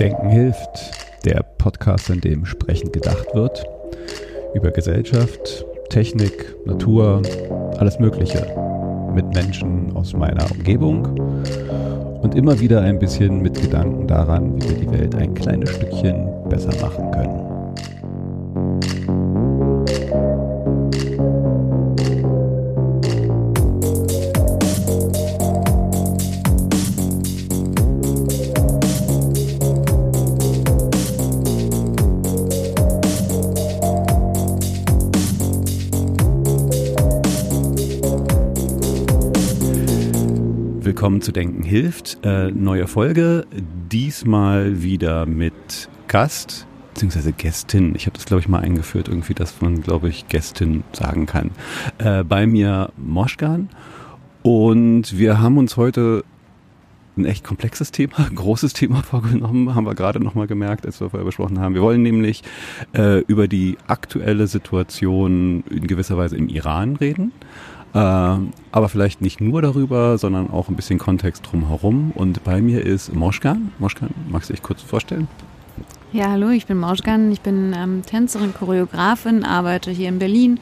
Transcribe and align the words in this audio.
Denken 0.00 0.30
hilft, 0.30 1.26
der 1.26 1.44
Podcast, 1.58 2.08
in 2.08 2.22
dem 2.22 2.46
sprechend 2.46 2.94
gedacht 2.94 3.34
wird. 3.34 3.62
Über 4.54 4.70
Gesellschaft, 4.70 5.66
Technik, 5.90 6.56
Natur, 6.64 7.20
alles 7.76 7.98
Mögliche. 7.98 8.46
Mit 9.14 9.26
Menschen 9.34 9.94
aus 9.94 10.14
meiner 10.14 10.50
Umgebung 10.50 11.04
und 12.22 12.34
immer 12.34 12.58
wieder 12.60 12.80
ein 12.80 12.98
bisschen 12.98 13.42
mit 13.42 13.60
Gedanken 13.60 14.06
daran, 14.06 14.56
wie 14.56 14.70
wir 14.70 14.76
die 14.78 14.90
Welt 14.90 15.14
ein 15.16 15.34
kleines 15.34 15.68
Stückchen 15.68 16.30
besser 16.48 16.72
machen 16.80 17.10
können. 17.10 17.49
Willkommen 41.10 41.22
zu 41.22 41.32
Denken 41.32 41.64
hilft. 41.64 42.24
Äh, 42.24 42.52
neue 42.52 42.86
Folge. 42.86 43.44
Diesmal 43.90 44.84
wieder 44.84 45.26
mit 45.26 45.88
Gast 46.06 46.68
beziehungsweise 46.94 47.32
Gästin. 47.32 47.96
Ich 47.96 48.06
habe 48.06 48.14
das, 48.14 48.26
glaube 48.26 48.42
ich, 48.42 48.48
mal 48.48 48.60
eingeführt, 48.60 49.08
irgendwie, 49.08 49.34
dass 49.34 49.60
man, 49.60 49.82
glaube 49.82 50.08
ich, 50.08 50.28
Gästin 50.28 50.84
sagen 50.92 51.26
kann. 51.26 51.50
Äh, 51.98 52.22
bei 52.22 52.46
mir 52.46 52.92
Moschgan. 52.96 53.70
Und 54.42 55.18
wir 55.18 55.40
haben 55.40 55.58
uns 55.58 55.76
heute 55.76 56.22
ein 57.16 57.24
echt 57.24 57.42
komplexes 57.42 57.90
Thema, 57.90 58.30
großes 58.32 58.72
Thema 58.72 59.02
vorgenommen, 59.02 59.74
haben 59.74 59.86
wir 59.86 59.96
gerade 59.96 60.20
nochmal 60.20 60.46
gemerkt, 60.46 60.86
als 60.86 61.00
wir 61.00 61.10
vorher 61.10 61.26
besprochen 61.26 61.58
haben. 61.58 61.74
Wir 61.74 61.82
wollen 61.82 62.02
nämlich 62.02 62.44
äh, 62.92 63.18
über 63.22 63.48
die 63.48 63.78
aktuelle 63.88 64.46
Situation 64.46 65.64
in 65.70 65.88
gewisser 65.88 66.16
Weise 66.16 66.36
im 66.36 66.48
Iran 66.48 66.94
reden. 66.94 67.32
Äh, 67.92 67.98
aber 67.98 68.88
vielleicht 68.88 69.20
nicht 69.20 69.40
nur 69.40 69.62
darüber, 69.62 70.18
sondern 70.18 70.50
auch 70.50 70.68
ein 70.68 70.76
bisschen 70.76 70.98
Kontext 70.98 71.44
drumherum. 71.50 72.12
Und 72.14 72.44
bei 72.44 72.60
mir 72.60 72.84
ist 72.84 73.14
Moschkan. 73.14 73.72
Moschkan, 73.78 74.10
magst 74.28 74.48
du 74.48 74.52
dich 74.52 74.62
kurz 74.62 74.82
vorstellen? 74.82 75.28
Ja, 76.12 76.30
hallo, 76.30 76.50
ich 76.50 76.66
bin 76.66 76.78
Moschkan. 76.78 77.30
Ich 77.32 77.40
bin 77.40 77.74
ähm, 77.76 78.02
Tänzerin, 78.04 78.54
Choreografin, 78.54 79.44
arbeite 79.44 79.90
hier 79.90 80.08
in 80.08 80.18
Berlin 80.18 80.60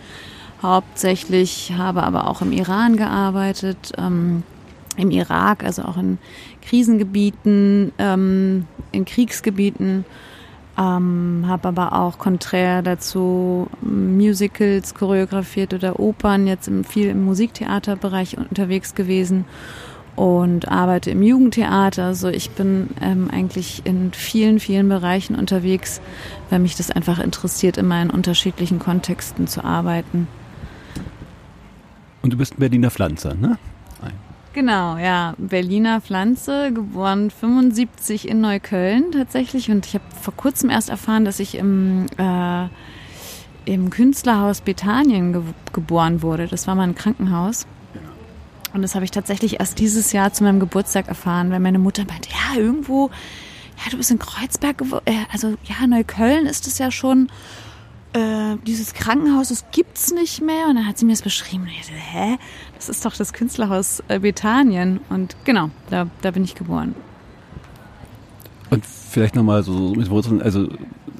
hauptsächlich, 0.62 1.72
habe 1.76 2.02
aber 2.02 2.26
auch 2.26 2.42
im 2.42 2.52
Iran 2.52 2.96
gearbeitet, 2.96 3.92
ähm, 3.96 4.42
im 4.96 5.10
Irak, 5.10 5.64
also 5.64 5.82
auch 5.82 5.96
in 5.96 6.18
Krisengebieten, 6.62 7.92
ähm, 7.98 8.66
in 8.90 9.04
Kriegsgebieten 9.04 10.04
ähm, 10.78 11.44
habe 11.48 11.68
aber 11.68 11.92
auch 11.94 12.18
konträr 12.18 12.82
dazu 12.82 13.68
Musicals 13.80 14.94
choreografiert 14.94 15.74
oder 15.74 15.98
Opern, 15.98 16.46
jetzt 16.46 16.68
im, 16.68 16.84
viel 16.84 17.08
im 17.08 17.24
Musiktheaterbereich 17.24 18.38
unterwegs 18.38 18.94
gewesen 18.94 19.44
und 20.14 20.68
arbeite 20.68 21.10
im 21.10 21.22
Jugendtheater. 21.22 22.04
Also 22.04 22.28
ich 22.28 22.50
bin 22.50 22.90
ähm, 23.00 23.28
eigentlich 23.30 23.82
in 23.84 24.12
vielen, 24.12 24.60
vielen 24.60 24.88
Bereichen 24.88 25.34
unterwegs, 25.34 26.00
weil 26.50 26.60
mich 26.60 26.76
das 26.76 26.90
einfach 26.90 27.18
interessiert, 27.18 27.76
immer 27.76 28.00
in 28.00 28.10
unterschiedlichen 28.10 28.78
Kontexten 28.78 29.48
zu 29.48 29.64
arbeiten. 29.64 30.28
Und 32.22 32.32
du 32.32 32.36
bist 32.36 32.54
ein 32.54 32.60
Berliner 32.60 32.90
Pflanzer, 32.90 33.34
ne? 33.34 33.58
Genau, 34.58 34.96
ja. 34.96 35.34
Berliner 35.38 36.00
Pflanze, 36.00 36.72
geboren 36.72 37.30
75 37.30 38.26
in 38.26 38.40
Neukölln 38.40 39.12
tatsächlich. 39.12 39.70
Und 39.70 39.86
ich 39.86 39.94
habe 39.94 40.02
vor 40.20 40.34
kurzem 40.34 40.68
erst 40.68 40.88
erfahren, 40.88 41.24
dass 41.24 41.38
ich 41.38 41.54
im, 41.54 42.06
äh, 42.18 42.66
im 43.66 43.90
Künstlerhaus 43.90 44.60
Bethanien 44.60 45.32
ge 45.32 45.42
geboren 45.72 46.22
wurde. 46.22 46.48
Das 46.48 46.66
war 46.66 46.74
mal 46.74 46.82
ein 46.82 46.96
Krankenhaus. 46.96 47.68
Und 48.74 48.82
das 48.82 48.96
habe 48.96 49.04
ich 49.04 49.12
tatsächlich 49.12 49.60
erst 49.60 49.78
dieses 49.78 50.10
Jahr 50.10 50.32
zu 50.32 50.42
meinem 50.42 50.58
Geburtstag 50.58 51.06
erfahren, 51.06 51.52
weil 51.52 51.60
meine 51.60 51.78
Mutter 51.78 52.04
meinte, 52.08 52.28
ja, 52.30 52.60
irgendwo, 52.60 53.10
ja, 53.84 53.92
du 53.92 53.96
bist 53.96 54.10
in 54.10 54.18
Kreuzberg. 54.18 54.82
Äh, 55.04 55.18
also 55.30 55.54
ja, 55.66 55.86
Neukölln 55.86 56.46
ist 56.46 56.66
es 56.66 56.78
ja 56.78 56.90
schon 56.90 57.28
äh, 58.12 58.56
dieses 58.66 58.94
Krankenhaus, 58.94 59.50
das 59.50 59.66
gibt's 59.70 60.12
nicht 60.12 60.40
mehr. 60.40 60.66
Und 60.68 60.74
dann 60.74 60.86
hat 60.88 60.98
sie 60.98 61.04
mir 61.04 61.12
das 61.12 61.22
beschrieben. 61.22 61.62
Und 61.62 61.70
ich 61.70 61.82
dachte, 61.82 61.92
hä? 61.92 62.38
Das 62.78 62.88
ist 62.88 63.04
doch 63.04 63.14
das 63.14 63.32
Künstlerhaus 63.32 64.02
äh, 64.08 64.20
Bethanien. 64.20 65.00
Und 65.10 65.36
genau, 65.44 65.70
da, 65.90 66.06
da 66.22 66.30
bin 66.30 66.44
ich 66.44 66.54
geboren. 66.54 66.94
Und 68.70 68.84
vielleicht 68.86 69.34
nochmal 69.34 69.62
so 69.62 69.94
mit 69.94 70.10
Wurzeln, 70.10 70.42
also 70.42 70.68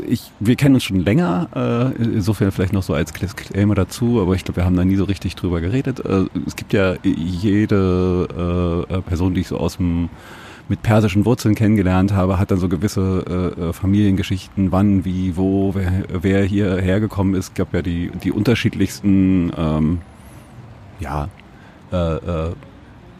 ich, 0.06 0.30
wir 0.38 0.54
kennen 0.54 0.76
uns 0.76 0.84
schon 0.84 1.00
länger, 1.00 1.94
äh, 1.98 2.02
insofern 2.02 2.52
vielleicht 2.52 2.72
noch 2.72 2.82
so 2.82 2.94
als 2.94 3.12
Disclaimer 3.12 3.74
dazu, 3.74 4.20
aber 4.20 4.34
ich 4.34 4.44
glaube, 4.44 4.58
wir 4.58 4.64
haben 4.64 4.76
da 4.76 4.84
nie 4.84 4.96
so 4.96 5.04
richtig 5.04 5.34
drüber 5.34 5.60
geredet. 5.60 6.00
Äh, 6.00 6.26
es 6.46 6.56
gibt 6.56 6.72
ja 6.72 6.94
jede 7.02 9.02
Person, 9.06 9.34
die 9.34 9.40
ich 9.40 9.48
so 9.48 9.58
aus 9.58 9.76
dem 9.76 10.08
mit 10.69 10.82
persischen 10.82 11.25
Wurzeln 11.25 11.54
kennengelernt 11.54 12.12
habe, 12.12 12.38
hat 12.38 12.50
dann 12.50 12.58
so 12.58 12.69
gewisse 12.69 13.54
äh, 13.58 13.72
Familiengeschichten, 13.72 14.70
wann, 14.70 15.04
wie, 15.04 15.36
wo, 15.36 15.75
wer, 15.75 16.04
wer 16.08 16.44
hier 16.44 16.76
hergekommen 16.76 17.34
ist. 17.34 17.54
Gab 17.54 17.72
ja 17.72 17.82
die, 17.82 18.10
die 18.22 18.32
unterschiedlichsten, 18.32 19.50
ähm, 19.56 19.98
ja, 21.00 21.28
äh, 21.93 22.16
äh, 22.16 22.54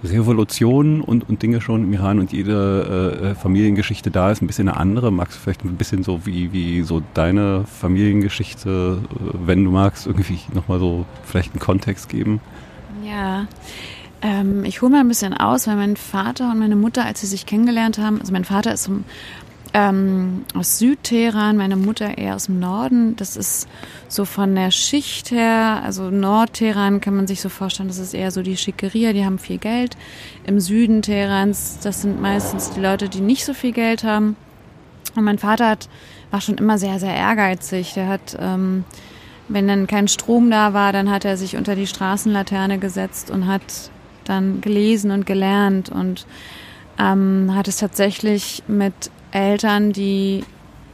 Revolutionen 0.05 1.01
und, 1.01 1.29
und 1.29 1.43
Dinge 1.43 1.61
schon 1.61 1.83
im 1.85 1.93
Iran 1.93 2.21
und 2.21 2.33
jede 2.33 3.19
äh, 3.21 3.31
äh, 3.31 3.35
Familiengeschichte 3.35 4.11
da 4.11 4.31
ist 4.31 4.41
ein 4.41 4.47
bisschen 4.47 4.69
eine 4.69 4.79
andere. 4.79 5.11
Magst 5.11 5.37
du 5.37 5.41
vielleicht 5.41 5.65
ein 5.65 5.77
bisschen 5.77 6.05
so 6.05 6.25
wie, 6.25 6.53
wie 6.53 6.83
so 6.83 7.03
deine 7.15 7.65
Familiengeschichte, 7.65 8.99
wenn 9.33 9.65
du 9.65 9.71
magst, 9.71 10.07
irgendwie 10.07 10.39
nochmal 10.55 10.79
so 10.79 11.05
vielleicht 11.25 11.53
einen 11.53 11.61
Kontext 11.61 12.09
geben? 12.09 12.41
Ja, 13.05 13.49
ähm, 14.23 14.65
ich 14.65 14.83
hole 14.83 14.93
mal 14.93 15.01
ein 15.01 15.09
bisschen 15.09 15.35
aus, 15.35 15.67
weil 15.67 15.77
mein 15.77 15.97
Vater 15.97 16.51
und 16.51 16.59
meine 16.59 16.77
Mutter, 16.77 17.05
als 17.05 17.21
sie 17.21 17.27
sich 17.27 17.47
kennengelernt 17.47 17.99
haben, 17.99 18.21
also 18.21 18.33
mein 18.33 18.45
Vater 18.45 18.73
ist 18.73 18.89
um, 18.89 19.05
ähm, 19.75 20.45
aus 20.55 20.79
Südteheran, 20.79 21.57
meine 21.57 21.77
Mutter 21.77 22.19
eher 22.19 22.35
aus 22.35 22.47
dem 22.47 22.59
Norden. 22.59 23.17
Das 23.17 23.37
ist 23.37 23.69
so 24.09 24.25
von 24.25 24.55
der 24.55 24.71
Schicht 24.71 25.31
her, 25.31 25.83
also 25.85 26.11
Nordteheran 26.11 27.01
kann 27.01 27.17
man 27.17 27.27
sich 27.27 27.41
so 27.41 27.49
vorstellen, 27.49 27.89
das 27.89 27.99
ist 27.99 28.15
eher 28.15 28.31
so 28.31 28.43
die 28.43 28.57
Schickeria, 28.57 29.13
die 29.13 29.25
haben 29.25 29.39
viel 29.39 29.59
Geld. 29.59 29.97
Im 30.45 30.61
Süden 30.61 31.03
Teherans, 31.03 31.79
das 31.83 32.03
sind 32.03 32.21
meistens 32.21 32.71
die 32.71 32.81
Leute, 32.81 33.09
die 33.09 33.21
nicht 33.21 33.45
so 33.45 33.55
viel 33.55 33.73
Geld 33.73 34.05
haben. 34.05 34.37
Und 35.15 35.25
mein 35.25 35.39
Vater 35.39 35.69
hat, 35.69 35.89
war 36.31 36.41
schon 36.41 36.59
immer 36.59 36.79
sehr, 36.79 36.99
sehr 36.99 37.15
ehrgeizig. 37.15 37.95
Der 37.95 38.09
hat, 38.09 38.37
ähm, 38.41 38.85
wenn 39.49 39.69
dann 39.69 39.87
kein 39.87 40.09
Strom 40.09 40.51
da 40.51 40.75
war, 40.75 40.93
dann 40.93 41.11
hat 41.11 41.25
er 41.25 41.37
sich 41.37 41.57
unter 41.57 41.75
die 41.75 41.87
Straßenlaterne 41.87 42.79
gesetzt 42.79 43.31
und 43.31 43.47
hat 43.47 43.91
dann 44.25 44.61
gelesen 44.61 45.11
und 45.11 45.27
gelernt 45.27 45.89
und 45.89 46.27
ähm, 46.99 47.53
hat 47.55 47.69
es 47.69 47.79
tatsächlich 47.79 48.63
mit 48.69 49.11
Eltern, 49.31 49.93
die 49.93 50.45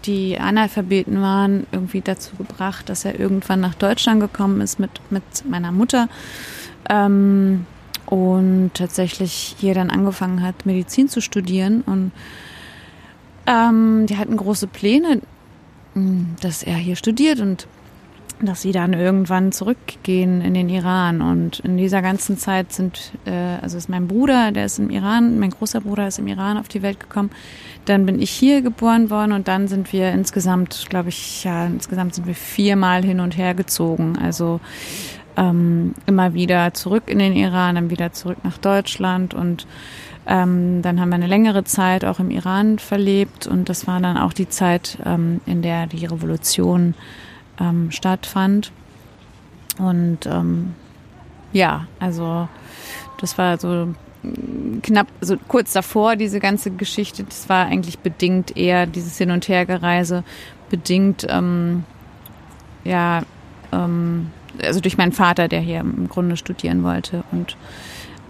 die 0.06 0.38
Analphabeten 0.38 1.20
waren, 1.22 1.66
irgendwie 1.72 2.00
dazu 2.00 2.36
gebracht, 2.36 2.88
dass 2.88 3.04
er 3.04 3.18
irgendwann 3.18 3.60
nach 3.60 3.74
Deutschland 3.74 4.20
gekommen 4.20 4.60
ist 4.60 4.78
mit, 4.78 4.90
mit 5.10 5.22
meiner 5.48 5.72
Mutter 5.72 6.08
ähm, 6.90 7.66
und 8.06 8.72
tatsächlich 8.74 9.56
hier 9.58 9.74
dann 9.74 9.90
angefangen 9.90 10.42
hat, 10.42 10.66
Medizin 10.66 11.08
zu 11.08 11.20
studieren. 11.20 11.82
Und 11.86 12.12
ähm, 13.46 14.06
die 14.06 14.18
hatten 14.18 14.36
große 14.36 14.66
Pläne, 14.66 15.20
dass 16.40 16.62
er 16.62 16.76
hier 16.76 16.96
studiert 16.96 17.40
und 17.40 17.66
dass 18.40 18.62
sie 18.62 18.72
dann 18.72 18.92
irgendwann 18.92 19.52
zurückgehen 19.52 20.40
in 20.40 20.54
den 20.54 20.68
Iran. 20.68 21.22
Und 21.22 21.60
in 21.60 21.76
dieser 21.76 22.02
ganzen 22.02 22.36
Zeit 22.36 22.72
sind, 22.72 23.12
äh, 23.24 23.30
also 23.62 23.76
ist 23.76 23.88
mein 23.88 24.08
Bruder, 24.08 24.52
der 24.52 24.66
ist 24.66 24.78
im 24.78 24.90
Iran, 24.90 25.38
mein 25.38 25.50
großer 25.50 25.80
Bruder 25.80 26.08
ist 26.08 26.18
im 26.18 26.26
Iran 26.26 26.56
auf 26.56 26.68
die 26.68 26.82
Welt 26.82 27.00
gekommen. 27.00 27.30
Dann 27.84 28.06
bin 28.06 28.20
ich 28.20 28.30
hier 28.30 28.62
geboren 28.62 29.10
worden 29.10 29.32
und 29.32 29.48
dann 29.48 29.68
sind 29.68 29.92
wir 29.92 30.10
insgesamt, 30.12 30.86
glaube 30.88 31.10
ich, 31.10 31.44
ja, 31.44 31.66
insgesamt 31.66 32.14
sind 32.14 32.26
wir 32.26 32.34
viermal 32.34 33.04
hin 33.04 33.20
und 33.20 33.36
her 33.36 33.54
gezogen. 33.54 34.18
Also 34.18 34.60
ähm, 35.36 35.94
immer 36.06 36.34
wieder 36.34 36.74
zurück 36.74 37.04
in 37.06 37.18
den 37.18 37.34
Iran, 37.34 37.74
dann 37.74 37.90
wieder 37.90 38.12
zurück 38.12 38.38
nach 38.42 38.58
Deutschland 38.58 39.34
und 39.34 39.66
ähm, 40.26 40.80
dann 40.80 41.00
haben 41.00 41.10
wir 41.10 41.16
eine 41.16 41.26
längere 41.26 41.64
Zeit 41.64 42.04
auch 42.04 42.18
im 42.18 42.30
Iran 42.30 42.78
verlebt 42.78 43.46
und 43.46 43.68
das 43.68 43.86
war 43.86 44.00
dann 44.00 44.16
auch 44.16 44.32
die 44.32 44.48
Zeit, 44.48 44.98
ähm, 45.04 45.40
in 45.44 45.60
der 45.60 45.86
die 45.86 46.06
Revolution 46.06 46.94
ähm, 47.60 47.90
stattfand. 47.90 48.72
Und 49.78 50.26
ähm, 50.26 50.74
ja, 51.52 51.86
also 51.98 52.48
das 53.20 53.38
war 53.38 53.58
so 53.58 53.94
knapp, 54.82 55.08
also 55.20 55.36
kurz 55.48 55.72
davor 55.72 56.16
diese 56.16 56.40
ganze 56.40 56.70
Geschichte, 56.70 57.24
das 57.24 57.48
war 57.48 57.66
eigentlich 57.66 57.98
bedingt 57.98 58.56
eher 58.56 58.86
dieses 58.86 59.18
Hin- 59.18 59.30
und 59.30 59.48
Hergereise, 59.48 60.24
bedingt, 60.70 61.26
ähm, 61.28 61.84
ja, 62.84 63.22
ähm, 63.72 64.30
also 64.62 64.80
durch 64.80 64.96
meinen 64.96 65.12
Vater, 65.12 65.48
der 65.48 65.60
hier 65.60 65.80
im 65.80 66.08
Grunde 66.08 66.36
studieren 66.36 66.84
wollte. 66.84 67.24
Und 67.32 67.56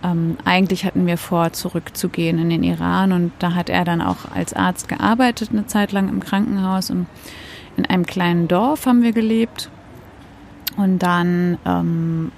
ähm, 0.03 0.37
eigentlich 0.45 0.85
hatten 0.85 1.07
wir 1.07 1.19
vor, 1.19 1.53
zurückzugehen 1.53 2.39
in 2.39 2.51
den 2.51 2.63
Iran 2.63 3.13
und 3.13 3.33
da 3.39 3.55
hat 3.55 3.69
er 3.69 3.85
dann 3.85 4.01
auch 4.01 4.31
als 4.35 4.53
Arzt 4.53 4.89
gearbeitet, 4.89 5.51
eine 5.53 5.67
Zeit 5.67 5.93
lang 5.93 6.09
im 6.09 6.21
Krankenhaus 6.21 6.91
und 6.91 7.07
in 7.77 7.87
einem 7.87 8.07
kleinen 8.07 8.49
Dorf 8.49 8.87
haben 8.87 9.03
wir 9.03 9.13
gelebt. 9.13 9.71
Und 10.77 10.99
dann 11.01 11.59
ähm, 11.65 12.33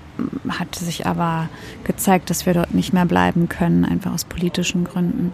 hat 0.49 0.75
sich 0.75 1.07
aber 1.07 1.49
gezeigt, 1.85 2.31
dass 2.31 2.47
wir 2.47 2.55
dort 2.55 2.75
nicht 2.75 2.93
mehr 2.93 3.07
bleiben 3.07 3.49
können, 3.49 3.85
einfach 3.85 4.13
aus 4.13 4.25
politischen 4.25 4.85
Gründen. 4.85 5.33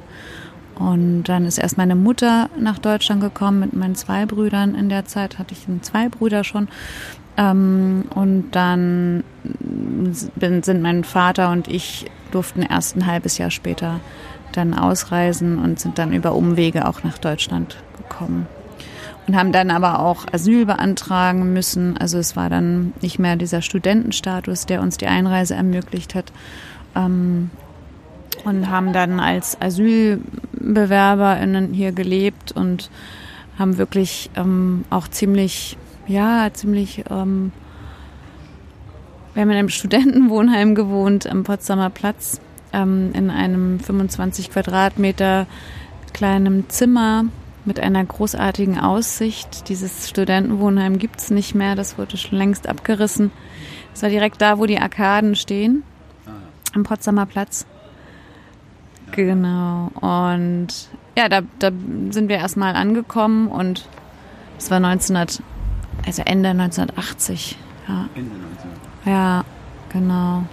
Und 0.76 1.24
dann 1.24 1.44
ist 1.46 1.58
erst 1.58 1.76
meine 1.76 1.94
Mutter 1.94 2.48
nach 2.58 2.78
Deutschland 2.78 3.20
gekommen 3.20 3.60
mit 3.60 3.72
meinen 3.72 3.94
zwei 3.94 4.26
Brüdern. 4.26 4.74
In 4.74 4.88
der 4.88 5.04
Zeit 5.04 5.38
hatte 5.38 5.54
ich 5.54 5.66
zwei 5.82 6.08
Brüder 6.08 6.44
schon. 6.44 6.68
Ähm, 7.36 8.04
und 8.14 8.50
dann 8.52 9.24
bin, 10.34 10.62
sind 10.62 10.82
mein 10.82 11.04
Vater 11.04 11.50
und 11.50 11.68
ich 11.68 12.06
durften 12.30 12.62
erst 12.62 12.96
ein 12.96 13.06
halbes 13.06 13.38
Jahr 13.38 13.50
später 13.50 14.00
dann 14.52 14.74
ausreisen 14.74 15.58
und 15.58 15.80
sind 15.80 15.98
dann 15.98 16.12
über 16.12 16.34
Umwege 16.34 16.86
auch 16.86 17.04
nach 17.04 17.18
Deutschland 17.18 17.76
gekommen. 17.96 18.46
Und 19.32 19.38
haben 19.38 19.50
dann 19.50 19.70
aber 19.70 20.00
auch 20.00 20.26
Asyl 20.30 20.66
beantragen 20.66 21.54
müssen. 21.54 21.96
Also 21.96 22.18
es 22.18 22.36
war 22.36 22.50
dann 22.50 22.92
nicht 23.00 23.18
mehr 23.18 23.36
dieser 23.36 23.62
Studentenstatus, 23.62 24.66
der 24.66 24.82
uns 24.82 24.98
die 24.98 25.06
Einreise 25.06 25.54
ermöglicht 25.54 26.14
hat. 26.14 26.30
Ähm, 26.94 27.48
und 28.44 28.68
haben 28.68 28.92
dann 28.92 29.20
als 29.20 29.58
AsylbewerberInnen 29.58 31.72
hier 31.72 31.92
gelebt 31.92 32.52
und 32.52 32.90
haben 33.58 33.78
wirklich 33.78 34.28
ähm, 34.36 34.84
auch 34.90 35.08
ziemlich, 35.08 35.78
ja, 36.06 36.50
ziemlich, 36.52 37.04
ähm, 37.08 37.52
wir 39.32 39.40
haben 39.40 39.50
in 39.50 39.56
einem 39.56 39.70
Studentenwohnheim 39.70 40.74
gewohnt 40.74 41.26
am 41.26 41.42
Potsdamer 41.42 41.88
Platz 41.88 42.38
ähm, 42.74 43.12
in 43.14 43.30
einem 43.30 43.80
25 43.80 44.50
Quadratmeter 44.50 45.46
kleinen 46.12 46.68
Zimmer 46.68 47.24
mit 47.64 47.80
einer 47.80 48.04
großartigen 48.04 48.78
Aussicht. 48.78 49.68
Dieses 49.68 50.08
Studentenwohnheim 50.08 50.98
gibt 50.98 51.20
es 51.20 51.30
nicht 51.30 51.54
mehr, 51.54 51.74
das 51.74 51.98
wurde 51.98 52.16
schon 52.16 52.38
längst 52.38 52.68
abgerissen. 52.68 53.30
Das 53.92 54.02
war 54.02 54.10
direkt 54.10 54.40
da, 54.40 54.58
wo 54.58 54.66
die 54.66 54.78
Arkaden 54.78 55.36
stehen, 55.36 55.82
ah, 56.26 56.30
am 56.74 56.82
Potsdamer 56.82 57.26
Platz. 57.26 57.66
Genau. 59.12 59.90
Und 60.00 60.68
ja, 61.16 61.28
da, 61.28 61.42
da 61.58 61.70
sind 62.10 62.28
wir 62.28 62.36
erstmal 62.36 62.74
angekommen 62.74 63.48
und 63.48 63.86
es 64.58 64.70
war 64.70 64.78
1900, 64.78 65.42
also 66.06 66.22
Ende 66.24 66.50
1980. 66.50 67.58
Ja. 67.86 68.08
Ende 68.14 68.34
1980. 68.34 68.70
Ja, 69.04 69.44
genau. 69.90 70.44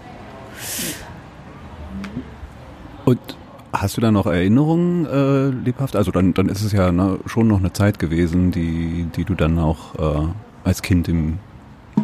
Und 3.05 3.38
hast 3.73 3.97
du 3.97 4.01
da 4.01 4.11
noch 4.11 4.25
Erinnerungen 4.25 5.05
äh, 5.05 5.49
lebhaft? 5.49 5.95
Also 5.95 6.11
dann, 6.11 6.33
dann 6.33 6.49
ist 6.49 6.63
es 6.63 6.71
ja 6.71 6.91
ne, 6.91 7.19
schon 7.25 7.47
noch 7.47 7.59
eine 7.59 7.73
Zeit 7.73 7.99
gewesen, 7.99 8.51
die, 8.51 9.07
die 9.15 9.23
du 9.23 9.35
dann 9.35 9.59
auch 9.59 9.95
äh, 9.95 10.27
als 10.63 10.81
Kind 10.81 11.07
im 11.07 11.39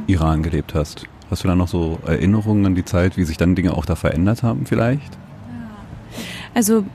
Iran 0.07 0.44
gelebt 0.44 0.73
hast. 0.73 1.06
Hast 1.29 1.44
du 1.44 1.47
da 1.47 1.56
noch 1.56 1.67
so 1.67 2.00
Erinnerungen 2.06 2.65
an 2.65 2.75
die 2.75 2.85
Zeit, 2.85 3.17
wie 3.17 3.23
sich 3.23 3.38
dann 3.38 3.56
Dinge 3.56 3.73
auch 3.73 3.85
da 3.85 3.95
verändert 3.95 4.44
haben 4.44 4.65
vielleicht? 4.65 5.17
Also 6.53 6.85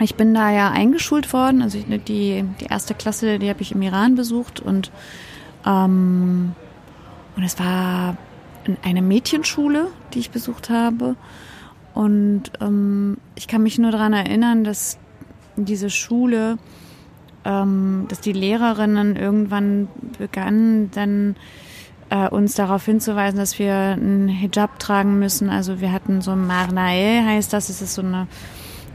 ich 0.00 0.14
bin 0.14 0.32
da 0.34 0.50
ja 0.50 0.70
eingeschult 0.70 1.32
worden. 1.32 1.60
Also 1.60 1.78
die, 1.78 2.44
die 2.60 2.66
erste 2.68 2.94
Klasse, 2.94 3.38
die 3.38 3.50
habe 3.50 3.60
ich 3.60 3.72
im 3.72 3.82
Iran 3.82 4.14
besucht 4.14 4.60
und 4.60 4.90
ähm, 5.66 6.52
und 7.36 7.42
es 7.42 7.58
war 7.58 8.16
eine 8.82 9.02
Mädchenschule, 9.02 9.88
die 10.12 10.18
ich 10.18 10.30
besucht 10.30 10.68
habe. 10.70 11.16
Und 11.94 12.44
ähm, 12.60 13.18
ich 13.34 13.48
kann 13.48 13.62
mich 13.62 13.78
nur 13.78 13.90
daran 13.90 14.12
erinnern, 14.12 14.64
dass 14.64 14.98
diese 15.56 15.90
Schule, 15.90 16.58
ähm, 17.44 18.06
dass 18.08 18.20
die 18.20 18.32
Lehrerinnen 18.32 19.16
irgendwann 19.16 19.88
begannen, 20.18 20.90
dann 20.92 21.36
äh, 22.10 22.28
uns 22.28 22.54
darauf 22.54 22.84
hinzuweisen, 22.84 23.38
dass 23.38 23.58
wir 23.58 23.74
einen 23.74 24.28
Hijab 24.28 24.78
tragen 24.78 25.18
müssen. 25.18 25.48
Also 25.48 25.80
wir 25.80 25.92
hatten 25.92 26.20
so 26.20 26.32
ein 26.32 26.46
Marnae, 26.46 27.24
heißt 27.24 27.52
das, 27.52 27.68
es 27.68 27.82
ist 27.82 27.94
so 27.94 28.02
eine 28.02 28.26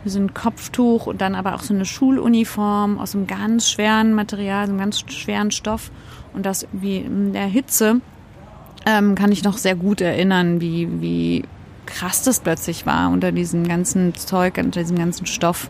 so 0.08 0.20
ein 0.20 0.36
Kopftuch 0.36 1.08
und 1.08 1.22
dann 1.22 1.34
aber 1.34 1.56
auch 1.56 1.62
so 1.62 1.74
eine 1.74 1.86
Schuluniform 1.86 3.00
aus 3.00 3.16
einem 3.16 3.26
ganz 3.26 3.70
schweren 3.70 4.14
Material, 4.14 4.68
so 4.68 4.72
einem 4.72 4.80
ganz 4.80 5.04
schweren 5.12 5.50
Stoff. 5.50 5.92
Und 6.34 6.46
das 6.46 6.68
wie 6.72 6.98
in 6.98 7.34
der 7.34 7.48
Hitze 7.48 8.02
ähm, 8.86 9.16
kann 9.16 9.32
ich 9.32 9.44
noch 9.44 9.58
sehr 9.58 9.76
gut 9.76 10.02
erinnern, 10.02 10.62
wie, 10.62 11.02
wie 11.02 11.44
krass 11.86 12.24
das 12.24 12.40
plötzlich 12.40 12.86
war, 12.86 13.12
unter 13.12 13.32
diesem 13.32 13.68
ganzen 13.68 14.16
Zeug, 14.16 14.58
unter 14.58 14.82
diesem 14.82 14.98
ganzen 14.98 15.26
Stoff, 15.26 15.70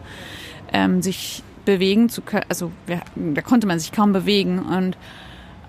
ähm, 0.73 1.01
sich 1.01 1.43
bewegen 1.65 2.09
zu 2.09 2.21
können. 2.21 2.45
Also 2.49 2.71
da 3.15 3.41
konnte 3.41 3.67
man 3.67 3.79
sich 3.79 3.91
kaum 3.91 4.13
bewegen 4.13 4.59
und 4.59 4.97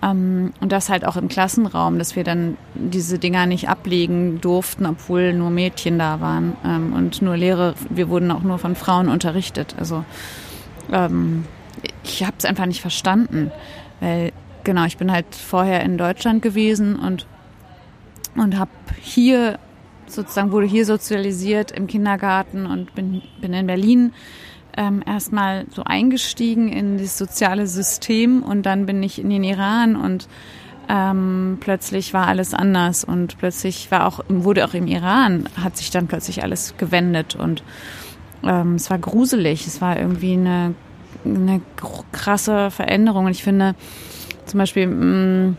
ähm, 0.03 0.53
und 0.61 0.73
das 0.73 0.89
halt 0.89 1.05
auch 1.05 1.17
im 1.17 1.29
Klassenraum, 1.29 1.99
dass 1.99 2.17
wir 2.17 2.25
dann 2.25 2.57
diese 2.75 3.19
Dinger 3.19 3.47
nicht 3.47 3.69
ablegen 3.69 4.41
durften, 4.41 4.87
obwohl 4.87 5.33
nur 5.33 5.51
Mädchen 5.51 5.99
da 5.99 6.21
waren 6.21 6.57
ähm, 6.65 6.93
und 6.93 7.23
nur 7.23 7.37
Lehrer. 7.37 7.75
Wir 7.89 8.09
wurden 8.09 8.31
auch 8.31 8.43
nur 8.43 8.59
von 8.59 8.75
Frauen 8.75 9.09
unterrichtet. 9.09 9.75
Also 9.79 10.05
ähm, 10.93 11.45
ich 12.05 12.25
habe 12.25 12.35
es 12.39 12.45
einfach 12.45 12.67
nicht 12.67 12.81
verstanden, 12.81 13.51
weil 14.01 14.33
genau, 14.65 14.85
ich 14.85 14.99
bin 14.99 15.11
halt 15.11 15.35
vorher 15.35 15.83
in 15.83 15.97
Deutschland 15.99 16.43
gewesen 16.43 16.97
und 16.97 17.27
und 18.37 18.59
habe 18.59 18.71
hier 19.01 19.59
sozusagen 20.17 20.53
wurde 20.53 20.67
hier 20.67 20.85
sozialisiert 20.85 21.71
im 21.71 21.87
Kindergarten 21.87 22.67
und 22.67 22.95
bin 22.95 23.23
bin 23.41 23.53
in 23.53 23.67
Berlin 23.67 24.13
ähm, 24.77 25.03
erstmal 25.07 25.67
so 25.71 25.85
eingestiegen 25.85 26.69
in 26.69 26.99
das 26.99 27.17
soziale 27.17 27.67
System 27.67 28.43
und 28.43 28.67
dann 28.67 28.87
bin 28.87 29.03
ich 29.03 29.19
in 29.21 29.31
den 29.31 29.45
Iran 29.45 29.97
und 29.97 30.29
ähm, 30.89 31.59
plötzlich 31.61 32.15
war 32.15 32.29
alles 32.29 32.55
anders 32.55 33.03
und 33.05 33.39
plötzlich 33.39 33.91
war 33.91 34.07
auch, 34.07 34.21
wurde 34.29 34.65
auch 34.65 34.75
im 34.75 34.87
Iran, 34.87 35.49
hat 35.61 35.77
sich 35.77 35.91
dann 35.91 36.07
plötzlich 36.07 36.43
alles 36.43 36.75
gewendet 36.77 37.35
und 37.35 37.63
ähm, 38.45 38.75
es 38.75 38.91
war 38.91 38.99
gruselig, 38.99 39.67
es 39.67 39.81
war 39.81 39.99
irgendwie 39.99 40.35
eine, 40.35 40.75
eine 41.25 41.61
krasse 42.13 42.71
Veränderung 42.71 43.27
und 43.27 43.33
ich 43.33 43.43
finde 43.43 43.75
zum 44.45 44.59
Beispiel, 44.59 44.87
mh, 44.87 45.49
mm, 45.49 45.57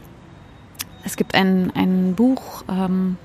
es 1.03 1.15
gibt 1.15 1.35
ein, 1.35 1.71
ein 1.75 2.15
Buch, 2.15 2.63
ähm, 2.69 3.17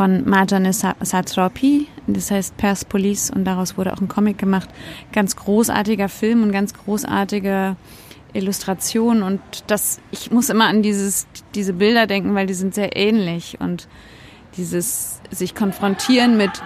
von 0.00 0.26
Marjane 0.26 0.72
Satrapi, 0.72 1.86
das 2.06 2.30
heißt 2.30 2.56
Perspolis 2.56 3.30
und 3.30 3.44
daraus 3.44 3.76
wurde 3.76 3.92
auch 3.92 4.00
ein 4.00 4.08
Comic 4.08 4.38
gemacht. 4.38 4.70
Ganz 5.12 5.36
großartiger 5.36 6.08
Film 6.08 6.42
und 6.42 6.52
ganz 6.52 6.72
großartige 6.72 7.76
Illustration 8.32 9.22
und 9.22 9.40
das, 9.66 10.00
ich 10.10 10.30
muss 10.30 10.48
immer 10.48 10.68
an 10.68 10.80
dieses, 10.80 11.26
diese 11.54 11.74
Bilder 11.74 12.06
denken, 12.06 12.34
weil 12.34 12.46
die 12.46 12.54
sind 12.54 12.74
sehr 12.74 12.96
ähnlich 12.96 13.58
und 13.60 13.88
dieses 14.56 15.20
sich 15.30 15.54
konfrontieren 15.54 16.38
mit, 16.38 16.62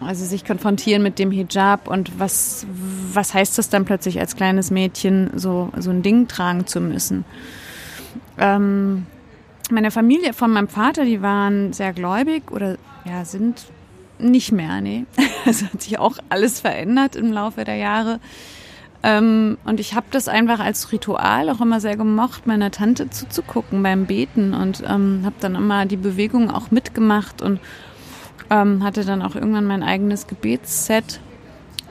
also 0.00 0.24
sich 0.24 0.44
konfrontieren 0.44 1.04
mit 1.04 1.20
dem 1.20 1.30
Hijab 1.30 1.86
und 1.86 2.18
was, 2.18 2.66
was 3.12 3.32
heißt 3.32 3.58
das 3.58 3.68
dann 3.68 3.84
plötzlich 3.84 4.18
als 4.18 4.34
kleines 4.34 4.72
Mädchen 4.72 5.30
so, 5.36 5.70
so 5.78 5.90
ein 5.90 6.02
Ding 6.02 6.26
tragen 6.26 6.66
zu 6.66 6.80
müssen. 6.80 7.24
Ähm, 8.38 9.06
meine 9.70 9.90
Familie 9.90 10.32
von 10.32 10.52
meinem 10.52 10.68
Vater, 10.68 11.04
die 11.04 11.22
waren 11.22 11.72
sehr 11.72 11.92
gläubig 11.92 12.50
oder 12.50 12.76
ja, 13.04 13.24
sind 13.24 13.66
nicht 14.18 14.52
mehr, 14.52 14.80
nee. 14.80 15.04
Es 15.46 15.62
hat 15.72 15.82
sich 15.82 15.98
auch 15.98 16.18
alles 16.28 16.60
verändert 16.60 17.16
im 17.16 17.32
Laufe 17.32 17.64
der 17.64 17.76
Jahre. 17.76 18.20
Ähm, 19.02 19.58
und 19.64 19.80
ich 19.80 19.94
habe 19.94 20.06
das 20.10 20.28
einfach 20.28 20.60
als 20.60 20.90
Ritual 20.92 21.50
auch 21.50 21.60
immer 21.60 21.80
sehr 21.80 21.96
gemocht, 21.96 22.46
meiner 22.46 22.70
Tante 22.70 23.10
zuzugucken 23.10 23.82
beim 23.82 24.06
Beten 24.06 24.54
und 24.54 24.82
ähm, 24.86 25.22
habe 25.24 25.34
dann 25.40 25.54
immer 25.54 25.84
die 25.84 25.98
Bewegung 25.98 26.50
auch 26.50 26.70
mitgemacht 26.70 27.42
und 27.42 27.60
ähm, 28.48 28.82
hatte 28.82 29.04
dann 29.04 29.20
auch 29.20 29.34
irgendwann 29.34 29.66
mein 29.66 29.82
eigenes 29.82 30.26
Gebetsset. 30.26 31.20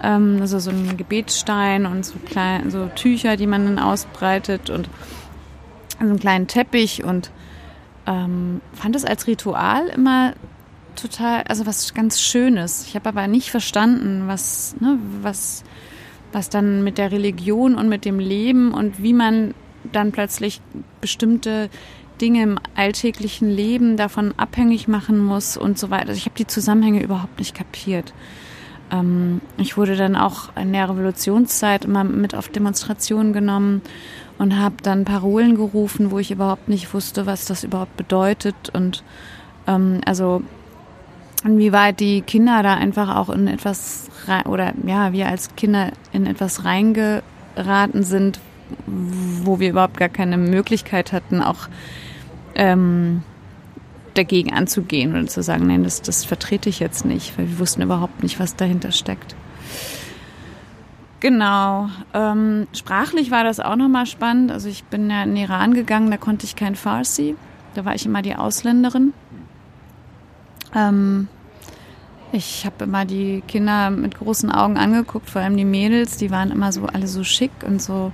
Ähm, 0.02 0.38
also 0.42 0.58
so 0.58 0.72
ein 0.72 0.98
Gebetsstein 0.98 1.86
und 1.86 2.04
so, 2.04 2.16
klein, 2.26 2.72
so 2.72 2.88
Tücher, 2.96 3.38
die 3.38 3.48
man 3.48 3.66
dann 3.66 3.80
ausbreitet 3.80 4.72
und 4.72 4.90
so 6.00 6.06
einen 6.08 6.20
kleinen 6.20 6.48
Teppich 6.48 7.04
und 7.04 7.30
ähm, 8.06 8.62
fand 8.74 8.96
es 8.96 9.06
als 9.06 9.28
Ritual 9.28 9.88
immer 9.88 10.34
total, 10.96 11.44
also 11.44 11.66
was 11.66 11.94
ganz 11.94 12.22
Schönes. 12.22 12.86
Ich 12.88 12.96
habe 12.96 13.10
aber 13.10 13.28
nicht 13.28 13.50
verstanden, 13.50 14.28
was, 14.28 14.76
ne, 14.80 15.00
was, 15.22 15.64
was 16.32 16.50
dann 16.50 16.84
mit 16.84 16.98
der 16.98 17.12
Religion 17.12 17.76
und 17.76 17.90
mit 17.90 18.06
dem 18.06 18.20
Leben 18.20 18.74
und 18.74 19.02
wie 19.02 19.14
man 19.14 19.54
dann 19.92 20.12
plötzlich 20.12 20.62
bestimmte 21.02 21.70
Dinge 22.22 22.44
im 22.44 22.60
alltäglichen 22.76 23.50
Leben 23.50 23.98
davon 23.98 24.34
abhängig 24.38 24.88
machen 24.88 25.18
muss 25.18 25.58
und 25.58 25.78
so 25.78 25.90
weiter. 25.90 26.10
Also 26.10 26.18
ich 26.18 26.26
habe 26.26 26.36
die 26.36 26.48
Zusammenhänge 26.48 27.04
überhaupt 27.04 27.40
nicht 27.40 27.56
kapiert. 27.56 28.14
Ähm, 28.92 29.42
ich 29.58 29.78
wurde 29.78 29.96
dann 29.96 30.16
auch 30.16 30.56
in 30.56 30.72
der 30.72 30.90
Revolutionszeit 30.90 31.86
immer 31.86 32.04
mit 32.04 32.36
auf 32.36 32.50
Demonstrationen 32.50 33.34
genommen 33.34 33.82
und 34.44 34.60
habe 34.60 34.76
dann 34.84 35.06
Parolen 35.06 35.56
gerufen, 35.56 36.12
wo 36.12 36.20
ich 36.20 36.30
überhaupt 36.30 36.68
nicht 36.68 36.94
wusste, 36.94 37.26
was 37.26 37.46
das 37.46 37.64
überhaupt 37.64 37.96
bedeutet. 37.96 38.56
Und 38.74 39.02
ähm, 39.68 40.02
also 40.06 40.44
inwieweit 41.46 42.02
die 42.02 42.22
Kinder 42.22 42.62
da 42.62 42.74
einfach 42.74 43.16
auch 43.16 43.30
in 43.30 43.48
etwas 43.48 44.10
oder 44.46 44.74
ja, 44.86 45.14
wir 45.14 45.30
als 45.30 45.56
Kinder 45.56 45.92
in 46.12 46.26
etwas 46.26 46.66
reingeraten 46.66 48.04
sind, 48.04 48.42
wo 48.86 49.62
wir 49.62 49.70
überhaupt 49.70 49.96
gar 49.96 50.10
keine 50.10 50.38
Möglichkeit 50.38 51.14
hatten, 51.14 51.42
auch 51.42 51.70
ähm, 52.56 53.24
dagegen 54.14 54.52
anzugehen 54.52 55.16
und 55.16 55.32
zu 55.32 55.42
sagen, 55.42 55.68
nein, 55.68 55.86
das, 55.86 56.02
das 56.02 56.26
vertrete 56.26 56.68
ich 56.68 56.82
jetzt 56.82 57.06
nicht, 57.06 57.38
weil 57.38 57.48
wir 57.48 57.60
wussten 57.60 57.82
überhaupt 57.82 58.24
nicht, 58.24 58.42
was 58.42 58.58
dahinter 58.58 58.92
steckt. 58.92 59.36
Genau. 61.24 61.88
Ähm, 62.14 62.68
sprachlich 62.74 63.32
war 63.32 63.46
das 63.46 63.62
auch 63.62 63.78
nochmal 63.78 64.06
spannend. 64.08 64.52
Also 64.52 64.68
ich 64.68 64.84
bin 64.84 65.10
ja 65.10 65.24
in 65.24 65.36
den 65.36 65.46
Iran 65.46 65.74
gegangen, 65.74 66.12
da 66.12 66.18
konnte 66.18 66.46
ich 66.46 66.58
kein 66.58 66.76
Farsi. 66.76 67.38
Da 67.76 67.86
war 67.86 67.96
ich 67.96 68.06
immer 68.06 68.22
die 68.22 68.36
Ausländerin. 68.36 69.14
Ähm, 70.76 71.30
ich 72.34 72.66
habe 72.66 72.84
immer 72.84 73.06
die 73.06 73.42
Kinder 73.48 73.90
mit 73.90 74.20
großen 74.20 74.52
Augen 74.52 74.78
angeguckt, 74.78 75.30
vor 75.30 75.42
allem 75.42 75.56
die 75.56 75.64
Mädels, 75.64 76.18
die 76.18 76.30
waren 76.30 76.52
immer 76.52 76.74
so 76.74 76.88
alle 76.88 77.08
so 77.08 77.24
schick 77.24 77.52
und 77.66 77.82
so 77.82 78.12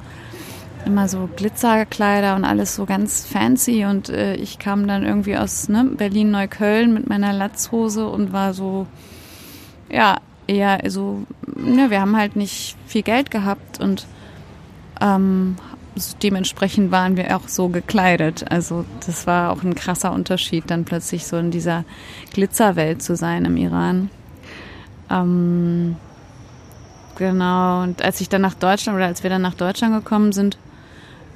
immer 0.86 1.08
so 1.08 1.28
Glitzerkleider 1.36 2.36
und 2.36 2.46
alles 2.46 2.76
so 2.76 2.86
ganz 2.86 3.26
fancy 3.26 3.86
und 3.86 4.10
äh, 4.10 4.36
ich 4.36 4.60
kam 4.60 4.88
dann 4.88 5.04
irgendwie 5.04 5.36
aus 5.36 5.68
ne, 5.68 5.84
Berlin 5.84 6.30
Neukölln 6.30 6.94
mit 6.94 7.10
meiner 7.10 7.34
Latzhose 7.34 8.08
und 8.08 8.34
war 8.34 8.54
so 8.54 8.86
ja 9.92 10.18
eher 10.50 10.80
so 10.90 11.26
ne, 11.56 11.90
wir 11.90 12.02
haben 12.02 12.18
halt 12.18 12.36
nicht 12.36 12.76
viel 12.88 13.04
Geld 13.04 13.32
gehabt 13.32 13.80
und 13.80 14.06
ähm, 15.02 15.56
dementsprechend 16.24 16.92
waren 16.92 17.18
wir 17.18 17.36
auch 17.36 17.48
so 17.48 17.70
gekleidet. 17.70 18.46
Also 18.50 18.86
das 19.06 19.28
war 19.28 19.52
auch 19.52 19.64
ein 19.64 19.76
krasser 19.76 20.12
Unterschied, 20.12 20.66
dann 20.68 20.86
plötzlich 20.86 21.28
so 21.28 21.38
in 21.38 21.52
dieser 21.52 21.84
Glitzerwelt 22.34 23.02
zu 23.02 23.16
sein 23.16 23.46
im 23.46 23.58
Iran. 23.58 24.10
Ähm, 25.10 25.96
genau, 27.18 27.84
und 27.84 28.02
als 28.02 28.22
ich 28.22 28.30
dann 28.30 28.42
nach 28.42 28.56
Deutschland 28.56 28.96
oder 28.96 29.08
als 29.08 29.24
wir 29.24 29.30
dann 29.30 29.42
nach 29.42 29.56
Deutschland 29.56 29.94
gekommen 29.94 30.32
sind, 30.32 30.58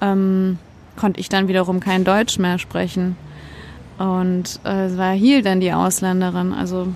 ähm, 0.02 0.58
konnte 0.96 1.20
ich 1.20 1.30
dann 1.30 1.48
wiederum 1.48 1.80
kein 1.80 2.04
Deutsch 2.04 2.38
mehr 2.38 2.60
sprechen. 2.60 3.16
Und 3.98 4.60
äh, 4.64 4.98
war 4.98 5.14
hier 5.14 5.44
dann 5.44 5.60
die 5.60 5.72
Ausländerin. 5.72 6.54
Also 6.54 6.88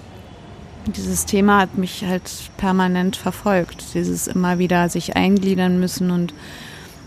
dieses 0.95 1.25
Thema 1.25 1.59
hat 1.59 1.77
mich 1.77 2.03
halt 2.05 2.31
permanent 2.57 3.15
verfolgt. 3.15 3.93
Dieses 3.93 4.27
immer 4.27 4.59
wieder 4.59 4.89
sich 4.89 5.15
eingliedern 5.15 5.79
müssen 5.79 6.11
und 6.11 6.33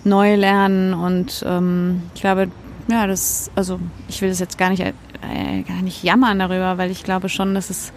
neu 0.04 0.36
lernen. 0.36 0.94
Und 0.94 1.44
ähm, 1.46 2.02
ich 2.14 2.20
glaube, 2.20 2.48
ja, 2.88 3.06
das, 3.06 3.50
also 3.54 3.80
ich 4.08 4.20
will 4.22 4.28
das 4.28 4.38
jetzt 4.40 4.58
gar 4.58 4.70
nicht, 4.70 4.80
äh, 4.80 5.62
gar 5.66 5.82
nicht 5.82 6.02
jammern 6.02 6.38
darüber, 6.38 6.78
weil 6.78 6.90
ich 6.90 7.04
glaube 7.04 7.28
schon, 7.28 7.54
dass 7.54 7.70
es 7.70 7.92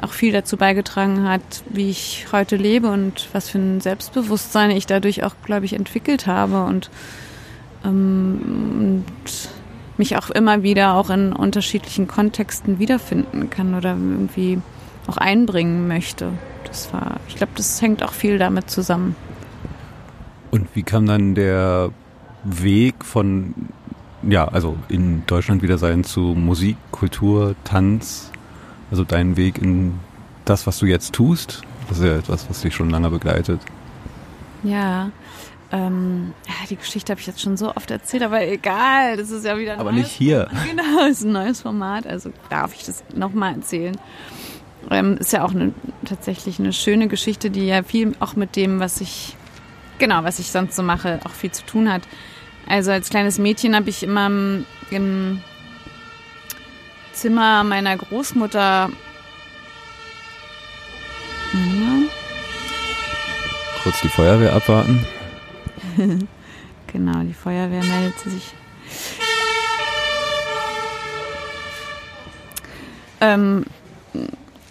auch 0.00 0.12
viel 0.12 0.32
dazu 0.32 0.56
beigetragen 0.56 1.26
hat, 1.26 1.42
wie 1.70 1.88
ich 1.88 2.26
heute 2.32 2.56
lebe 2.56 2.90
und 2.90 3.28
was 3.32 3.48
für 3.48 3.58
ein 3.58 3.80
Selbstbewusstsein 3.80 4.70
ich 4.70 4.86
dadurch 4.86 5.24
auch, 5.24 5.34
glaube 5.44 5.64
ich, 5.64 5.72
entwickelt 5.72 6.26
habe 6.26 6.64
und, 6.64 6.90
ähm, 7.84 9.04
und 9.04 9.48
mich 9.96 10.16
auch 10.16 10.30
immer 10.30 10.62
wieder 10.62 10.94
auch 10.94 11.10
in 11.10 11.32
unterschiedlichen 11.32 12.08
Kontexten 12.08 12.78
wiederfinden 12.78 13.48
kann 13.48 13.74
oder 13.74 13.90
irgendwie 13.90 14.60
auch 15.06 15.16
einbringen 15.16 15.88
möchte. 15.88 16.32
Das 16.64 16.92
war, 16.92 17.20
ich 17.28 17.36
glaube, 17.36 17.52
das 17.56 17.80
hängt 17.80 18.02
auch 18.02 18.12
viel 18.12 18.38
damit 18.38 18.70
zusammen. 18.70 19.16
Und 20.50 20.68
wie 20.74 20.82
kam 20.82 21.06
dann 21.06 21.34
der 21.34 21.90
Weg 22.44 23.04
von, 23.04 23.54
ja, 24.22 24.46
also 24.46 24.76
in 24.88 25.24
Deutschland 25.26 25.62
wieder 25.62 25.78
sein 25.78 26.04
zu 26.04 26.20
Musik, 26.20 26.76
Kultur, 26.90 27.54
Tanz, 27.64 28.30
also 28.90 29.04
dein 29.04 29.36
Weg 29.36 29.58
in 29.58 29.94
das, 30.44 30.66
was 30.66 30.78
du 30.78 30.86
jetzt 30.86 31.12
tust? 31.12 31.62
Das 31.88 31.98
ist 31.98 32.04
ja 32.04 32.16
etwas, 32.16 32.48
was 32.48 32.60
dich 32.60 32.74
schon 32.74 32.90
lange 32.90 33.10
begleitet. 33.10 33.60
Ja, 34.62 35.10
ähm, 35.72 36.32
die 36.70 36.76
Geschichte 36.76 37.10
habe 37.10 37.20
ich 37.20 37.26
jetzt 37.26 37.40
schon 37.40 37.56
so 37.56 37.74
oft 37.74 37.90
erzählt, 37.90 38.22
aber 38.22 38.46
egal, 38.46 39.16
das 39.16 39.30
ist 39.30 39.44
ja 39.44 39.58
wieder 39.58 39.74
ein 39.74 39.80
Aber 39.80 39.92
nicht 39.92 40.10
hier. 40.10 40.48
Genau, 40.68 41.04
es 41.06 41.18
ist 41.18 41.24
ein 41.24 41.32
neues 41.32 41.62
Format, 41.62 42.06
also 42.06 42.30
darf 42.48 42.74
ich 42.74 42.84
das 42.84 43.02
nochmal 43.14 43.54
erzählen. 43.54 43.96
Ähm, 44.90 45.16
ist 45.18 45.32
ja 45.32 45.44
auch 45.44 45.52
eine, 45.52 45.72
tatsächlich 46.04 46.58
eine 46.58 46.72
schöne 46.72 47.08
Geschichte, 47.08 47.50
die 47.50 47.66
ja 47.66 47.82
viel 47.82 48.14
auch 48.20 48.36
mit 48.36 48.56
dem, 48.56 48.80
was 48.80 49.00
ich, 49.00 49.36
genau, 49.98 50.24
was 50.24 50.38
ich 50.38 50.50
sonst 50.50 50.76
so 50.76 50.82
mache, 50.82 51.20
auch 51.24 51.30
viel 51.30 51.50
zu 51.50 51.64
tun 51.64 51.90
hat. 51.90 52.02
Also 52.66 52.90
als 52.90 53.10
kleines 53.10 53.38
Mädchen 53.38 53.74
habe 53.74 53.90
ich 53.90 54.02
immer 54.02 54.30
im 54.90 55.40
Zimmer 57.12 57.64
meiner 57.64 57.96
Großmutter. 57.96 58.90
Mhm. 61.52 62.08
Kurz 63.82 64.00
die 64.00 64.08
Feuerwehr 64.08 64.54
abwarten. 64.54 65.06
genau, 66.86 67.20
die 67.22 67.34
Feuerwehr 67.34 67.84
meldet 67.84 68.18
sich. 68.18 68.54
Ähm, 73.20 73.64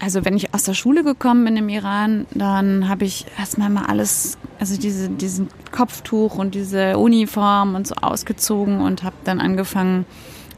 also 0.03 0.25
wenn 0.25 0.36
ich 0.36 0.53
aus 0.53 0.63
der 0.63 0.74
Schule 0.74 1.03
gekommen 1.03 1.45
bin 1.45 1.55
im 1.55 1.69
Iran, 1.69 2.27
dann 2.31 2.89
habe 2.89 3.05
ich 3.05 3.25
erstmal 3.39 3.69
mal 3.69 3.86
alles, 3.86 4.38
also 4.60 4.77
diese, 4.77 5.10
diesen 5.10 5.48
Kopftuch 5.72 6.36
und 6.36 6.55
diese 6.55 6.98
Uniform 6.98 7.75
und 7.75 7.88
so 7.88 7.95
ausgezogen 7.95 8.81
und 8.81 9.03
habe 9.03 9.15
dann 9.24 9.39
angefangen, 9.39 10.05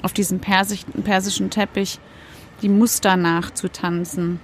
auf 0.02 0.14
diesem 0.14 0.40
Persisch, 0.40 0.82
persischen 1.04 1.50
Teppich 1.52 2.00
die 2.62 2.70
Muster 2.70 3.18
nachzutanzen. 3.18 4.40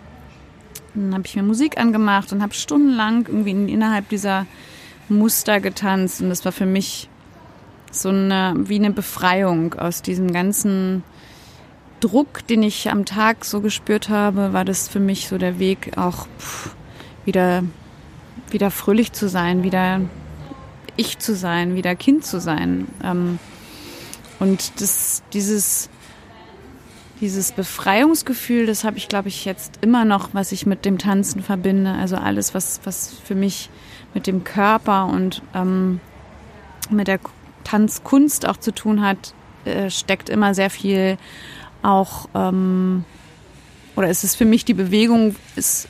Dann 0.93 1.13
habe 1.13 1.23
ich 1.25 1.35
mir 1.35 1.43
Musik 1.43 1.79
angemacht 1.79 2.31
und 2.31 2.43
habe 2.43 2.53
stundenlang 2.53 3.25
irgendwie 3.27 3.51
innerhalb 3.71 4.09
dieser 4.09 4.45
Muster 5.09 5.59
getanzt. 5.59 6.21
Und 6.21 6.29
das 6.29 6.45
war 6.45 6.51
für 6.51 6.65
mich 6.65 7.09
so 7.91 8.09
eine, 8.09 8.53
wie 8.55 8.75
eine 8.75 8.91
Befreiung 8.91 9.73
aus 9.75 10.01
diesem 10.01 10.31
ganzen 10.31 11.03
Druck, 12.01 12.45
den 12.47 12.63
ich 12.63 12.91
am 12.91 13.05
Tag 13.05 13.45
so 13.45 13.61
gespürt 13.61 14.09
habe, 14.09 14.53
war 14.53 14.65
das 14.65 14.89
für 14.89 14.99
mich 14.99 15.27
so 15.27 15.37
der 15.37 15.59
Weg, 15.59 15.97
auch 15.97 16.27
pff, 16.37 16.75
wieder, 17.23 17.63
wieder 18.49 18.71
fröhlich 18.71 19.13
zu 19.13 19.29
sein, 19.29 19.63
wieder 19.63 20.01
ich 20.97 21.19
zu 21.19 21.35
sein, 21.35 21.75
wieder 21.75 21.95
Kind 21.95 22.25
zu 22.25 22.39
sein. 22.39 22.87
Ähm, 23.03 23.39
und 24.39 24.81
das, 24.81 25.23
dieses, 25.33 25.89
dieses 27.21 27.51
Befreiungsgefühl, 27.51 28.65
das 28.65 28.83
habe 28.83 28.97
ich, 28.97 29.07
glaube 29.07 29.29
ich, 29.29 29.45
jetzt 29.45 29.79
immer 29.81 30.03
noch, 30.03 30.29
was 30.33 30.51
ich 30.51 30.65
mit 30.65 30.83
dem 30.83 30.97
Tanzen 30.97 31.41
verbinde. 31.43 31.91
Also 31.93 32.15
alles, 32.17 32.53
was, 32.53 32.81
was 32.83 33.13
für 33.23 33.35
mich 33.35 33.69
mit 34.13 34.27
dem 34.27 34.43
Körper 34.43 35.05
und 35.05 35.41
ähm, 35.53 35.99
mit 36.89 37.07
der 37.07 37.19
Tanzkunst 37.63 38.47
auch 38.47 38.57
zu 38.57 38.73
tun 38.73 39.01
hat, 39.01 39.33
äh, 39.65 39.89
steckt 39.89 40.29
immer 40.29 40.55
sehr 40.55 40.69
viel 40.69 41.17
auch, 41.81 42.29
ähm, 42.35 43.05
oder 43.95 44.09
ist 44.09 44.23
es 44.23 44.35
für 44.35 44.45
mich 44.45 44.65
die 44.65 44.73
Bewegung, 44.73 45.35
ist, 45.55 45.87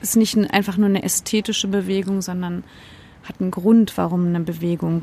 ist 0.00 0.16
nicht 0.16 0.36
einfach 0.52 0.76
nur 0.76 0.88
eine 0.88 1.02
ästhetische 1.02 1.68
Bewegung, 1.68 2.22
sondern 2.22 2.64
hat 3.24 3.40
einen 3.40 3.50
Grund, 3.50 3.96
warum 3.96 4.26
eine 4.26 4.40
Bewegung 4.40 5.02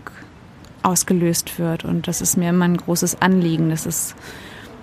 ausgelöst 0.84 1.60
wird. 1.60 1.86
Und 1.86 2.07
das 2.07 2.22
ist 2.22 2.38
mir 2.38 2.50
immer 2.50 2.65
ein 2.65 2.77
großes 2.77 3.22
Anliegen, 3.22 3.69
dass 3.69 3.86
es, 3.86 4.15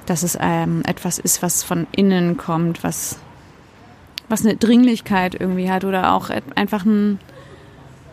dass 0.06 0.22
es 0.22 0.36
ähm, 0.40 0.82
etwas 0.86 1.18
ist, 1.18 1.42
was 1.42 1.62
von 1.62 1.86
innen 1.92 2.36
kommt, 2.36 2.84
was, 2.84 3.18
was 4.28 4.44
eine 4.44 4.56
Dringlichkeit 4.56 5.34
irgendwie 5.34 5.70
hat 5.70 5.84
oder 5.84 6.12
auch 6.12 6.30
einfach 6.54 6.84
ein, 6.84 7.18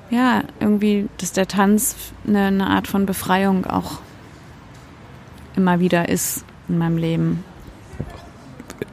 ja, 0.10 0.44
irgendwie, 0.60 1.08
dass 1.18 1.34
der 1.34 1.48
Tanz 1.48 1.96
eine, 2.28 2.46
eine 2.46 2.68
Art 2.68 2.88
von 2.88 3.06
Befreiung 3.06 3.66
auch 3.66 4.00
immer 5.56 5.80
wieder 5.80 6.10
ist 6.10 6.46
in 6.70 6.78
meinem 6.78 6.98
Leben. 6.98 7.44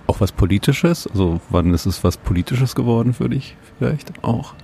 Auch 0.07 0.21
was 0.21 0.33
Politisches? 0.33 1.07
Also 1.07 1.41
wann 1.51 1.73
ist 1.75 1.87
es 1.87 2.03
was 2.03 2.17
Politisches 2.17 2.75
geworden 2.75 3.15
für 3.15 3.29
dich 3.29 3.57
vielleicht 3.79 4.25
auch? 4.25 4.55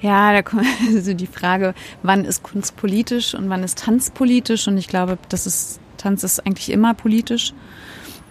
Ja, 0.00 0.32
da 0.32 0.42
kommt 0.42 0.64
also 0.94 1.14
die 1.14 1.26
Frage, 1.26 1.74
wann 2.02 2.24
ist 2.24 2.42
Kunst 2.42 2.76
politisch 2.76 3.34
und 3.34 3.48
wann 3.50 3.62
ist 3.62 3.78
Tanz 3.78 4.10
politisch? 4.10 4.66
Und 4.68 4.78
ich 4.78 4.88
glaube, 4.88 5.18
das 5.28 5.46
ist, 5.46 5.80
Tanz 5.98 6.24
ist 6.24 6.46
eigentlich 6.46 6.70
immer 6.70 6.94
politisch. 6.94 7.52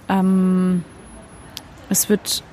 Ähm, 0.07 0.83
es 1.89 2.09
wird 2.09 2.43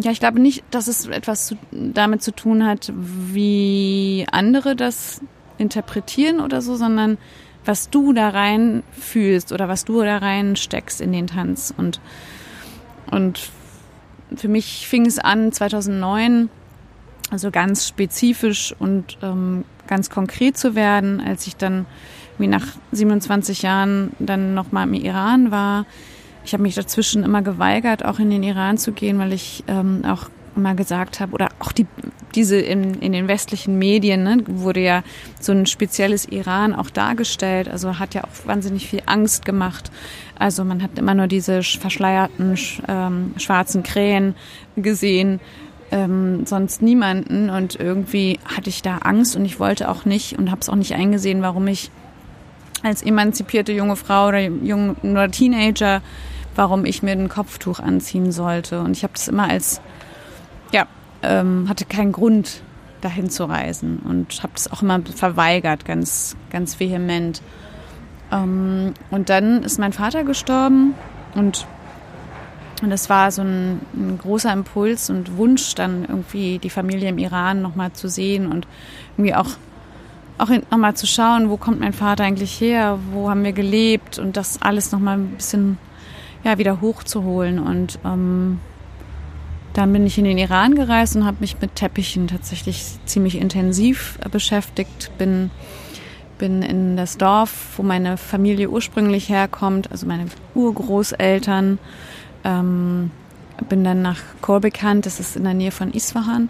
Ja, 0.00 0.12
ich 0.12 0.20
glaube 0.20 0.38
nicht, 0.38 0.62
dass 0.70 0.86
es 0.86 1.06
etwas 1.06 1.46
zu, 1.46 1.56
damit 1.72 2.22
zu 2.22 2.30
tun 2.30 2.64
hat, 2.64 2.92
wie 2.94 4.24
andere 4.30 4.76
das 4.76 5.20
interpretieren 5.58 6.40
oder 6.40 6.62
so, 6.62 6.76
sondern 6.76 7.18
was 7.64 7.90
du 7.90 8.12
da 8.12 8.30
rein 8.30 8.82
fühlst 8.92 9.52
oder 9.52 9.68
was 9.68 9.84
du 9.84 10.02
da 10.02 10.18
rein 10.18 10.56
steckst 10.56 11.00
in 11.00 11.12
den 11.12 11.26
Tanz. 11.26 11.72
Und, 11.76 12.00
und 13.10 13.50
für 14.36 14.48
mich 14.48 14.86
fing 14.88 15.06
es 15.06 15.18
an 15.18 15.52
2009, 15.52 16.48
also 17.30 17.50
ganz 17.50 17.86
spezifisch 17.86 18.74
und 18.78 19.18
ähm, 19.22 19.64
ganz 19.86 20.10
konkret 20.10 20.56
zu 20.56 20.74
werden, 20.74 21.20
als 21.20 21.46
ich 21.46 21.56
dann 21.56 21.86
wie 22.38 22.46
nach 22.46 22.66
27 22.92 23.62
Jahren 23.62 24.12
dann 24.18 24.54
nochmal 24.54 24.88
im 24.88 24.94
Iran 24.94 25.50
war. 25.50 25.86
Ich 26.44 26.52
habe 26.54 26.62
mich 26.62 26.74
dazwischen 26.74 27.22
immer 27.22 27.42
geweigert, 27.42 28.04
auch 28.04 28.18
in 28.18 28.30
den 28.30 28.42
Iran 28.42 28.78
zu 28.78 28.92
gehen, 28.92 29.18
weil 29.18 29.32
ich 29.32 29.62
ähm, 29.68 30.04
auch 30.04 30.28
immer 30.56 30.74
gesagt 30.74 31.20
habe, 31.20 31.32
oder 31.32 31.48
auch 31.58 31.72
die, 31.72 31.86
diese 32.34 32.56
in, 32.56 32.94
in 33.00 33.12
den 33.12 33.28
westlichen 33.28 33.78
Medien 33.78 34.22
ne, 34.22 34.38
wurde 34.46 34.80
ja 34.80 35.02
so 35.40 35.52
ein 35.52 35.66
spezielles 35.66 36.26
Iran 36.26 36.74
auch 36.74 36.90
dargestellt, 36.90 37.68
also 37.68 37.98
hat 37.98 38.14
ja 38.14 38.24
auch 38.24 38.46
wahnsinnig 38.46 38.88
viel 38.88 39.02
Angst 39.06 39.44
gemacht. 39.44 39.90
Also 40.38 40.64
man 40.64 40.82
hat 40.82 40.98
immer 40.98 41.14
nur 41.14 41.26
diese 41.26 41.62
verschleierten 41.62 42.58
ähm, 42.88 43.34
schwarzen 43.36 43.82
Krähen 43.82 44.34
gesehen, 44.76 45.40
ähm, 45.90 46.46
sonst 46.46 46.82
niemanden 46.82 47.50
und 47.50 47.76
irgendwie 47.78 48.40
hatte 48.44 48.70
ich 48.70 48.82
da 48.82 48.98
Angst 48.98 49.36
und 49.36 49.44
ich 49.44 49.60
wollte 49.60 49.90
auch 49.90 50.04
nicht 50.04 50.38
und 50.38 50.50
habe 50.50 50.60
es 50.60 50.68
auch 50.68 50.76
nicht 50.76 50.94
eingesehen, 50.94 51.42
warum 51.42 51.66
ich 51.66 51.90
als 52.82 53.02
emanzipierte 53.02 53.72
junge 53.72 53.96
Frau 53.96 54.28
oder 54.28 54.40
jung 54.40 54.96
oder 55.02 55.30
Teenager, 55.30 56.02
warum 56.56 56.84
ich 56.84 57.02
mir 57.02 57.12
ein 57.12 57.28
Kopftuch 57.28 57.78
anziehen 57.78 58.32
sollte. 58.32 58.80
Und 58.80 58.96
ich 58.96 59.04
habe 59.04 59.12
das 59.14 59.28
immer 59.28 59.48
als 59.48 59.80
ja, 60.72 60.86
ähm, 61.22 61.68
hatte 61.68 61.84
keinen 61.84 62.12
Grund, 62.12 62.62
dahin 63.02 63.28
zu 63.28 63.44
reisen 63.44 63.98
und 63.98 64.42
habe 64.42 64.52
das 64.54 64.72
auch 64.72 64.82
immer 64.82 65.00
verweigert, 65.00 65.84
ganz, 65.84 66.36
ganz 66.50 66.80
vehement. 66.80 67.42
Ähm, 68.30 68.94
und 69.10 69.28
dann 69.28 69.62
ist 69.62 69.78
mein 69.78 69.92
Vater 69.92 70.24
gestorben 70.24 70.94
und 71.34 71.66
und 72.80 72.90
das 72.90 73.08
war 73.08 73.30
so 73.30 73.42
ein, 73.42 73.80
ein, 73.94 74.18
großer 74.18 74.52
Impuls 74.52 75.08
und 75.08 75.36
Wunsch, 75.36 75.76
dann 75.76 76.04
irgendwie 76.04 76.58
die 76.58 76.68
Familie 76.68 77.10
im 77.10 77.18
Iran 77.18 77.62
nochmal 77.62 77.92
zu 77.92 78.08
sehen 78.08 78.50
und 78.50 78.66
irgendwie 79.16 79.36
auch, 79.36 79.50
auch 80.36 80.48
nochmal 80.48 80.94
zu 80.94 81.06
schauen, 81.06 81.48
wo 81.48 81.56
kommt 81.56 81.78
mein 81.78 81.92
Vater 81.92 82.24
eigentlich 82.24 82.60
her, 82.60 82.98
wo 83.12 83.30
haben 83.30 83.44
wir 83.44 83.52
gelebt 83.52 84.18
und 84.18 84.36
das 84.36 84.60
alles 84.62 84.90
nochmal 84.90 85.18
ein 85.18 85.28
bisschen 85.28 85.78
ja, 86.42 86.58
wieder 86.58 86.80
hochzuholen. 86.80 87.60
Und 87.60 88.00
ähm, 88.04 88.58
dann 89.74 89.92
bin 89.92 90.06
ich 90.06 90.18
in 90.18 90.24
den 90.24 90.38
Iran 90.38 90.74
gereist 90.74 91.16
und 91.16 91.24
habe 91.24 91.38
mich 91.40 91.60
mit 91.60 91.76
Teppichen 91.76 92.28
tatsächlich 92.28 92.84
ziemlich 93.06 93.36
intensiv 93.36 94.18
beschäftigt. 94.30 95.10
Bin, 95.18 95.50
bin 96.38 96.62
in 96.62 96.96
das 96.96 97.16
Dorf, 97.16 97.74
wo 97.76 97.82
meine 97.82 98.16
Familie 98.16 98.68
ursprünglich 98.68 99.28
herkommt, 99.28 99.90
also 99.90 100.06
meine 100.06 100.26
Urgroßeltern. 100.54 101.78
Ähm, 102.44 103.10
bin 103.68 103.84
dann 103.84 104.02
nach 104.02 104.18
Korbekan, 104.40 105.02
das 105.02 105.20
ist 105.20 105.36
in 105.36 105.44
der 105.44 105.54
Nähe 105.54 105.70
von 105.70 105.92
Isfahan, 105.92 106.48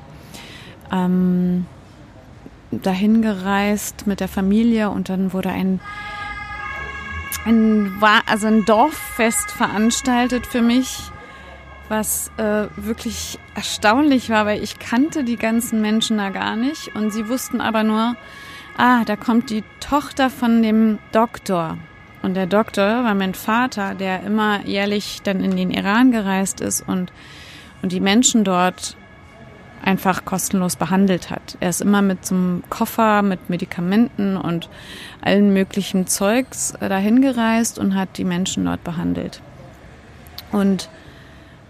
ähm, 0.90 1.66
dahin 2.70 3.20
gereist 3.20 4.06
mit 4.06 4.20
der 4.20 4.28
Familie 4.28 4.88
und 4.90 5.10
dann 5.10 5.32
wurde 5.32 5.50
ein 5.50 5.80
ein, 7.44 7.92
also 8.26 8.46
ein 8.46 8.64
Dorffest 8.64 9.50
veranstaltet 9.50 10.46
für 10.46 10.62
mich 10.62 11.11
was 11.92 12.32
äh, 12.38 12.68
wirklich 12.76 13.38
erstaunlich 13.54 14.30
war, 14.30 14.46
weil 14.46 14.62
ich 14.62 14.78
kannte 14.78 15.24
die 15.24 15.36
ganzen 15.36 15.82
Menschen 15.82 16.16
da 16.16 16.30
gar 16.30 16.56
nicht 16.56 16.96
und 16.96 17.12
sie 17.12 17.28
wussten 17.28 17.60
aber 17.60 17.82
nur, 17.82 18.16
ah, 18.78 19.04
da 19.04 19.14
kommt 19.14 19.50
die 19.50 19.62
Tochter 19.78 20.30
von 20.30 20.62
dem 20.62 20.98
Doktor. 21.12 21.76
Und 22.22 22.32
der 22.32 22.46
Doktor 22.46 23.04
war 23.04 23.14
mein 23.14 23.34
Vater, 23.34 23.94
der 23.94 24.22
immer 24.22 24.64
jährlich 24.64 25.20
dann 25.22 25.44
in 25.44 25.54
den 25.54 25.70
Iran 25.70 26.12
gereist 26.12 26.62
ist 26.62 26.80
und, 26.80 27.12
und 27.82 27.92
die 27.92 28.00
Menschen 28.00 28.42
dort 28.42 28.96
einfach 29.84 30.24
kostenlos 30.24 30.76
behandelt 30.76 31.28
hat. 31.28 31.58
Er 31.60 31.68
ist 31.68 31.82
immer 31.82 32.00
mit 32.00 32.24
so 32.24 32.34
einem 32.34 32.62
Koffer 32.70 33.20
mit 33.20 33.50
Medikamenten 33.50 34.38
und 34.38 34.70
allen 35.20 35.52
möglichen 35.52 36.06
Zeugs 36.06 36.72
äh, 36.80 36.88
dahin 36.88 37.20
gereist 37.20 37.78
und 37.78 37.94
hat 37.94 38.16
die 38.16 38.24
Menschen 38.24 38.64
dort 38.64 38.82
behandelt. 38.82 39.42
Und 40.52 40.88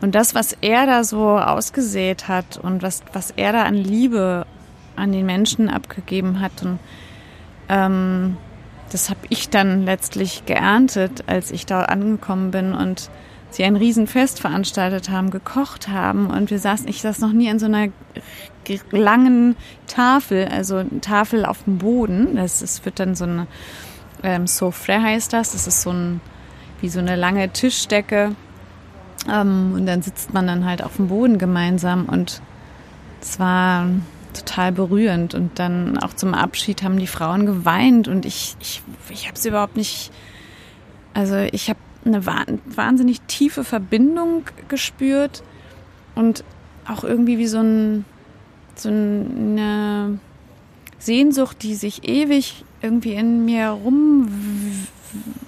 und 0.02 0.14
das, 0.14 0.34
was 0.34 0.56
er 0.60 0.86
da 0.86 1.04
so 1.04 1.38
ausgesät 1.38 2.28
hat 2.28 2.58
und 2.58 2.82
was, 2.82 3.02
was 3.12 3.30
er 3.30 3.52
da 3.52 3.62
an 3.62 3.74
Liebe 3.74 4.46
an 4.96 5.12
den 5.12 5.24
Menschen 5.24 5.70
abgegeben 5.70 6.40
hat, 6.40 6.62
und, 6.62 6.78
ähm, 7.68 8.36
das 8.90 9.08
habe 9.08 9.20
ich 9.30 9.48
dann 9.48 9.84
letztlich 9.84 10.44
geerntet, 10.44 11.24
als 11.26 11.50
ich 11.50 11.64
da 11.64 11.82
angekommen 11.84 12.50
bin 12.50 12.74
und 12.74 13.10
sie 13.50 13.64
ein 13.64 13.76
Riesenfest 13.76 14.40
veranstaltet 14.40 15.08
haben, 15.08 15.30
gekocht 15.30 15.88
haben 15.88 16.28
und 16.28 16.50
wir 16.50 16.58
saßen, 16.58 16.88
ich 16.88 17.00
saß 17.00 17.20
noch 17.20 17.32
nie 17.32 17.48
an 17.48 17.58
so 17.58 17.66
einer 17.66 17.88
langen 18.90 19.56
Tafel, 19.86 20.48
also 20.48 20.84
Tafel 21.00 21.44
auf 21.44 21.64
dem 21.64 21.78
Boden. 21.78 22.36
Das, 22.36 22.60
das 22.60 22.84
wird 22.84 22.98
dann 22.98 23.14
so 23.14 23.24
eine 23.24 23.46
ähm, 24.22 24.46
Sofre 24.46 25.02
heißt 25.02 25.32
das. 25.32 25.52
Das 25.52 25.66
ist 25.66 25.82
so 25.82 25.90
ein 25.90 26.20
wie 26.80 26.88
so 26.88 26.98
eine 26.98 27.16
lange 27.16 27.48
Tischdecke 27.50 28.34
ähm, 29.30 29.72
und 29.74 29.86
dann 29.86 30.02
sitzt 30.02 30.32
man 30.34 30.46
dann 30.46 30.64
halt 30.64 30.82
auf 30.82 30.96
dem 30.96 31.08
Boden 31.08 31.38
gemeinsam 31.38 32.06
und 32.06 32.42
es 33.20 33.38
war 33.38 33.88
total 34.32 34.72
berührend. 34.72 35.34
Und 35.34 35.58
dann 35.58 35.98
auch 35.98 36.14
zum 36.14 36.34
Abschied 36.34 36.82
haben 36.82 36.98
die 36.98 37.06
Frauen 37.06 37.46
geweint 37.46 38.08
und 38.08 38.26
ich, 38.26 38.56
ich, 38.60 38.82
ich 39.10 39.26
habe 39.26 39.36
es 39.36 39.44
überhaupt 39.44 39.76
nicht, 39.76 40.10
also 41.14 41.36
ich 41.36 41.68
habe 41.68 41.78
eine 42.04 42.26
wahnsinnig 42.26 43.20
tiefe 43.22 43.62
Verbindung 43.62 44.44
gespürt 44.68 45.42
und 46.14 46.42
auch 46.86 47.04
irgendwie 47.04 47.38
wie 47.38 47.46
so, 47.46 47.60
ein, 47.60 48.04
so 48.74 48.88
eine 48.88 50.18
Sehnsucht, 50.98 51.62
die 51.62 51.76
sich 51.76 52.08
ewig 52.08 52.64
irgendwie 52.80 53.14
in 53.14 53.44
mir 53.44 53.68
rum 53.68 54.28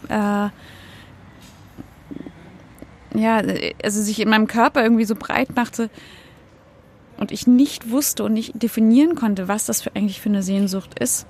äh, 0.09 0.49
ja, 3.15 3.41
also 3.83 4.03
sich 4.03 4.21
in 4.21 4.29
meinem 4.29 4.47
Körper 4.47 4.83
irgendwie 4.83 5.05
so 5.05 5.15
breit 5.15 5.55
machte 5.55 5.89
und 7.17 7.33
ich 7.33 7.47
nicht 7.47 7.91
wusste 7.91 8.25
und 8.25 8.33
nicht 8.33 8.61
definieren 8.63 9.15
konnte, 9.15 9.49
was 9.49 9.67
das 9.67 9.83
für 9.83 9.95
eigentlich 9.95 10.21
für 10.21 10.29
eine 10.29 10.43
Sehnsucht 10.43 10.99
ist. 10.99 11.27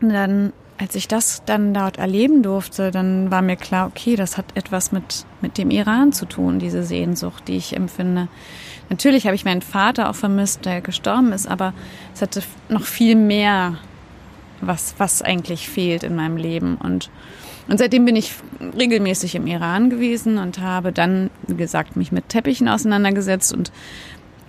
Und 0.00 0.10
dann, 0.10 0.52
als 0.78 0.96
ich 0.96 1.06
das 1.06 1.44
dann 1.44 1.72
dort 1.72 1.98
erleben 1.98 2.42
durfte, 2.42 2.90
dann 2.90 3.30
war 3.30 3.42
mir 3.42 3.56
klar, 3.56 3.86
okay, 3.86 4.16
das 4.16 4.36
hat 4.36 4.46
etwas 4.56 4.90
mit, 4.90 5.24
mit 5.40 5.56
dem 5.56 5.70
Iran 5.70 6.12
zu 6.12 6.26
tun, 6.26 6.58
diese 6.58 6.82
Sehnsucht, 6.82 7.46
die 7.46 7.56
ich 7.56 7.76
empfinde. 7.76 8.28
Natürlich 8.90 9.26
habe 9.26 9.36
ich 9.36 9.44
meinen 9.44 9.62
Vater 9.62 10.10
auch 10.10 10.16
vermisst, 10.16 10.64
der 10.66 10.80
gestorben 10.80 11.32
ist, 11.32 11.46
aber 11.46 11.72
es 12.14 12.20
hatte 12.20 12.42
noch 12.68 12.84
viel 12.84 13.14
mehr, 13.14 13.78
was, 14.60 14.96
was 14.98 15.22
eigentlich 15.22 15.68
fehlt 15.68 16.02
in 16.02 16.16
meinem 16.16 16.36
Leben. 16.36 16.76
Und 16.76 17.10
und 17.68 17.78
seitdem 17.78 18.04
bin 18.04 18.16
ich 18.16 18.32
regelmäßig 18.76 19.34
im 19.34 19.46
Iran 19.46 19.90
gewesen 19.90 20.38
und 20.38 20.60
habe 20.60 20.92
dann, 20.92 21.30
wie 21.46 21.56
gesagt, 21.56 21.96
mich 21.96 22.12
mit 22.12 22.28
Teppichen 22.28 22.68
auseinandergesetzt 22.68 23.52
und 23.52 23.72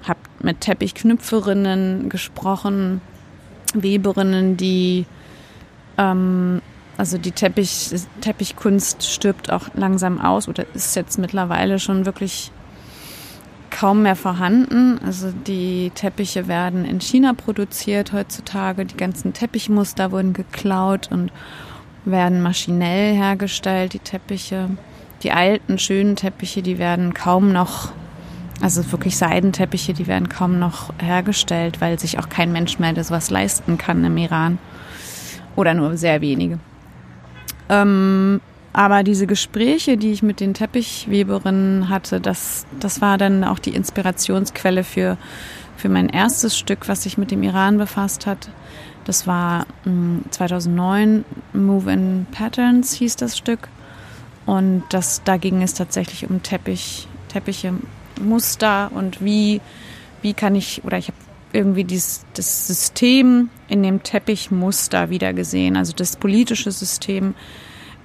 habe 0.04 0.20
mit 0.42 0.62
Teppichknüpferinnen 0.62 2.10
gesprochen, 2.10 3.02
Weberinnen, 3.74 4.58
die 4.58 5.06
ähm, 5.98 6.62
also 6.98 7.18
die 7.18 7.32
Teppich, 7.32 7.90
Teppichkunst 8.22 9.04
stirbt 9.04 9.52
auch 9.52 9.70
langsam 9.74 10.22
aus 10.22 10.48
oder 10.48 10.66
ist 10.74 10.96
jetzt 10.96 11.18
mittlerweile 11.18 11.80
schon 11.80 12.06
wirklich 12.06 12.52
kaum 13.72 14.04
mehr 14.04 14.16
vorhanden. 14.16 15.00
Also 15.04 15.32
die 15.32 15.92
Teppiche 15.96 16.48
werden 16.48 16.86
in 16.86 17.02
China 17.02 17.34
produziert 17.34 18.14
heutzutage. 18.14 18.86
Die 18.86 18.98
ganzen 18.98 19.34
Teppichmuster 19.34 20.12
wurden 20.12 20.34
geklaut 20.34 21.10
und 21.12 21.32
werden 22.06 22.42
maschinell 22.42 23.16
hergestellt, 23.16 23.94
die 23.94 24.00
Teppiche. 24.00 24.70
Die 25.24 25.32
alten, 25.32 25.80
schönen 25.80 26.16
Teppiche, 26.16 26.62
die 26.62 26.78
werden 26.78 27.14
kaum 27.14 27.54
noch, 27.54 27.92
also 28.62 28.92
wirklich 28.92 29.18
Seidenteppiche, 29.18 29.94
die 29.94 30.08
werden 30.08 30.28
kaum 30.28 30.60
noch 30.60 30.94
hergestellt, 31.00 31.80
weil 31.80 31.98
sich 31.98 32.20
auch 32.20 32.30
kein 32.30 32.52
Mensch 32.52 32.80
mehr 32.80 32.94
das 32.94 33.10
was 33.10 33.30
leisten 33.30 33.78
kann 33.78 34.04
im 34.04 34.18
Iran. 34.18 34.58
Oder 35.56 35.74
nur 35.74 35.96
sehr 35.98 36.20
wenige. 36.20 36.60
Ähm, 37.70 38.42
aber 38.74 39.04
diese 39.04 39.28
Gespräche, 39.28 39.98
die 39.98 40.12
ich 40.12 40.24
mit 40.24 40.40
den 40.40 40.56
Teppichweberinnen 40.56 41.90
hatte, 41.90 42.20
das, 42.20 42.66
das 42.80 43.02
war 43.02 43.20
dann 43.20 43.44
auch 43.44 43.60
die 43.60 43.76
Inspirationsquelle 43.76 44.84
für, 44.84 45.18
für 45.78 45.90
mein 45.90 46.10
erstes 46.10 46.58
Stück, 46.58 46.90
was 46.90 47.04
sich 47.04 47.18
mit 47.18 47.30
dem 47.30 47.44
Iran 47.44 47.78
befasst 47.78 48.26
hat. 48.26 48.50
Das 49.06 49.28
war 49.28 49.66
2009, 50.30 51.26
hm, 51.52 51.66
Move 51.66 51.92
in 51.92 52.26
Patterns 52.32 52.94
hieß 52.94 53.16
das 53.18 53.38
Stück. 53.38 53.68
Und 54.46 54.84
das, 54.90 55.22
da 55.24 55.38
ging 55.38 55.62
es 55.62 55.74
tatsächlich 55.74 56.30
um 56.30 56.44
Teppich, 56.44 57.08
Teppiche, 57.30 57.74
Muster 58.22 58.92
und 58.94 59.24
wie, 59.24 59.62
wie 60.22 60.34
kann 60.34 60.56
ich, 60.56 60.84
oder 60.84 60.98
ich 60.98 61.08
habe 61.08 61.18
irgendwie 61.54 61.84
dies, 61.84 62.26
das 62.34 62.68
System 62.68 63.50
in 63.70 63.84
dem 63.84 64.04
Teppichmuster 64.04 65.10
wiedergesehen, 65.10 65.78
also 65.78 65.94
das 65.94 66.16
politische 66.18 66.72
System, 66.72 67.36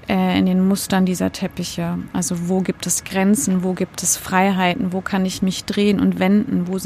in 0.08 0.46
den 0.46 0.66
Mustern 0.66 1.04
dieser 1.04 1.32
Teppiche. 1.32 1.98
Also 2.14 2.48
wo 2.48 2.60
gibt 2.60 2.86
es 2.86 3.04
Grenzen, 3.04 3.62
wo 3.62 3.74
gibt 3.74 4.02
es 4.02 4.16
Freiheiten, 4.16 4.94
wo 4.94 5.02
kann 5.02 5.26
ich 5.26 5.42
mich 5.42 5.66
drehen 5.66 6.00
und 6.00 6.18
wenden, 6.18 6.66
wo, 6.66 6.78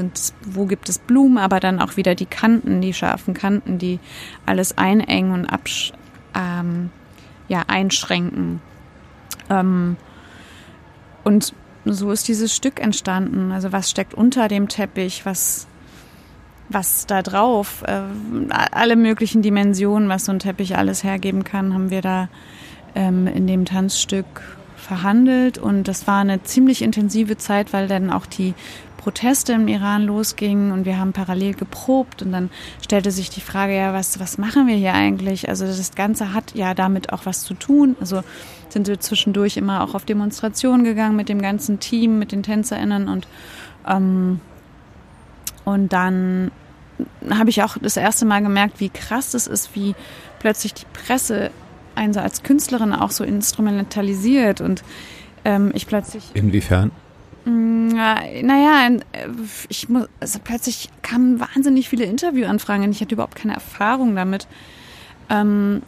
wo 0.45 0.67
gibt 0.67 0.89
es 0.89 0.99
Blumen, 0.99 1.39
aber 1.39 1.61
dann 1.61 1.81
auch 1.81 1.97
wieder 1.97 2.17
die 2.17 2.27
Kanten, 2.27 2.81
die 2.81 2.93
scharfen 2.93 3.33
Kanten, 3.33 3.79
die 3.79 4.01
alles 4.45 4.77
einengen 4.77 5.33
und 5.33 5.47
absch 5.47 5.93
ähm, 6.35 6.91
ja, 7.47 7.63
einschränken. 7.69 8.61
Ähm, 9.49 9.97
und 11.23 11.55
so 11.85 12.11
ist 12.11 12.27
dieses 12.27 12.55
Stück 12.55 12.81
entstanden. 12.81 13.53
Also 13.53 13.71
was 13.71 13.89
steckt 13.89 14.15
unter 14.15 14.49
dem 14.49 14.67
Teppich, 14.67 15.25
was, 15.25 15.69
was 16.69 17.07
da 17.07 17.23
drauf, 17.23 17.85
äh, 17.87 18.01
alle 18.51 18.97
möglichen 18.97 19.43
Dimensionen, 19.43 20.09
was 20.09 20.25
so 20.25 20.33
ein 20.33 20.41
Teppich 20.41 20.77
alles 20.77 21.05
hergeben 21.05 21.45
kann, 21.45 21.73
haben 21.73 21.91
wir 21.91 22.03
da 22.03 22.29
ähm, 22.95 23.27
in 23.27 23.47
dem 23.47 23.65
Tanzstück 23.65 24.27
verhandelt. 24.77 25.59
Und 25.59 25.85
das 25.85 26.07
war 26.07 26.21
eine 26.21 26.43
ziemlich 26.43 26.83
intensive 26.83 27.37
Zeit, 27.37 27.73
weil 27.73 27.89
dann 27.89 28.11
auch 28.11 28.27
die 28.27 28.55
Proteste 29.03 29.55
im 29.55 29.67
Iran 29.67 30.05
losgingen 30.05 30.71
und 30.71 30.85
wir 30.85 30.97
haben 30.97 31.13
parallel 31.13 31.55
geprobt 31.55 32.23
und 32.23 32.31
dann 32.31 32.51
stellte 32.85 33.11
sich 33.11 33.31
die 33.31 33.41
Frage, 33.41 33.77
ja, 33.77 33.93
was, 33.93 34.21
was 34.21 34.39
machen 34.39 34.69
wir 34.69 34.77
hier 34.77 34.95
eigentlich? 34.95 35.49
Also 35.49 35.67
das 35.67 35.95
Ganze 35.97 36.33
hat 36.33 36.55
ja 36.55 36.73
damit 36.73 37.13
auch 37.13 37.27
was 37.27 37.43
zu 37.43 37.55
tun. 37.55 37.97
Also 37.99 38.23
sind 38.69 38.87
wir 38.87 39.01
zwischendurch 39.01 39.57
immer 39.57 39.83
auch 39.83 39.97
auf 39.97 40.05
Demonstrationen 40.05 40.85
gegangen 40.85 41.17
mit 41.17 41.29
dem 41.29 41.43
ganzen 41.43 41.81
Team, 41.81 42.21
mit 42.21 42.31
den 42.31 42.45
TänzerInnen 42.45 43.09
und, 43.09 43.27
ähm, 43.89 44.41
und 45.65 45.93
dann 45.93 46.53
habe 47.29 47.51
ich 47.51 47.65
auch 47.65 47.77
das 47.81 47.97
erste 47.97 48.25
Mal 48.25 48.41
gemerkt, 48.41 48.79
wie 48.79 48.89
krass 48.89 49.33
das 49.33 49.49
ist, 49.49 49.75
wie 49.75 49.97
plötzlich 50.39 50.75
die 50.75 50.87
Presse 50.93 51.51
einen 51.95 52.13
so 52.13 52.21
als 52.21 52.43
Künstlerin 52.43 52.93
auch 52.93 53.11
so 53.11 53.25
instrumentalisiert 53.25 54.61
und 54.61 54.83
ähm, 55.45 55.73
ich 55.75 55.87
plötzlich. 55.87 56.31
Inwiefern? 56.35 56.91
Mm, 57.45 57.89
naja, 57.89 58.89
ich 59.69 59.89
muss, 59.89 60.09
also 60.21 60.39
plötzlich 60.43 60.89
kamen 61.03 61.41
wahnsinnig 61.41 61.89
viele 61.89 62.05
Interviewanfragen. 62.05 62.91
Ich 62.91 63.01
hatte 63.01 63.15
überhaupt 63.15 63.35
keine 63.35 63.55
Erfahrung 63.55 64.15
damit. 64.15 64.47
Ähm, 65.29 65.83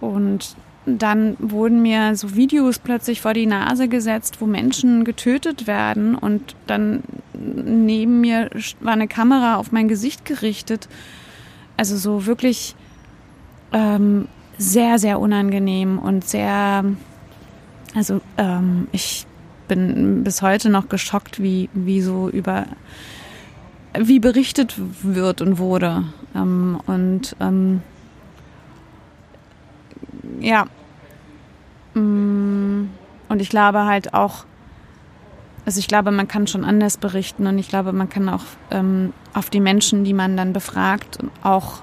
und 0.00 0.56
dann 0.86 1.36
wurden 1.38 1.80
mir 1.82 2.14
so 2.14 2.34
Videos 2.34 2.78
plötzlich 2.78 3.20
vor 3.20 3.32
die 3.32 3.46
Nase 3.46 3.88
gesetzt, 3.88 4.40
wo 4.40 4.46
Menschen 4.46 5.04
getötet 5.04 5.66
werden. 5.66 6.14
Und 6.14 6.54
dann 6.66 7.02
neben 7.34 8.20
mir 8.20 8.50
war 8.80 8.92
eine 8.92 9.08
Kamera 9.08 9.56
auf 9.56 9.72
mein 9.72 9.88
Gesicht 9.88 10.24
gerichtet. 10.24 10.88
Also 11.76 11.96
so 11.96 12.26
wirklich 12.26 12.76
ähm, 13.72 14.28
sehr, 14.58 14.98
sehr 14.98 15.20
unangenehm 15.20 15.98
und 15.98 16.24
sehr, 16.24 16.84
also 17.94 18.20
ähm, 18.38 18.88
ich 18.92 19.26
bin 19.68 20.24
bis 20.24 20.42
heute 20.42 20.70
noch 20.70 20.88
geschockt, 20.88 21.42
wie, 21.42 21.68
wie 21.72 22.00
so 22.00 22.28
über, 22.28 22.66
wie 23.98 24.20
berichtet 24.20 24.74
wird 25.02 25.40
und 25.40 25.58
wurde. 25.58 26.04
Ähm, 26.34 26.80
und 26.86 27.36
ähm, 27.40 27.82
ja, 30.40 30.66
mm, 31.94 32.88
und 33.28 33.40
ich 33.40 33.48
glaube 33.48 33.84
halt 33.84 34.14
auch, 34.14 34.44
also 35.66 35.78
ich 35.78 35.88
glaube, 35.88 36.10
man 36.10 36.28
kann 36.28 36.46
schon 36.46 36.64
anders 36.64 36.98
berichten 36.98 37.46
und 37.46 37.58
ich 37.58 37.68
glaube, 37.68 37.92
man 37.92 38.08
kann 38.08 38.28
auch 38.28 38.44
ähm, 38.70 39.12
auf 39.32 39.48
die 39.48 39.60
Menschen, 39.60 40.04
die 40.04 40.12
man 40.12 40.36
dann 40.36 40.52
befragt, 40.52 41.18
auch 41.42 41.82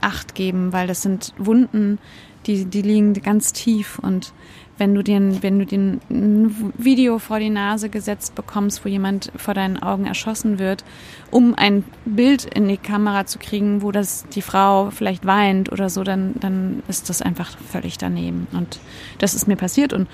Acht 0.00 0.34
geben, 0.34 0.72
weil 0.72 0.86
das 0.86 1.02
sind 1.02 1.34
Wunden, 1.38 1.98
die, 2.46 2.64
die 2.64 2.82
liegen 2.82 3.12
ganz 3.14 3.52
tief 3.52 3.98
und 3.98 4.32
wenn 4.78 4.94
du 4.94 5.02
den, 5.02 5.42
wenn 5.42 5.58
du 5.58 5.66
den 5.66 6.00
ein 6.10 6.72
Video 6.78 7.18
vor 7.18 7.38
die 7.38 7.50
Nase 7.50 7.90
gesetzt 7.90 8.34
bekommst, 8.34 8.82
wo 8.82 8.88
jemand 8.88 9.30
vor 9.36 9.52
deinen 9.52 9.80
Augen 9.82 10.06
erschossen 10.06 10.58
wird, 10.58 10.84
um 11.30 11.54
ein 11.54 11.84
Bild 12.06 12.46
in 12.46 12.66
die 12.66 12.78
Kamera 12.78 13.26
zu 13.26 13.38
kriegen, 13.38 13.82
wo 13.82 13.92
das 13.92 14.24
die 14.34 14.40
Frau 14.40 14.90
vielleicht 14.90 15.26
weint 15.26 15.70
oder 15.70 15.90
so, 15.90 16.02
dann, 16.02 16.32
dann 16.40 16.82
ist 16.88 17.10
das 17.10 17.20
einfach 17.20 17.58
völlig 17.58 17.98
daneben. 17.98 18.46
Und 18.52 18.80
das 19.18 19.34
ist 19.34 19.46
mir 19.46 19.56
passiert 19.56 19.92
und 19.92 20.08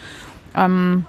ähm, 0.57 1.07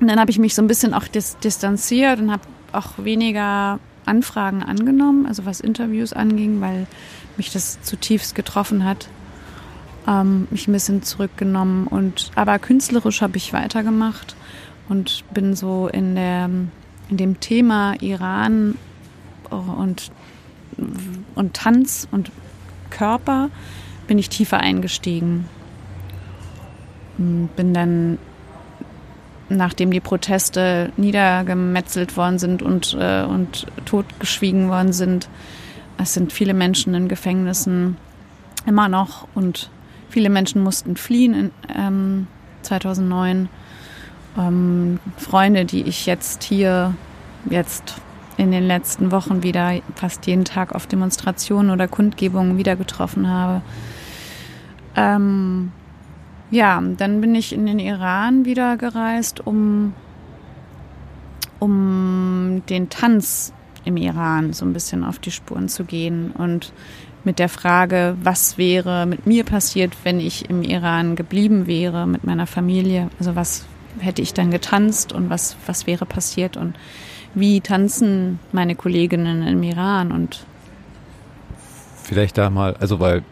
dann 0.00 0.18
habe 0.18 0.32
ich 0.32 0.40
mich 0.40 0.56
so 0.56 0.62
ein 0.62 0.68
bisschen 0.68 0.92
auch 0.92 1.06
dis 1.06 1.36
distanziert 1.38 2.18
und 2.18 2.32
habe 2.32 2.42
auch 2.72 2.92
weniger 2.98 3.78
Anfragen 4.08 4.62
angenommen, 4.62 5.26
also 5.26 5.46
was 5.46 5.60
Interviews 5.60 6.12
anging, 6.12 6.60
weil 6.60 6.86
mich 7.36 7.52
das 7.52 7.80
zutiefst 7.82 8.34
getroffen 8.34 8.84
hat 8.84 9.08
ähm, 10.08 10.48
mich 10.50 10.66
ein 10.66 10.72
bisschen 10.72 11.02
zurückgenommen 11.02 11.86
und 11.86 12.30
aber 12.34 12.58
künstlerisch 12.58 13.20
habe 13.20 13.36
ich 13.36 13.52
weitergemacht 13.52 14.34
und 14.88 15.24
bin 15.32 15.54
so 15.54 15.88
in 15.88 16.14
der 16.14 16.50
in 17.10 17.16
dem 17.16 17.40
Thema 17.40 17.94
Iran 18.00 18.76
und 19.50 20.10
und 21.34 21.54
Tanz 21.54 22.08
und 22.10 22.30
Körper 22.90 23.50
bin 24.06 24.18
ich 24.18 24.28
tiefer 24.28 24.58
eingestiegen. 24.60 25.46
Bin 27.18 27.74
dann, 27.74 28.18
nachdem 29.48 29.90
die 29.90 30.00
Proteste 30.00 30.92
niedergemetzelt 30.96 32.16
worden 32.16 32.38
sind 32.38 32.62
und, 32.62 32.96
äh, 32.98 33.22
und 33.22 33.66
totgeschwiegen 33.84 34.68
worden 34.68 34.92
sind, 34.92 35.28
es 35.96 36.14
sind 36.14 36.32
viele 36.32 36.54
Menschen 36.54 36.94
in 36.94 37.08
Gefängnissen 37.08 37.96
immer 38.66 38.88
noch 38.88 39.26
und 39.34 39.70
Viele 40.08 40.30
Menschen 40.30 40.62
mussten 40.62 40.96
fliehen 40.96 41.34
in 41.34 41.50
ähm, 41.76 42.26
2009. 42.62 43.48
Ähm, 44.38 45.00
Freunde, 45.16 45.64
die 45.64 45.82
ich 45.82 46.06
jetzt 46.06 46.42
hier, 46.42 46.94
jetzt 47.50 48.00
in 48.36 48.50
den 48.50 48.66
letzten 48.66 49.10
Wochen 49.10 49.42
wieder 49.42 49.80
fast 49.96 50.26
jeden 50.26 50.44
Tag 50.44 50.74
auf 50.74 50.86
Demonstrationen 50.86 51.70
oder 51.70 51.88
Kundgebungen 51.88 52.56
wieder 52.56 52.76
getroffen 52.76 53.28
habe. 53.28 53.62
Ähm, 54.96 55.72
ja, 56.50 56.82
dann 56.96 57.20
bin 57.20 57.34
ich 57.34 57.52
in 57.52 57.66
den 57.66 57.78
Iran 57.78 58.44
wieder 58.44 58.76
gereist, 58.76 59.46
um, 59.46 59.94
um 61.58 62.62
den 62.68 62.88
Tanz 62.88 63.52
im 63.84 63.96
Iran 63.96 64.52
so 64.52 64.64
ein 64.64 64.72
bisschen 64.72 65.04
auf 65.04 65.18
die 65.18 65.30
Spuren 65.30 65.68
zu 65.68 65.84
gehen 65.84 66.32
und 66.32 66.72
mit 67.24 67.38
der 67.38 67.48
Frage, 67.48 68.16
was 68.22 68.56
wäre 68.56 69.04
mit 69.06 69.26
mir 69.26 69.44
passiert, 69.44 69.92
wenn 70.04 70.20
ich 70.20 70.48
im 70.48 70.62
Iran 70.62 71.16
geblieben 71.16 71.66
wäre 71.66 72.06
mit 72.06 72.24
meiner 72.24 72.46
Familie. 72.46 73.10
Also 73.18 73.34
was 73.36 73.66
hätte 73.98 74.22
ich 74.22 74.32
dann 74.34 74.50
getanzt 74.50 75.12
und 75.12 75.28
was, 75.28 75.56
was 75.66 75.86
wäre 75.86 76.06
passiert 76.06 76.56
und 76.56 76.76
wie 77.34 77.60
tanzen 77.60 78.38
meine 78.52 78.74
Kolleginnen 78.74 79.46
im 79.46 79.62
Iran 79.62 80.12
und 80.12 80.44
Vielleicht 82.04 82.38
da 82.38 82.48
mal, 82.48 82.74
also 82.80 83.00
weil 83.00 83.22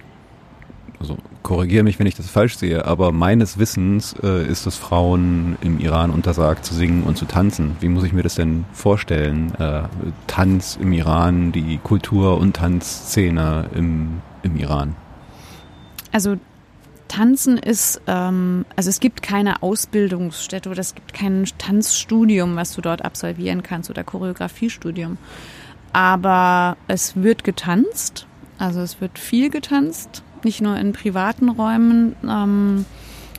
also 1.00 1.16
korrigiere 1.46 1.84
mich, 1.84 2.00
wenn 2.00 2.08
ich 2.08 2.16
das 2.16 2.28
falsch 2.28 2.56
sehe, 2.56 2.86
aber 2.86 3.12
meines 3.12 3.56
Wissens 3.56 4.16
äh, 4.20 4.44
ist 4.48 4.66
es 4.66 4.74
Frauen 4.74 5.56
im 5.60 5.78
Iran 5.78 6.10
untersagt 6.10 6.64
zu 6.64 6.74
singen 6.74 7.04
und 7.04 7.16
zu 7.16 7.24
tanzen. 7.24 7.76
Wie 7.78 7.88
muss 7.88 8.02
ich 8.02 8.12
mir 8.12 8.24
das 8.24 8.34
denn 8.34 8.64
vorstellen? 8.72 9.54
Äh, 9.54 9.82
Tanz 10.26 10.76
im 10.80 10.92
Iran, 10.92 11.52
die 11.52 11.78
Kultur- 11.78 12.38
und 12.38 12.56
Tanzszene 12.56 13.70
im, 13.76 14.22
im 14.42 14.56
Iran. 14.56 14.96
Also 16.10 16.36
Tanzen 17.06 17.58
ist, 17.58 18.00
ähm, 18.08 18.64
also 18.74 18.90
es 18.90 18.98
gibt 18.98 19.22
keine 19.22 19.62
Ausbildungsstätte 19.62 20.68
oder 20.68 20.80
es 20.80 20.96
gibt 20.96 21.14
kein 21.14 21.44
Tanzstudium, 21.58 22.56
was 22.56 22.74
du 22.74 22.80
dort 22.80 23.04
absolvieren 23.04 23.62
kannst 23.62 23.88
oder 23.88 24.02
Choreografiestudium. 24.02 25.16
Aber 25.92 26.76
es 26.88 27.14
wird 27.14 27.44
getanzt, 27.44 28.26
also 28.58 28.80
es 28.80 29.00
wird 29.00 29.16
viel 29.20 29.48
getanzt 29.48 30.24
nicht 30.44 30.60
nur 30.60 30.76
in 30.76 30.92
privaten 30.92 31.48
Räumen, 31.48 32.16
ähm, 32.28 32.84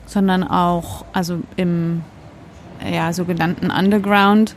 sondern 0.06 0.42
auch 0.42 1.04
also 1.12 1.40
im 1.56 2.02
ja, 2.84 3.12
sogenannten 3.12 3.70
Underground. 3.70 4.54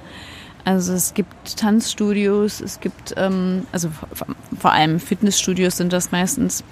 Also 0.63 0.93
es 0.93 1.13
gibt 1.13 1.57
Tanzstudios, 1.57 2.61
es 2.61 2.79
gibt, 2.79 3.15
ähm, 3.17 3.65
also 3.71 3.89
vor 4.59 4.71
allem 4.71 4.99
Fitnessstudios 4.99 5.77
sind 5.77 5.91
das 5.91 6.11
meistens, 6.11 6.63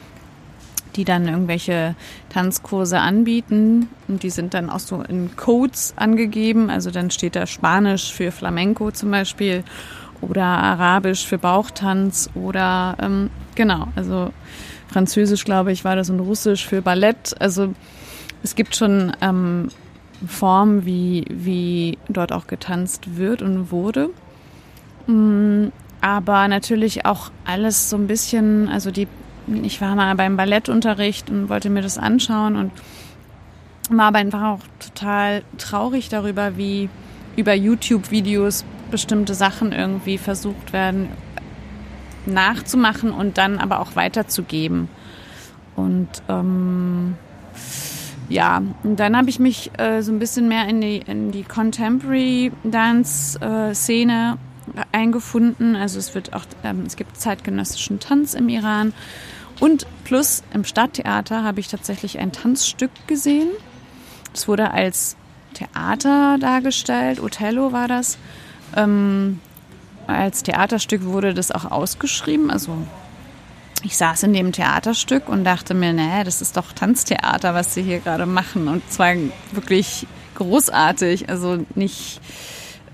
die 0.96 1.06
dann 1.06 1.28
irgendwelche 1.28 1.96
Tanzkurse 2.30 3.00
anbieten 3.00 3.90
und 4.08 4.24
die 4.24 4.30
sind 4.30 4.54
dann 4.54 4.70
auch 4.70 4.80
so 4.80 5.02
in 5.02 5.36
Codes 5.36 5.94
angegeben. 5.96 6.70
Also 6.70 6.92
dann 6.92 7.10
steht 7.10 7.36
da 7.36 7.48
Spanisch 7.48 8.14
für 8.14 8.32
Flamenco 8.32 8.92
zum 8.92 9.12
Beispiel 9.12 9.64
oder 10.22 10.46
Arabisch 10.46 11.26
für 11.26 11.38
Bauchtanz 11.38 12.30
oder 12.36 12.96
ähm, 13.02 13.30
genau, 13.56 13.88
also 13.96 14.32
Französisch, 14.90 15.46
glaube 15.46 15.72
ich, 15.72 15.86
war 15.86 15.96
das 15.96 16.10
und 16.10 16.20
Russisch 16.20 16.68
für 16.68 16.82
Ballett. 16.82 17.36
Also 17.40 17.74
es 18.44 18.56
gibt 18.56 18.76
schon 18.76 19.12
ähm, 19.22 19.70
Formen, 20.26 20.86
wie, 20.86 21.26
wie 21.30 21.98
dort 22.10 22.32
auch 22.32 22.48
getanzt 22.48 23.18
wird 23.18 23.42
und 23.42 23.72
wurde. 23.72 24.10
Mm, 25.08 25.68
aber 26.02 26.48
natürlich 26.48 27.06
auch 27.06 27.32
alles 27.46 27.90
so 27.90 27.98
ein 27.98 28.08
bisschen, 28.08 28.68
also 28.70 28.90
die, 28.90 29.08
ich 29.64 29.80
war 29.82 29.96
mal 29.96 30.16
beim 30.16 30.38
Ballettunterricht 30.38 31.30
und 31.30 31.50
wollte 31.50 31.70
mir 31.70 31.82
das 31.82 31.98
anschauen 31.98 32.56
und 32.56 32.72
war 33.90 34.08
aber 34.08 34.20
einfach 34.20 34.44
auch 34.44 34.60
total 34.80 35.44
traurig 35.58 36.10
darüber, 36.10 36.58
wie 36.58 36.90
über 37.36 37.54
YouTube-Videos 37.54 38.66
bestimmte 38.92 39.34
Sachen 39.34 39.72
irgendwie 39.72 40.18
versucht 40.18 40.74
werden, 40.74 41.10
nachzumachen 42.26 43.12
und 43.12 43.38
dann 43.38 43.58
aber 43.58 43.80
auch 43.80 43.96
weiterzugeben. 43.96 44.90
Und 45.76 46.10
ähm, 46.28 47.16
ja, 48.30 48.62
und 48.84 49.00
dann 49.00 49.18
habe 49.18 49.30
ich 49.30 49.40
mich 49.40 49.72
äh, 49.80 50.02
so 50.02 50.12
ein 50.12 50.20
bisschen 50.20 50.48
mehr 50.48 50.68
in 50.68 50.82
die, 50.82 50.98
in 50.98 51.32
die 51.32 51.44
Contemporary 51.44 52.52
Dance 52.64 53.40
äh, 53.40 53.74
eingefunden. 54.92 55.76
Also 55.76 55.98
es 56.00 56.14
wird 56.14 56.34
auch, 56.34 56.46
ähm, 56.64 56.84
es 56.86 56.96
gibt 56.96 57.18
zeitgenössischen 57.18 58.00
Tanz 58.00 58.34
im 58.34 58.50
Iran. 58.50 58.94
Und 59.60 59.88
plus 60.04 60.44
im 60.54 60.64
Stadttheater 60.64 61.44
habe 61.44 61.60
ich 61.60 61.68
tatsächlich 61.68 62.20
ein 62.20 62.32
Tanzstück 62.32 62.92
gesehen. 63.08 63.50
Es 64.34 64.48
wurde 64.48 64.72
als 64.72 65.18
Theater 65.54 66.38
dargestellt. 66.40 67.20
Othello 67.20 67.72
war 67.72 67.88
das. 67.88 68.18
Ähm, 68.76 69.40
als 70.10 70.44
Theaterstück 70.44 71.06
wurde 71.06 71.34
das 71.34 71.52
auch 71.52 71.66
ausgeschrieben. 71.66 72.52
Also 72.52 72.78
ich 73.84 73.96
saß 73.96 74.24
in 74.24 74.34
dem 74.34 74.52
Theaterstück 74.52 75.30
und 75.30 75.44
dachte 75.44 75.74
mir, 75.74 75.94
nee, 75.94 76.24
das 76.24 76.42
ist 76.42 76.58
doch 76.58 76.72
Tanztheater, 76.74 77.54
was 77.54 77.74
sie 77.74 77.84
hier 77.84 78.00
gerade 78.00 78.26
machen. 78.26 78.68
Und 78.68 78.90
zwar 78.92 79.14
wirklich 79.52 80.08
großartig. 80.36 81.30
Also 81.30 81.66
nicht, 81.76 82.20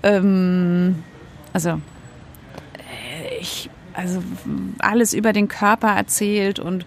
ähm, 0.02 1.02
also 1.52 1.80
äh, 2.78 3.38
ich, 3.40 3.70
also 3.94 4.22
alles 4.78 5.12
über 5.12 5.32
den 5.32 5.48
Körper 5.48 5.88
erzählt 5.88 6.58
und 6.58 6.86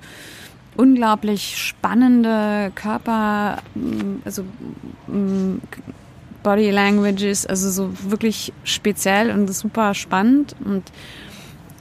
unglaublich 0.78 1.58
spannende 1.58 2.72
Körper, 2.76 3.58
mm, 3.76 4.22
also 4.24 4.44
mm, 5.08 5.58
Body 6.44 6.72
Languages, 6.72 7.46
also 7.46 7.70
so 7.70 7.92
wirklich 8.10 8.54
speziell 8.64 9.32
und 9.32 9.52
super 9.54 9.94
spannend 9.94 10.56
und, 10.64 10.84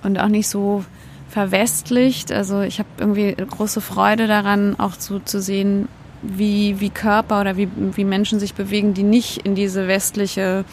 und 0.03 0.19
auch 0.19 0.29
nicht 0.29 0.49
so 0.49 0.85
verwestlicht. 1.29 2.33
Also 2.33 2.63
ich 2.63 2.79
habe 2.79 2.89
irgendwie 2.99 3.35
große 3.35 3.81
Freude 3.81 4.27
daran, 4.27 4.79
auch 4.79 4.95
so 4.99 5.19
zu 5.21 5.41
sehen, 5.41 5.89
wie, 6.23 6.81
wie 6.81 6.91
Körper 6.91 7.41
oder 7.41 7.57
wie, 7.57 7.69
wie 7.77 8.05
Menschen 8.05 8.41
sich 8.41 8.55
bewegen, 8.55 8.95
die 8.95 9.05
nicht 9.05 9.39
in 9.47 9.55
diese 9.55 9.87
westliche 9.87 10.65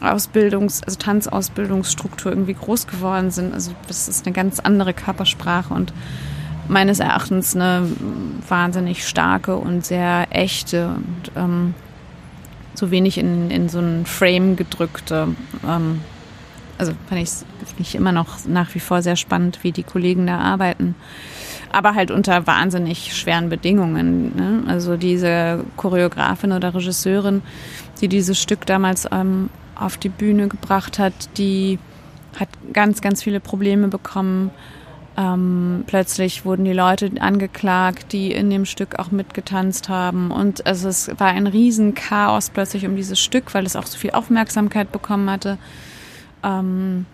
Ausbildungs-, 0.00 0.82
also 0.84 0.98
Tanzausbildungsstruktur 0.98 2.32
irgendwie 2.32 2.54
groß 2.54 2.86
geworden 2.86 3.30
sind. 3.30 3.52
Also 3.52 3.72
das 3.88 4.08
ist 4.08 4.26
eine 4.26 4.32
ganz 4.32 4.60
andere 4.60 4.94
Körpersprache 4.94 5.74
und 5.74 5.92
meines 6.68 7.00
Erachtens 7.00 7.54
eine 7.54 7.86
wahnsinnig 8.48 9.06
starke 9.06 9.56
und 9.56 9.84
sehr 9.84 10.28
echte 10.30 10.88
und 10.88 11.32
ähm, 11.36 11.74
so 12.80 12.90
wenig 12.90 13.18
in, 13.18 13.50
in 13.50 13.68
so 13.68 13.78
einen 13.78 14.06
Frame 14.06 14.56
gedrückte. 14.56 15.28
Ähm, 15.66 16.00
also 16.78 16.92
fand 17.08 17.20
ich 17.20 17.78
mich 17.78 17.94
immer 17.94 18.10
noch 18.10 18.46
nach 18.46 18.74
wie 18.74 18.80
vor 18.80 19.02
sehr 19.02 19.16
spannend, 19.16 19.58
wie 19.62 19.70
die 19.70 19.82
Kollegen 19.82 20.26
da 20.26 20.38
arbeiten. 20.38 20.94
Aber 21.70 21.94
halt 21.94 22.10
unter 22.10 22.46
wahnsinnig 22.46 23.14
schweren 23.14 23.50
Bedingungen. 23.50 24.34
Ne? 24.34 24.62
Also 24.66 24.96
diese 24.96 25.62
Choreografin 25.76 26.52
oder 26.52 26.74
Regisseurin, 26.74 27.42
die 28.00 28.08
dieses 28.08 28.40
Stück 28.40 28.64
damals 28.66 29.06
ähm, 29.12 29.50
auf 29.76 29.98
die 29.98 30.08
Bühne 30.08 30.48
gebracht 30.48 30.98
hat, 30.98 31.12
die 31.36 31.78
hat 32.38 32.48
ganz, 32.72 33.02
ganz 33.02 33.22
viele 33.22 33.40
Probleme 33.40 33.88
bekommen 33.88 34.50
ähm, 35.16 35.84
plötzlich 35.86 36.44
wurden 36.44 36.64
die 36.64 36.72
Leute 36.72 37.10
angeklagt, 37.20 38.12
die 38.12 38.32
in 38.32 38.48
dem 38.48 38.64
Stück 38.64 38.98
auch 38.98 39.10
mitgetanzt 39.10 39.88
haben. 39.88 40.30
Und 40.30 40.66
also 40.66 40.88
es 40.88 41.10
war 41.18 41.28
ein 41.28 41.46
Riesenchaos 41.46 42.50
plötzlich 42.50 42.86
um 42.86 42.96
dieses 42.96 43.20
Stück, 43.20 43.52
weil 43.54 43.66
es 43.66 43.76
auch 43.76 43.86
so 43.86 43.98
viel 43.98 44.12
Aufmerksamkeit 44.12 44.92
bekommen 44.92 45.28
hatte. 45.28 45.58
Ähm, 46.42 47.06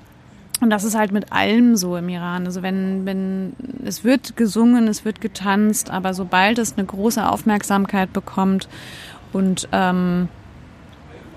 und 0.60 0.70
das 0.70 0.84
ist 0.84 0.96
halt 0.96 1.12
mit 1.12 1.32
allem 1.32 1.76
so 1.76 1.96
im 1.96 2.08
Iran. 2.08 2.46
Also 2.46 2.62
wenn, 2.62 3.04
wenn 3.04 3.54
es 3.84 4.04
wird 4.04 4.36
gesungen, 4.36 4.88
es 4.88 5.04
wird 5.04 5.20
getanzt, 5.20 5.90
aber 5.90 6.14
sobald 6.14 6.58
es 6.58 6.76
eine 6.76 6.86
große 6.86 7.26
Aufmerksamkeit 7.28 8.12
bekommt 8.12 8.68
und 9.32 9.68
ähm, 9.72 10.28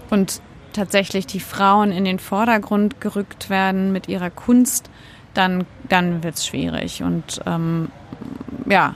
und 0.09 0.41
tatsächlich 0.73 1.27
die 1.27 1.39
Frauen 1.39 1.91
in 1.91 2.05
den 2.05 2.19
Vordergrund 2.19 3.01
gerückt 3.01 3.49
werden 3.49 3.91
mit 3.91 4.07
ihrer 4.07 4.29
Kunst, 4.29 4.89
dann, 5.33 5.65
dann 5.87 6.23
wird 6.23 6.35
es 6.35 6.45
schwierig. 6.45 7.03
Und 7.03 7.41
ähm, 7.45 7.89
ja, 8.67 8.95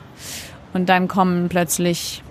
und 0.73 0.89
dann 0.89 1.07
kommen 1.07 1.49
plötzlich 1.49 2.23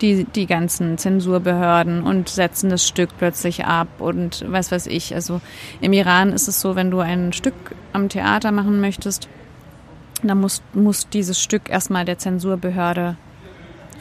die, 0.00 0.24
die 0.24 0.46
ganzen 0.46 0.96
Zensurbehörden 0.96 2.02
und 2.02 2.28
setzen 2.28 2.70
das 2.70 2.86
Stück 2.86 3.10
plötzlich 3.18 3.64
ab 3.64 3.88
und 3.98 4.44
was 4.48 4.70
weiß 4.70 4.86
ich. 4.86 5.14
Also 5.14 5.40
im 5.80 5.92
Iran 5.92 6.32
ist 6.32 6.48
es 6.48 6.60
so, 6.60 6.76
wenn 6.76 6.90
du 6.90 7.00
ein 7.00 7.32
Stück 7.32 7.54
am 7.92 8.08
Theater 8.08 8.52
machen 8.52 8.80
möchtest, 8.80 9.28
dann 10.22 10.40
muss, 10.40 10.62
muss 10.72 11.08
dieses 11.08 11.40
Stück 11.40 11.68
erstmal 11.68 12.04
der 12.04 12.18
Zensurbehörde 12.18 13.16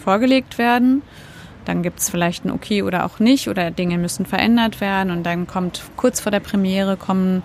vorgelegt 0.03 0.57
werden. 0.57 1.01
Dann 1.65 1.83
gibt 1.83 1.99
es 1.99 2.09
vielleicht 2.09 2.45
ein 2.45 2.51
Okay 2.51 2.81
oder 2.81 3.05
auch 3.05 3.19
nicht 3.19 3.49
oder 3.49 3.71
Dinge 3.71 3.97
müssen 3.97 4.25
verändert 4.25 4.79
werden 4.79 5.11
und 5.11 5.23
dann 5.23 5.47
kommt 5.47 5.81
kurz 5.97 6.19
vor 6.19 6.31
der 6.31 6.39
Premiere 6.39 6.95
kommen 6.95 7.43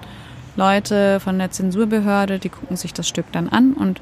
Leute 0.56 1.20
von 1.20 1.38
der 1.38 1.50
Zensurbehörde, 1.50 2.38
die 2.38 2.48
gucken 2.48 2.76
sich 2.76 2.92
das 2.92 3.08
Stück 3.08 3.26
dann 3.32 3.48
an 3.48 3.72
und 3.72 4.00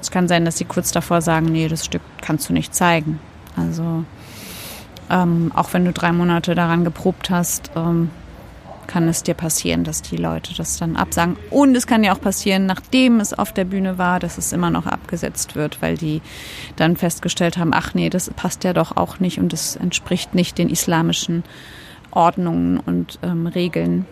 es 0.00 0.10
kann 0.10 0.28
sein, 0.28 0.44
dass 0.44 0.56
sie 0.56 0.64
kurz 0.64 0.92
davor 0.92 1.20
sagen, 1.20 1.46
nee, 1.46 1.68
das 1.68 1.84
Stück 1.84 2.02
kannst 2.22 2.48
du 2.48 2.52
nicht 2.52 2.74
zeigen. 2.74 3.20
Also 3.56 4.04
ähm, 5.10 5.52
auch 5.54 5.72
wenn 5.72 5.84
du 5.84 5.92
drei 5.92 6.12
Monate 6.12 6.54
daran 6.54 6.84
geprobt 6.84 7.30
hast, 7.30 7.70
ähm, 7.76 8.10
kann 8.86 9.08
es 9.08 9.22
dir 9.22 9.34
passieren, 9.34 9.84
dass 9.84 10.02
die 10.02 10.16
Leute 10.16 10.52
das 10.56 10.78
dann 10.78 10.96
absagen. 10.96 11.36
Und 11.50 11.76
es 11.76 11.86
kann 11.86 12.02
ja 12.02 12.12
auch 12.12 12.20
passieren, 12.20 12.66
nachdem 12.66 13.20
es 13.20 13.32
auf 13.32 13.52
der 13.52 13.64
Bühne 13.64 13.98
war, 13.98 14.18
dass 14.18 14.36
es 14.36 14.52
immer 14.52 14.70
noch 14.70 14.86
abgesetzt 14.86 15.54
wird, 15.54 15.80
weil 15.80 15.96
die 15.96 16.22
dann 16.74 16.96
festgestellt 16.96 17.56
haben, 17.56 17.72
ach 17.72 17.94
nee, 17.94 18.10
das 18.10 18.30
passt 18.30 18.64
ja 18.64 18.72
doch 18.72 18.96
auch 18.96 19.20
nicht 19.20 19.38
und 19.38 19.52
es 19.52 19.76
entspricht 19.76 20.34
nicht 20.34 20.58
den 20.58 20.68
islamischen 20.68 21.44
Ordnungen 22.10 22.80
und 22.80 23.20
ähm, 23.22 23.46
Regeln. 23.46 24.06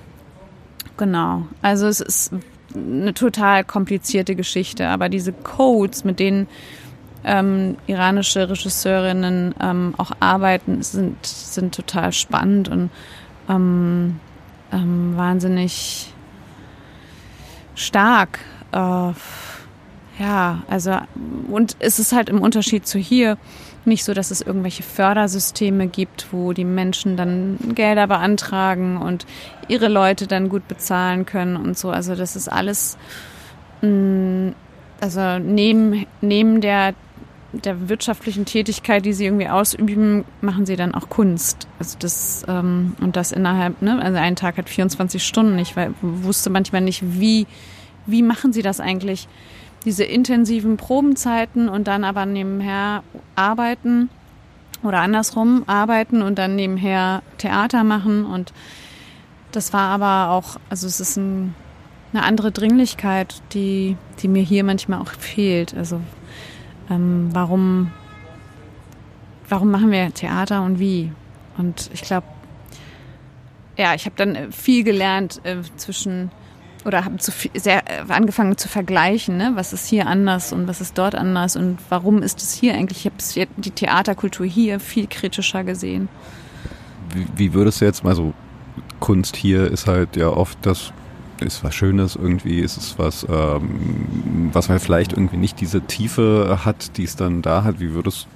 Genau. 0.98 1.46
Also 1.62 1.87
es 1.87 2.00
ist 2.00 2.32
eine 2.74 3.14
total 3.14 3.64
komplizierte 3.64 4.34
Geschichte, 4.34 4.88
aber 4.88 5.08
diese 5.08 5.32
Codes, 5.32 6.04
mit 6.04 6.20
denen 6.20 6.48
ähm, 7.24 7.76
iranische 7.87 8.50
Regisseurinnen 8.50 9.54
ähm, 9.61 9.94
auch 9.96 10.11
arbeiten, 10.20 10.82
sind, 10.82 11.24
sind 11.24 11.74
total 11.74 12.12
spannend 12.12 12.68
und 12.68 12.90
ähm, 13.48 14.20
ähm 14.72 15.16
wahnsinnig 15.16 16.12
stark. 17.74 18.40
Äh, 18.72 19.12
ja, 20.18 20.62
also 20.68 20.98
und 21.48 21.76
es 21.78 21.98
ist 21.98 22.12
halt 22.12 22.28
im 22.28 22.40
Unterschied 22.40 22.87
zu 22.87 22.98
hier 22.98 23.38
nicht 23.84 24.04
so, 24.04 24.14
dass 24.14 24.30
es 24.30 24.40
irgendwelche 24.40 24.82
Fördersysteme 24.82 25.86
gibt, 25.86 26.28
wo 26.32 26.52
die 26.52 26.64
Menschen 26.64 27.16
dann 27.16 27.58
Gelder 27.74 28.06
beantragen 28.06 28.98
und 28.98 29.26
ihre 29.68 29.88
Leute 29.88 30.26
dann 30.26 30.48
gut 30.48 30.68
bezahlen 30.68 31.26
können 31.26 31.56
und 31.56 31.76
so. 31.78 31.90
Also 31.90 32.14
das 32.14 32.36
ist 32.36 32.48
alles, 32.48 32.96
mm, 33.82 34.50
also 35.00 35.38
neben, 35.38 36.06
neben 36.20 36.60
der, 36.60 36.94
der 37.52 37.88
wirtschaftlichen 37.88 38.44
Tätigkeit, 38.44 39.04
die 39.04 39.12
sie 39.12 39.24
irgendwie 39.24 39.48
ausüben, 39.48 40.24
machen 40.40 40.66
sie 40.66 40.76
dann 40.76 40.94
auch 40.94 41.08
Kunst. 41.08 41.66
Also 41.78 41.96
das, 41.98 42.44
ähm, 42.48 42.94
und 43.00 43.16
das 43.16 43.32
innerhalb, 43.32 43.80
ne, 43.80 44.00
also 44.02 44.18
ein 44.18 44.36
Tag 44.36 44.58
hat 44.58 44.68
24 44.68 45.24
Stunden. 45.24 45.58
Ich 45.58 45.74
wusste 46.02 46.50
manchmal 46.50 46.82
nicht, 46.82 47.02
wie, 47.20 47.46
wie 48.06 48.22
machen 48.22 48.52
sie 48.52 48.62
das 48.62 48.80
eigentlich? 48.80 49.28
Diese 49.84 50.04
intensiven 50.04 50.76
Probenzeiten 50.76 51.68
und 51.68 51.88
dann 51.88 52.04
aber 52.04 52.26
nebenher 52.26 53.02
arbeiten 53.36 54.10
oder 54.82 55.00
andersrum 55.00 55.64
arbeiten 55.66 56.22
und 56.22 56.38
dann 56.38 56.56
nebenher 56.56 57.22
Theater 57.38 57.84
machen. 57.84 58.24
Und 58.24 58.52
das 59.52 59.72
war 59.72 59.88
aber 59.90 60.32
auch, 60.32 60.56
also 60.68 60.86
es 60.86 61.00
ist 61.00 61.16
ein, 61.16 61.54
eine 62.12 62.22
andere 62.22 62.52
Dringlichkeit, 62.52 63.42
die, 63.52 63.96
die 64.20 64.28
mir 64.28 64.42
hier 64.42 64.64
manchmal 64.64 65.00
auch 65.00 65.10
fehlt. 65.10 65.74
Also 65.74 66.00
ähm, 66.90 67.30
warum, 67.32 67.92
warum 69.48 69.70
machen 69.70 69.90
wir 69.90 70.12
Theater 70.12 70.62
und 70.62 70.78
wie? 70.78 71.12
Und 71.56 71.90
ich 71.92 72.02
glaube, 72.02 72.26
ja, 73.76 73.94
ich 73.94 74.06
habe 74.06 74.16
dann 74.16 74.52
viel 74.52 74.84
gelernt 74.84 75.40
äh, 75.44 75.56
zwischen 75.76 76.30
oder 76.84 77.04
haben 77.04 77.18
zu 77.18 77.32
viel, 77.32 77.50
sehr 77.54 77.82
äh, 77.86 78.12
angefangen 78.12 78.56
zu 78.56 78.68
vergleichen, 78.68 79.36
ne? 79.36 79.52
was 79.54 79.72
ist 79.72 79.86
hier 79.86 80.06
anders 80.06 80.52
und 80.52 80.68
was 80.68 80.80
ist 80.80 80.96
dort 80.96 81.14
anders 81.14 81.56
und 81.56 81.78
warum 81.88 82.22
ist 82.22 82.40
es 82.42 82.52
hier 82.52 82.74
eigentlich? 82.74 83.06
Ich 83.06 83.40
habe 83.40 83.48
die 83.56 83.70
Theaterkultur 83.70 84.46
hier 84.46 84.80
viel 84.80 85.06
kritischer 85.06 85.64
gesehen. 85.64 86.08
Wie, 87.14 87.26
wie 87.36 87.54
würdest 87.54 87.80
du 87.80 87.84
jetzt 87.84 88.04
mal 88.04 88.14
so, 88.14 88.32
Kunst 89.00 89.36
hier 89.36 89.70
ist 89.70 89.86
halt 89.86 90.16
ja 90.16 90.28
oft 90.28 90.58
das 90.62 90.92
ist 91.40 91.62
was 91.62 91.74
Schönes 91.74 92.16
irgendwie, 92.16 92.60
ist 92.60 92.76
es 92.76 92.98
was, 92.98 93.26
ähm, 93.30 94.50
was 94.52 94.68
man 94.68 94.80
vielleicht 94.80 95.12
irgendwie 95.12 95.36
nicht 95.36 95.60
diese 95.60 95.80
Tiefe 95.82 96.60
hat, 96.64 96.96
die 96.96 97.04
es 97.04 97.16
dann 97.16 97.42
da 97.42 97.64
hat. 97.64 97.80
Wie 97.80 97.94
würdest 97.94 98.26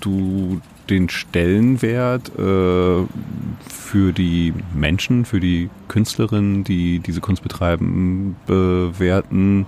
du 0.00 0.60
den 0.92 1.08
Stellenwert 1.08 2.28
äh, 2.38 3.06
für 3.68 4.12
die 4.12 4.52
Menschen, 4.74 5.24
für 5.24 5.40
die 5.40 5.70
Künstlerinnen, 5.88 6.64
die 6.64 6.98
diese 7.00 7.20
Kunst 7.20 7.42
betreiben, 7.42 8.36
bewerten? 8.46 9.66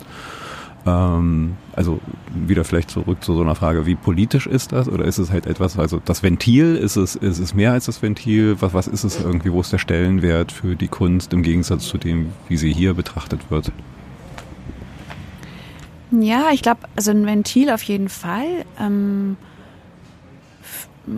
Ähm, 0.87 1.57
also 1.73 2.01
wieder 2.35 2.65
vielleicht 2.65 2.91
zurück 2.91 3.25
zu 3.25 3.35
so 3.35 3.41
einer 3.41 3.55
Frage, 3.55 3.87
wie 3.87 3.95
politisch 3.95 4.47
ist 4.47 4.73
das? 4.73 4.89
Oder 4.89 5.07
ist 5.07 5.19
es 5.19 5.31
halt 5.31 5.47
etwas, 5.47 5.79
also 5.79 6.01
das 6.05 6.23
Ventil, 6.23 6.77
ist 6.77 6.97
es, 6.97 7.17
ist 7.17 7.39
es 7.39 7.55
mehr 7.55 7.73
als 7.73 7.87
das 7.87 8.03
Ventil? 8.03 8.57
Was, 8.61 8.75
was 8.75 8.87
ist 8.87 9.05
es 9.05 9.21
irgendwie, 9.21 9.51
wo 9.51 9.61
ist 9.61 9.73
der 9.73 9.79
Stellenwert 9.79 10.53
für 10.53 10.77
die 10.77 10.89
Kunst 10.89 11.33
im 11.33 11.43
Gegensatz 11.43 11.87
zu 11.87 11.97
dem, 11.97 12.33
wie 12.49 12.57
sie 12.57 12.73
hier 12.73 12.95
betrachtet 12.95 13.51
wird? 13.51 13.73
Ja, 16.11 16.51
ich 16.53 16.63
glaube, 16.63 16.81
also 16.97 17.11
ein 17.11 17.27
Ventil 17.27 17.71
auf 17.71 17.83
jeden 17.83 18.09
Fall, 18.09 18.65
ähm, 18.79 19.37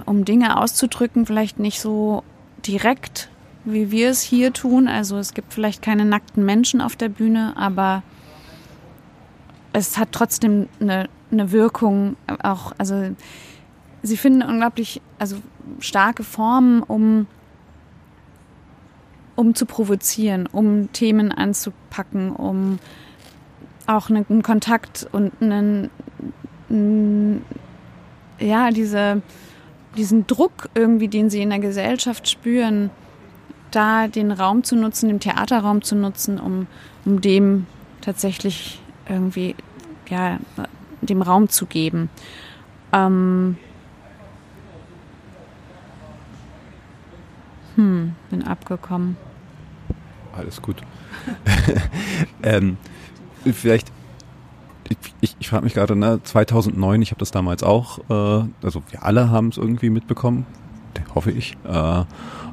um 0.06 0.24
Dinge 0.24 0.60
auszudrücken, 0.60 1.26
vielleicht 1.26 1.58
nicht 1.58 1.80
so 1.80 2.22
direkt, 2.66 3.28
wie 3.64 3.90
wir 3.90 4.10
es 4.10 4.22
hier 4.22 4.52
tun. 4.52 4.88
Also 4.88 5.18
es 5.18 5.34
gibt 5.34 5.52
vielleicht 5.52 5.82
keine 5.82 6.04
nackten 6.04 6.44
Menschen 6.44 6.80
auf 6.80 6.96
der 6.96 7.08
Bühne, 7.08 7.52
aber 7.56 8.02
es 9.72 9.98
hat 9.98 10.12
trotzdem 10.12 10.68
eine, 10.80 11.08
eine 11.30 11.52
Wirkung 11.52 12.16
auch, 12.42 12.72
also 12.78 13.14
sie 14.02 14.16
finden 14.16 14.42
unglaublich, 14.42 15.02
also 15.18 15.36
starke 15.80 16.24
Formen, 16.24 16.82
um 16.82 17.26
um 19.36 19.54
zu 19.54 19.66
provozieren, 19.66 20.48
um 20.50 20.90
Themen 20.92 21.30
anzupacken, 21.30 22.30
um 22.30 22.78
auch 23.86 24.10
einen 24.10 24.42
Kontakt 24.42 25.06
und 25.12 25.32
einen, 25.40 25.90
ja, 28.40 28.70
diese, 28.70 29.22
diesen 29.96 30.26
Druck 30.26 30.68
irgendwie, 30.74 31.08
den 31.08 31.30
sie 31.30 31.42
in 31.42 31.50
der 31.50 31.58
Gesellschaft 31.58 32.28
spüren, 32.28 32.90
da 33.70 34.08
den 34.08 34.30
Raum 34.30 34.64
zu 34.64 34.76
nutzen, 34.76 35.08
den 35.08 35.20
Theaterraum 35.20 35.82
zu 35.82 35.96
nutzen, 35.96 36.38
um, 36.38 36.66
um 37.04 37.20
dem 37.20 37.66
tatsächlich 38.00 38.80
irgendwie, 39.08 39.54
ja, 40.08 40.38
dem 41.02 41.22
Raum 41.22 41.48
zu 41.48 41.66
geben. 41.66 42.08
Ähm 42.92 43.56
hm, 47.74 48.14
bin 48.30 48.44
abgekommen. 48.44 49.16
Alles 50.36 50.60
gut. 50.62 50.76
ähm, 52.42 52.76
vielleicht, 53.52 53.90
ich, 55.20 55.36
ich, 55.38 55.48
frage 55.48 55.64
mich 55.64 55.74
gerade, 55.74 55.96
ne, 55.96 56.20
2009, 56.22 57.02
ich 57.02 57.10
habe 57.10 57.18
das 57.18 57.30
damals 57.30 57.62
auch, 57.62 57.98
äh, 58.10 58.48
also 58.62 58.82
wir 58.90 59.02
alle 59.02 59.30
haben 59.30 59.48
es 59.48 59.56
irgendwie 59.56 59.90
mitbekommen, 59.90 60.46
hoffe 61.14 61.30
ich. 61.30 61.56
Äh, 61.64 62.04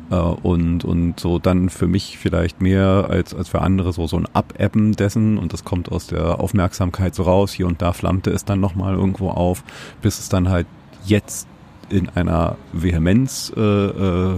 äh, 0.10 0.16
und, 0.16 0.84
und 0.86 1.20
so 1.20 1.40
dann 1.40 1.70
für 1.70 1.88
mich 1.88 2.18
vielleicht 2.18 2.62
mehr 2.62 3.08
als, 3.10 3.34
als 3.34 3.50
für 3.50 3.62
andere 3.62 3.94
so, 3.94 4.08
so 4.08 4.18
ein 4.18 4.28
Abebben 4.34 4.94
dessen 4.94 5.38
und 5.38 5.54
das 5.54 5.64
kommt 5.64 5.92
aus 5.92 6.08
der 6.08 6.40
Aufmerksamkeit 6.40 7.16
so 7.16 7.24
raus. 7.24 7.54
Hier 7.54 7.68
und 7.68 7.82
da 7.82 7.94
flammte 7.94 8.32
es 8.32 8.46
dann 8.46 8.60
nochmal 8.60 8.96
irgendwo 8.96 9.30
auf, 9.30 9.64
bis 10.02 10.20
es 10.20 10.30
dann 10.30 10.50
halt 10.50 10.68
jetzt 11.06 11.48
in 11.90 12.10
einer 12.10 12.58
Vehemenz 12.72 13.52
äh, 13.56 13.62
äh, 13.62 14.36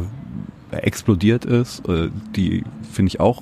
explodiert 0.72 1.46
ist, 1.46 1.88
äh, 1.88 2.10
die 2.36 2.64
finde 2.92 3.10
ich 3.10 3.20
auch 3.20 3.42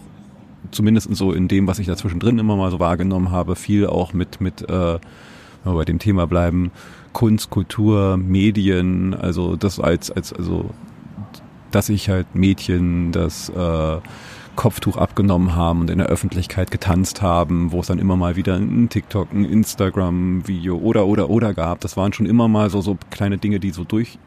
zumindest 0.74 1.14
so 1.16 1.32
in 1.32 1.48
dem, 1.48 1.68
was 1.68 1.80
ich 1.80 1.88
dazwischen 1.88 2.20
drin 2.20 2.40
immer 2.40 2.56
mal 2.56 2.72
so 2.72 2.80
wahrgenommen 2.80 3.32
habe, 3.32 3.56
viel 3.56 3.88
auch 3.88 4.14
mit, 4.14 4.42
mit 4.42 4.62
äh, 4.62 5.00
wenn 5.64 5.74
wir 5.74 5.78
bei 5.78 5.86
dem 5.86 6.00
Thema 6.00 6.28
bleiben, 6.28 6.72
Kunst, 7.14 7.50
Kultur, 7.50 8.18
Medien, 8.18 9.14
also 9.14 9.56
das 9.56 9.80
als, 9.80 10.12
als, 10.12 10.34
also 10.34 10.72
dass 11.72 11.90
ich 11.90 12.10
halt 12.10 12.36
Mädchen 12.36 13.12
das 13.12 13.50
äh, 13.50 13.98
Kopftuch 14.56 14.98
abgenommen 14.98 15.56
haben 15.56 15.82
und 15.82 15.90
in 15.90 15.98
der 15.98 16.08
Öffentlichkeit 16.08 16.70
getanzt 16.70 17.22
haben, 17.22 17.72
wo 17.72 17.80
es 17.80 17.88
dann 17.88 17.98
immer 17.98 18.16
mal 18.16 18.36
wieder 18.36 18.56
ein 18.56 18.90
TikTok, 18.90 19.32
ein 19.34 19.46
Instagram-Video 19.46 20.78
oder 20.78 21.08
oder 21.08 21.30
oder 21.30 21.54
gab. 21.54 21.80
Das 21.82 21.98
waren 21.98 22.14
schon 22.14 22.28
immer 22.28 22.48
mal 22.48 22.70
so 22.70 22.82
so 22.82 22.98
kleine 23.10 23.38
Dinge, 23.40 23.60
die 23.60 23.72
so 23.72 23.84
durch 23.84 24.20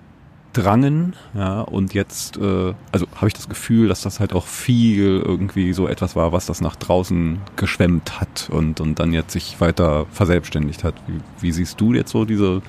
drangen, 0.56 1.14
ja, 1.34 1.60
und 1.60 1.92
jetzt, 1.92 2.38
äh, 2.38 2.72
also 2.90 3.06
habe 3.14 3.28
ich 3.28 3.34
das 3.34 3.48
Gefühl, 3.48 3.88
dass 3.88 4.00
das 4.00 4.20
halt 4.20 4.32
auch 4.32 4.46
viel 4.46 5.20
irgendwie 5.22 5.74
so 5.74 5.86
etwas 5.86 6.16
war, 6.16 6.32
was 6.32 6.46
das 6.46 6.62
nach 6.62 6.76
draußen 6.76 7.40
geschwemmt 7.56 8.20
hat 8.20 8.48
und, 8.50 8.80
und 8.80 8.98
dann 8.98 9.12
jetzt 9.12 9.32
sich 9.32 9.60
weiter 9.60 10.06
verselbstständigt 10.10 10.82
hat. 10.82 10.94
Wie, 11.06 11.20
wie 11.42 11.52
siehst 11.52 11.78
du 11.80 11.92
jetzt 11.92 12.10
so 12.10 12.24
diese, 12.24 12.62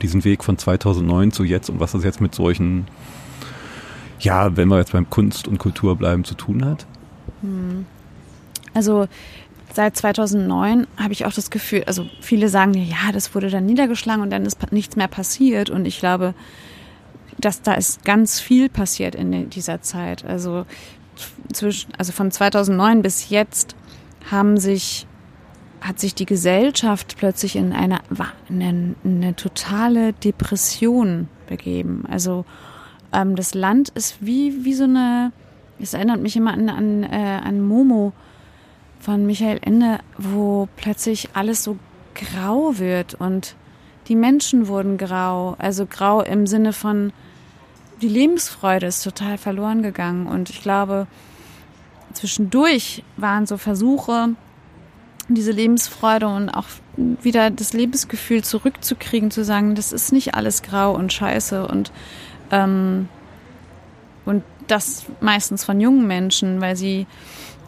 diesen 0.00 0.24
Weg 0.24 0.42
von 0.42 0.56
2009 0.56 1.32
zu 1.32 1.44
jetzt 1.44 1.68
und 1.68 1.80
was 1.80 1.92
das 1.92 2.02
jetzt 2.02 2.22
mit 2.22 2.34
solchen, 2.34 2.86
ja, 4.20 4.56
wenn 4.56 4.68
wir 4.68 4.78
jetzt 4.78 4.92
beim 4.92 5.10
Kunst 5.10 5.46
und 5.46 5.58
Kultur 5.58 5.96
bleiben, 5.96 6.24
zu 6.24 6.34
tun 6.34 6.64
hat? 6.64 6.86
Hm. 7.42 7.84
Also 8.72 9.06
seit 9.74 9.96
2009 9.98 10.86
habe 10.96 11.12
ich 11.12 11.26
auch 11.26 11.32
das 11.32 11.50
Gefühl, 11.50 11.84
also 11.84 12.06
viele 12.22 12.48
sagen 12.48 12.72
ja, 12.72 13.12
das 13.12 13.34
wurde 13.34 13.50
dann 13.50 13.66
niedergeschlagen 13.66 14.22
und 14.22 14.30
dann 14.30 14.46
ist 14.46 14.72
nichts 14.72 14.96
mehr 14.96 15.08
passiert 15.08 15.68
und 15.68 15.84
ich 15.84 15.98
glaube, 15.98 16.32
dass 17.38 17.62
da 17.62 17.74
ist 17.74 18.04
ganz 18.04 18.40
viel 18.40 18.68
passiert 18.68 19.14
in 19.14 19.50
dieser 19.50 19.82
Zeit. 19.82 20.24
Also 20.24 20.66
zwischen, 21.52 21.92
also 21.98 22.12
von 22.12 22.30
2009 22.30 23.02
bis 23.02 23.28
jetzt 23.30 23.76
haben 24.30 24.58
sich 24.58 25.06
hat 25.80 26.00
sich 26.00 26.14
die 26.14 26.24
Gesellschaft 26.24 27.16
plötzlich 27.18 27.56
in 27.56 27.74
eine, 27.74 28.00
eine, 28.48 28.94
eine 29.04 29.36
totale 29.36 30.14
Depression 30.14 31.28
begeben. 31.46 32.04
Also 32.08 32.46
ähm, 33.12 33.36
das 33.36 33.52
Land 33.52 33.90
ist 33.90 34.16
wie, 34.20 34.64
wie 34.64 34.72
so 34.72 34.84
eine, 34.84 35.30
es 35.78 35.92
erinnert 35.92 36.22
mich 36.22 36.36
immer 36.36 36.54
an, 36.54 36.70
an, 36.70 37.02
äh, 37.02 37.40
an 37.44 37.60
Momo 37.60 38.14
von 38.98 39.26
Michael 39.26 39.58
Ende, 39.60 39.98
wo 40.16 40.70
plötzlich 40.76 41.28
alles 41.34 41.62
so 41.62 41.76
grau 42.14 42.78
wird 42.78 43.12
und 43.12 43.54
die 44.08 44.16
Menschen 44.16 44.68
wurden 44.68 44.96
grau. 44.96 45.54
Also 45.58 45.84
grau 45.84 46.22
im 46.22 46.46
Sinne 46.46 46.72
von 46.72 47.12
die 48.02 48.08
Lebensfreude 48.08 48.86
ist 48.86 49.02
total 49.02 49.38
verloren 49.38 49.82
gegangen. 49.82 50.26
Und 50.26 50.50
ich 50.50 50.62
glaube, 50.62 51.06
zwischendurch 52.12 53.02
waren 53.16 53.46
so 53.46 53.56
Versuche, 53.56 54.30
diese 55.28 55.52
Lebensfreude 55.52 56.28
und 56.28 56.50
auch 56.50 56.66
wieder 56.96 57.50
das 57.50 57.72
Lebensgefühl 57.72 58.44
zurückzukriegen, 58.44 59.30
zu 59.30 59.44
sagen, 59.44 59.74
das 59.74 59.92
ist 59.92 60.12
nicht 60.12 60.34
alles 60.34 60.62
grau 60.62 60.94
und 60.94 61.12
scheiße 61.12 61.66
und, 61.66 61.92
ähm, 62.50 63.08
und 64.26 64.42
das 64.66 65.06
meistens 65.20 65.64
von 65.64 65.80
jungen 65.80 66.06
Menschen, 66.06 66.60
weil 66.60 66.76
sie 66.76 67.06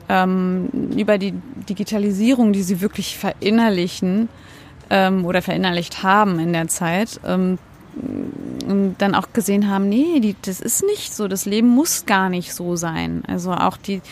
ähm, 0.08 0.68
über 0.96 1.18
die 1.18 1.32
Digitalisierung, 1.68 2.52
die 2.52 2.62
sie 2.62 2.80
wirklich 2.80 3.16
verinnerlichen 3.16 4.28
ähm, 4.90 5.24
oder 5.24 5.42
verinnerlicht 5.42 6.02
haben 6.02 6.38
in 6.38 6.52
der 6.52 6.68
Zeit, 6.68 7.20
ähm, 7.24 7.58
dann 8.98 9.14
auch 9.14 9.32
gesehen 9.32 9.70
haben, 9.70 9.88
nee, 9.88 10.20
die, 10.20 10.36
das 10.42 10.60
ist 10.60 10.84
nicht 10.84 11.14
so, 11.14 11.28
das 11.28 11.46
Leben 11.46 11.68
muss 11.68 12.06
gar 12.06 12.28
nicht 12.28 12.52
so 12.52 12.76
sein. 12.76 13.22
Also 13.26 13.52
auch 13.52 13.76
die, 13.76 14.02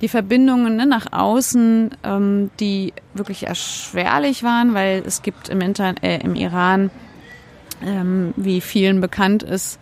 die 0.00 0.08
Verbindungen 0.08 0.76
ne, 0.76 0.86
nach 0.86 1.12
außen, 1.12 1.90
ähm, 2.04 2.50
die 2.60 2.92
wirklich 3.14 3.46
erschwerlich 3.46 4.42
waren, 4.42 4.74
weil 4.74 5.02
es 5.06 5.22
gibt 5.22 5.48
im, 5.48 5.60
Inter 5.60 5.94
äh, 6.02 6.20
im 6.22 6.34
Iran, 6.34 6.90
ähm, 7.84 8.32
wie 8.36 8.60
vielen 8.60 9.00
bekannt 9.00 9.42
ist, 9.42 9.78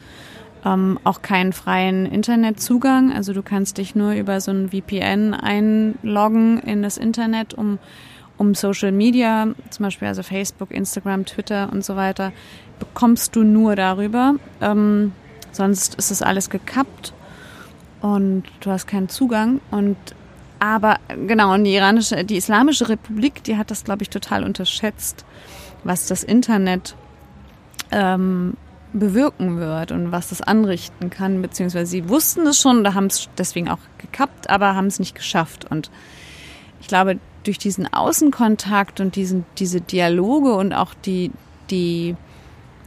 ähm, 0.64 0.98
auch 1.04 1.22
keinen 1.22 1.52
freien 1.52 2.06
Internetzugang. 2.06 3.12
Also 3.12 3.32
du 3.32 3.42
kannst 3.42 3.78
dich 3.78 3.94
nur 3.94 4.12
über 4.12 4.40
so 4.40 4.50
ein 4.50 4.70
VPN 4.70 5.34
einloggen 5.34 6.58
in 6.58 6.82
das 6.82 6.96
Internet, 6.96 7.54
um 7.54 7.78
um 8.38 8.54
Social 8.54 8.92
Media, 8.92 9.48
zum 9.70 9.84
Beispiel 9.84 10.08
also 10.08 10.22
Facebook, 10.22 10.70
Instagram, 10.70 11.24
Twitter 11.24 11.70
und 11.72 11.84
so 11.84 11.96
weiter, 11.96 12.32
bekommst 12.78 13.34
du 13.36 13.42
nur 13.42 13.76
darüber. 13.76 14.34
Ähm, 14.60 15.12
sonst 15.52 15.94
ist 15.94 16.10
es 16.10 16.22
alles 16.22 16.50
gekappt 16.50 17.14
und 18.00 18.44
du 18.60 18.70
hast 18.70 18.86
keinen 18.86 19.08
Zugang. 19.08 19.60
Und 19.70 19.96
aber 20.58 20.98
genau, 21.26 21.54
und 21.54 21.64
die 21.64 21.74
iranische, 21.74 22.24
die 22.24 22.36
Islamische 22.36 22.88
Republik, 22.88 23.42
die 23.44 23.56
hat 23.56 23.70
das, 23.70 23.84
glaube 23.84 24.02
ich, 24.02 24.10
total 24.10 24.44
unterschätzt, 24.44 25.24
was 25.84 26.06
das 26.06 26.22
Internet 26.22 26.94
ähm, 27.90 28.54
bewirken 28.92 29.58
wird 29.58 29.92
und 29.92 30.12
was 30.12 30.30
das 30.30 30.40
anrichten 30.40 31.10
kann, 31.10 31.42
beziehungsweise 31.42 31.90
sie 31.90 32.08
wussten 32.08 32.46
es 32.46 32.60
schon, 32.60 32.84
da 32.84 32.94
haben 32.94 33.06
es 33.06 33.28
deswegen 33.36 33.68
auch 33.68 33.78
gekappt, 33.98 34.48
aber 34.48 34.74
haben 34.74 34.86
es 34.86 34.98
nicht 34.98 35.14
geschafft. 35.14 35.70
Und 35.70 35.90
ich 36.80 36.88
glaube, 36.88 37.18
durch 37.46 37.58
diesen 37.58 37.92
Außenkontakt 37.92 39.00
und 39.00 39.16
diesen, 39.16 39.44
diese 39.58 39.80
Dialoge 39.80 40.54
und 40.54 40.72
auch 40.72 40.94
die, 40.94 41.30
die 41.70 42.16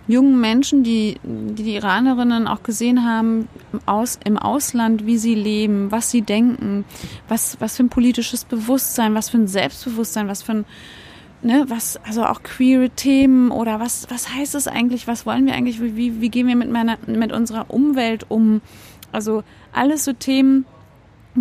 jungen 0.07 0.41
Menschen, 0.41 0.84
die, 0.84 1.18
die 1.24 1.64
die 1.64 1.76
Iranerinnen 1.76 2.47
auch 2.47 2.64
gesehen 2.64 3.05
haben 3.05 3.47
aus, 3.86 4.20
im 4.26 4.38
Ausland, 4.38 5.05
wie 5.05 5.18
sie 5.18 5.36
leben, 5.36 5.91
was 5.91 6.10
sie 6.10 6.24
denken, 6.24 6.84
was, 7.28 7.57
was 7.60 7.78
für 7.78 7.84
ein 7.84 7.89
politisches 7.89 8.43
Bewusstsein, 8.43 9.14
was 9.14 9.30
für 9.30 9.38
ein 9.38 9.47
Selbstbewusstsein, 9.47 10.28
was 10.28 10.41
für 10.41 10.53
ein, 10.53 10.66
ne, 11.43 11.66
was, 11.68 11.97
also 12.07 12.26
auch 12.26 12.41
queere 12.41 12.89
Themen 12.89 13.51
oder 13.51 13.80
was, 13.80 14.07
was 14.10 14.34
heißt 14.34 14.55
es 14.55 14.68
eigentlich, 14.68 15.07
was 15.07 15.28
wollen 15.28 15.45
wir 15.45 15.53
eigentlich, 15.53 15.80
wie, 15.80 16.20
wie 16.20 16.30
gehen 16.30 16.47
wir 16.47 16.55
mit 16.55 16.72
meiner, 16.72 16.97
mit 17.05 17.32
unserer 17.32 17.70
Umwelt 17.70 18.26
um? 18.30 18.62
Also 19.12 19.43
alles 19.74 20.05
so 20.05 20.14
Themen, 20.14 20.66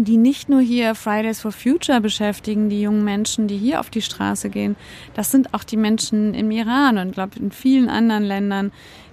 die 0.04 0.16
nicht 0.16 0.48
nur 0.48 0.60
hier 0.60 0.94
Fridays 0.94 1.40
for 1.40 1.52
Future 1.52 2.00
beschäftigen, 2.00 2.68
die 2.68 2.82
jungen 2.82 3.04
Menschen, 3.04 3.48
die 3.48 3.56
hier 3.56 3.80
auf 3.80 3.90
die 3.90 4.02
Straße 4.02 4.50
gehen. 4.50 4.76
Das 5.14 5.30
sind 5.30 5.54
auch 5.54 5.64
die 5.64 5.76
Menschen 5.76 6.34
im 6.34 6.50
Iran 6.50 6.98
und 6.98 7.12
glaube 7.12 7.38
in 7.38 7.50
vielen 7.50 7.88
anderen 7.88 8.24
Ländern, 8.24 8.72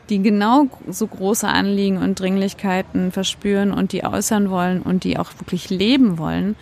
die 0.10 0.22
genau 0.22 0.68
so 0.88 1.08
große 1.08 1.48
Anliegen 1.48 1.98
und 1.98 2.20
Dringlichkeiten 2.20 3.12
verspüren 3.12 3.72
und 3.72 3.92
die 3.92 4.04
äußern 4.04 4.50
wollen 4.50 4.82
und 4.82 5.04
die 5.04 5.18
auch 5.18 5.32
wirklich 5.40 5.70
leben 5.70 6.18
wollen. 6.18 6.56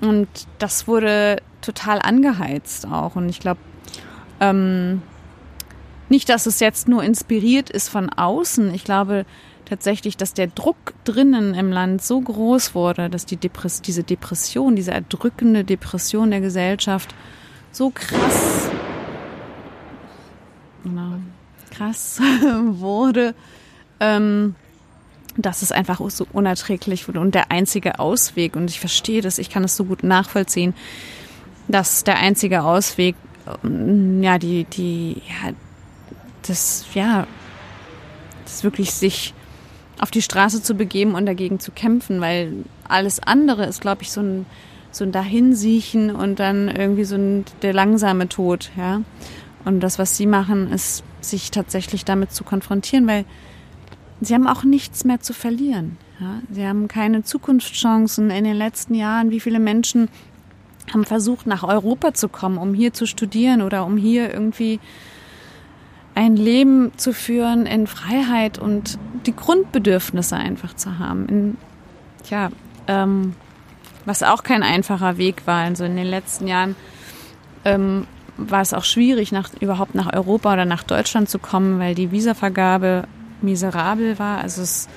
Und 0.00 0.28
das 0.58 0.88
wurde 0.88 1.42
total 1.60 1.98
angeheizt 2.00 2.86
auch. 2.86 3.16
Und 3.16 3.28
ich 3.28 3.40
glaube, 3.40 3.60
ähm, 4.40 5.02
nicht, 6.08 6.28
dass 6.28 6.46
es 6.46 6.60
jetzt 6.60 6.88
nur 6.88 7.04
inspiriert 7.04 7.70
ist 7.70 7.88
von 7.88 8.10
außen. 8.10 8.74
Ich 8.74 8.84
glaube 8.84 9.26
tatsächlich, 9.70 10.16
dass 10.16 10.34
der 10.34 10.48
Druck 10.48 10.94
drinnen 11.04 11.54
im 11.54 11.70
Land 11.70 12.02
so 12.02 12.20
groß 12.20 12.74
wurde, 12.74 13.08
dass 13.08 13.24
die 13.24 13.36
Depress 13.36 13.80
diese 13.80 14.02
Depression, 14.02 14.74
diese 14.74 14.90
erdrückende 14.90 15.64
Depression 15.64 16.32
der 16.32 16.40
Gesellschaft 16.40 17.14
so 17.70 17.90
krass, 17.90 18.68
genau, 20.82 21.14
krass 21.70 22.20
wurde, 22.66 23.36
ähm, 24.00 24.56
dass 25.36 25.62
es 25.62 25.70
einfach 25.70 26.00
so 26.10 26.26
unerträglich 26.32 27.06
wurde. 27.06 27.20
Und 27.20 27.36
der 27.36 27.52
einzige 27.52 28.00
Ausweg, 28.00 28.56
und 28.56 28.70
ich 28.70 28.80
verstehe 28.80 29.22
das, 29.22 29.38
ich 29.38 29.50
kann 29.50 29.62
es 29.62 29.76
so 29.76 29.84
gut 29.84 30.02
nachvollziehen, 30.02 30.74
dass 31.68 32.02
der 32.02 32.16
einzige 32.16 32.64
Ausweg, 32.64 33.14
ähm, 33.62 34.20
ja, 34.20 34.36
die, 34.38 34.64
die, 34.64 35.22
ja, 35.28 35.52
das, 36.42 36.86
ja, 36.92 37.28
das 38.44 38.64
wirklich 38.64 38.92
sich 38.92 39.32
auf 40.00 40.10
die 40.10 40.22
Straße 40.22 40.62
zu 40.62 40.74
begeben 40.74 41.14
und 41.14 41.26
dagegen 41.26 41.60
zu 41.60 41.70
kämpfen, 41.70 42.20
weil 42.20 42.64
alles 42.88 43.20
andere 43.20 43.66
ist, 43.66 43.80
glaube 43.80 44.02
ich, 44.02 44.10
so 44.10 44.22
ein, 44.22 44.46
so 44.90 45.04
ein 45.04 45.12
Dahinsiechen 45.12 46.10
und 46.10 46.40
dann 46.40 46.68
irgendwie 46.68 47.04
so 47.04 47.16
ein, 47.16 47.44
der 47.62 47.72
langsame 47.74 48.28
Tod, 48.28 48.70
ja. 48.76 49.02
Und 49.64 49.80
das, 49.80 49.98
was 49.98 50.16
sie 50.16 50.26
machen, 50.26 50.72
ist, 50.72 51.04
sich 51.20 51.50
tatsächlich 51.50 52.06
damit 52.06 52.32
zu 52.32 52.44
konfrontieren, 52.44 53.06
weil 53.06 53.26
sie 54.22 54.34
haben 54.34 54.46
auch 54.46 54.64
nichts 54.64 55.04
mehr 55.04 55.20
zu 55.20 55.34
verlieren. 55.34 55.98
Ja? 56.18 56.40
Sie 56.50 56.66
haben 56.66 56.88
keine 56.88 57.24
Zukunftschancen 57.24 58.30
in 58.30 58.44
den 58.44 58.56
letzten 58.56 58.94
Jahren. 58.94 59.30
Wie 59.30 59.40
viele 59.40 59.60
Menschen 59.60 60.08
haben 60.92 61.04
versucht, 61.04 61.46
nach 61.46 61.62
Europa 61.62 62.14
zu 62.14 62.30
kommen, 62.30 62.56
um 62.56 62.72
hier 62.72 62.94
zu 62.94 63.06
studieren 63.06 63.60
oder 63.60 63.84
um 63.84 63.98
hier 63.98 64.32
irgendwie 64.32 64.80
ein 66.14 66.36
Leben 66.36 66.92
zu 66.96 67.12
führen 67.12 67.66
in 67.66 67.86
Freiheit 67.86 68.58
und 68.58 68.98
die 69.26 69.34
Grundbedürfnisse 69.34 70.36
einfach 70.36 70.74
zu 70.74 70.98
haben. 70.98 71.28
In, 71.28 71.56
tja, 72.24 72.50
ähm, 72.86 73.34
was 74.04 74.22
auch 74.22 74.42
kein 74.42 74.62
einfacher 74.62 75.18
Weg 75.18 75.46
war. 75.46 75.62
Also 75.62 75.84
in 75.84 75.96
den 75.96 76.06
letzten 76.06 76.46
Jahren 76.46 76.76
ähm, 77.64 78.06
war 78.36 78.60
es 78.60 78.74
auch 78.74 78.84
schwierig, 78.84 79.32
nach, 79.32 79.50
überhaupt 79.60 79.94
nach 79.94 80.12
Europa 80.12 80.52
oder 80.52 80.64
nach 80.64 80.82
Deutschland 80.82 81.28
zu 81.28 81.38
kommen, 81.38 81.78
weil 81.78 81.94
die 81.94 82.10
Visavergabe 82.10 83.04
miserabel 83.42 84.18
war. 84.18 84.38
Also 84.38 84.62
es, 84.62 84.88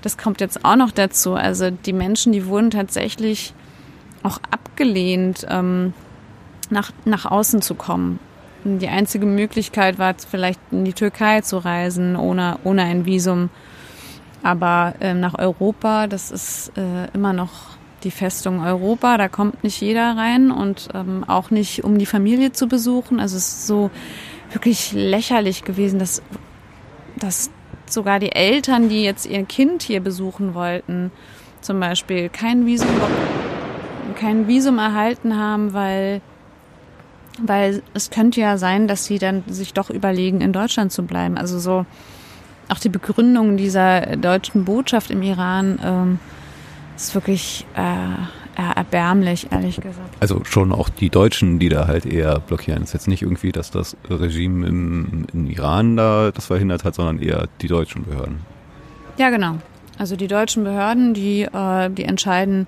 das 0.00 0.16
kommt 0.16 0.40
jetzt 0.40 0.64
auch 0.64 0.76
noch 0.76 0.90
dazu. 0.90 1.34
Also 1.34 1.70
die 1.70 1.92
Menschen, 1.92 2.32
die 2.32 2.46
wurden 2.46 2.70
tatsächlich 2.70 3.54
auch 4.22 4.38
abgelehnt, 4.50 5.46
ähm, 5.50 5.92
nach, 6.70 6.92
nach 7.04 7.26
außen 7.26 7.60
zu 7.60 7.74
kommen. 7.74 8.18
Die 8.64 8.88
einzige 8.88 9.26
Möglichkeit 9.26 9.98
war 9.98 10.14
vielleicht 10.28 10.60
in 10.70 10.84
die 10.84 10.92
Türkei 10.92 11.40
zu 11.40 11.58
reisen, 11.58 12.16
ohne, 12.16 12.58
ohne 12.64 12.82
ein 12.82 13.04
Visum. 13.04 13.50
Aber 14.42 14.94
ähm, 15.00 15.20
nach 15.20 15.38
Europa, 15.38 16.06
das 16.06 16.30
ist 16.30 16.72
äh, 16.76 17.08
immer 17.14 17.32
noch 17.32 17.50
die 18.04 18.10
Festung 18.10 18.60
Europa, 18.60 19.16
da 19.16 19.28
kommt 19.28 19.62
nicht 19.62 19.80
jeder 19.80 20.16
rein 20.16 20.50
und 20.50 20.88
ähm, 20.94 21.24
auch 21.26 21.50
nicht, 21.50 21.84
um 21.84 21.98
die 21.98 22.06
Familie 22.06 22.52
zu 22.52 22.66
besuchen. 22.66 23.20
Also 23.20 23.36
es 23.36 23.48
ist 23.48 23.66
so 23.66 23.90
wirklich 24.52 24.92
lächerlich 24.92 25.64
gewesen, 25.64 25.98
dass, 25.98 26.22
dass 27.16 27.50
sogar 27.86 28.18
die 28.18 28.32
Eltern, 28.32 28.88
die 28.88 29.04
jetzt 29.04 29.26
ihr 29.26 29.44
Kind 29.44 29.82
hier 29.82 30.00
besuchen 30.00 30.54
wollten, 30.54 31.12
zum 31.60 31.78
Beispiel 31.78 32.28
kein 32.28 32.66
Visum, 32.66 32.88
kein 34.16 34.48
Visum 34.48 34.78
erhalten 34.78 35.38
haben, 35.38 35.72
weil 35.72 36.20
weil 37.42 37.82
es 37.94 38.10
könnte 38.10 38.40
ja 38.40 38.58
sein, 38.58 38.88
dass 38.88 39.04
sie 39.04 39.18
dann 39.18 39.44
sich 39.46 39.72
doch 39.74 39.90
überlegen, 39.90 40.40
in 40.40 40.52
Deutschland 40.52 40.92
zu 40.92 41.02
bleiben. 41.02 41.36
Also 41.36 41.58
so 41.58 41.86
auch 42.68 42.78
die 42.78 42.88
Begründung 42.88 43.56
dieser 43.56 44.16
deutschen 44.16 44.64
Botschaft 44.64 45.10
im 45.10 45.22
Iran 45.22 45.78
ähm, 45.84 46.18
ist 46.96 47.14
wirklich 47.14 47.66
äh, 47.74 48.60
erbärmlich, 48.76 49.48
ehrlich 49.50 49.76
gesagt. 49.76 50.16
Also 50.20 50.44
schon 50.44 50.72
auch 50.72 50.88
die 50.88 51.10
Deutschen, 51.10 51.58
die 51.58 51.68
da 51.68 51.86
halt 51.86 52.06
eher 52.06 52.38
blockieren. 52.40 52.82
Es 52.82 52.90
ist 52.90 52.94
jetzt 52.94 53.08
nicht 53.08 53.22
irgendwie, 53.22 53.52
dass 53.52 53.70
das 53.70 53.96
Regime 54.08 54.66
im, 54.66 55.26
im 55.32 55.46
Iran 55.46 55.96
da 55.96 56.30
das 56.30 56.46
verhindert 56.46 56.84
hat, 56.84 56.94
sondern 56.94 57.20
eher 57.20 57.48
die 57.60 57.68
deutschen 57.68 58.04
Behörden. 58.04 58.40
Ja, 59.18 59.30
genau. 59.30 59.58
Also 59.98 60.16
die 60.16 60.28
deutschen 60.28 60.64
Behörden, 60.64 61.14
die, 61.14 61.42
äh, 61.42 61.90
die 61.90 62.04
entscheiden, 62.04 62.66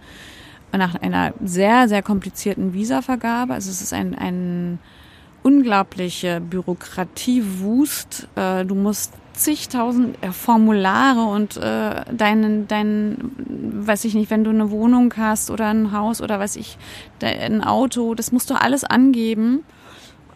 nach 0.78 0.94
einer 0.94 1.32
sehr, 1.42 1.88
sehr 1.88 2.02
komplizierten 2.02 2.72
Visavergabe. 2.74 3.54
Also 3.54 3.70
es 3.70 3.80
ist 3.80 3.92
ein, 3.92 4.14
ein 4.14 4.78
unglaubliche 5.42 6.40
Bürokratiewust. 6.40 8.28
Äh, 8.34 8.64
du 8.64 8.74
musst 8.74 9.12
zigtausend 9.34 10.16
äh, 10.22 10.30
Formulare 10.30 11.24
und 11.24 11.56
äh, 11.56 12.04
deinen, 12.12 12.66
dein, 12.68 13.18
weiß 13.36 14.04
ich 14.04 14.14
nicht, 14.14 14.30
wenn 14.30 14.44
du 14.44 14.50
eine 14.50 14.70
Wohnung 14.70 15.12
hast 15.16 15.50
oder 15.50 15.68
ein 15.68 15.92
Haus 15.92 16.22
oder 16.22 16.38
weiß 16.38 16.56
ich, 16.56 16.78
ein 17.20 17.62
Auto, 17.62 18.14
das 18.14 18.32
musst 18.32 18.50
du 18.50 18.54
alles 18.54 18.84
angeben. 18.84 19.64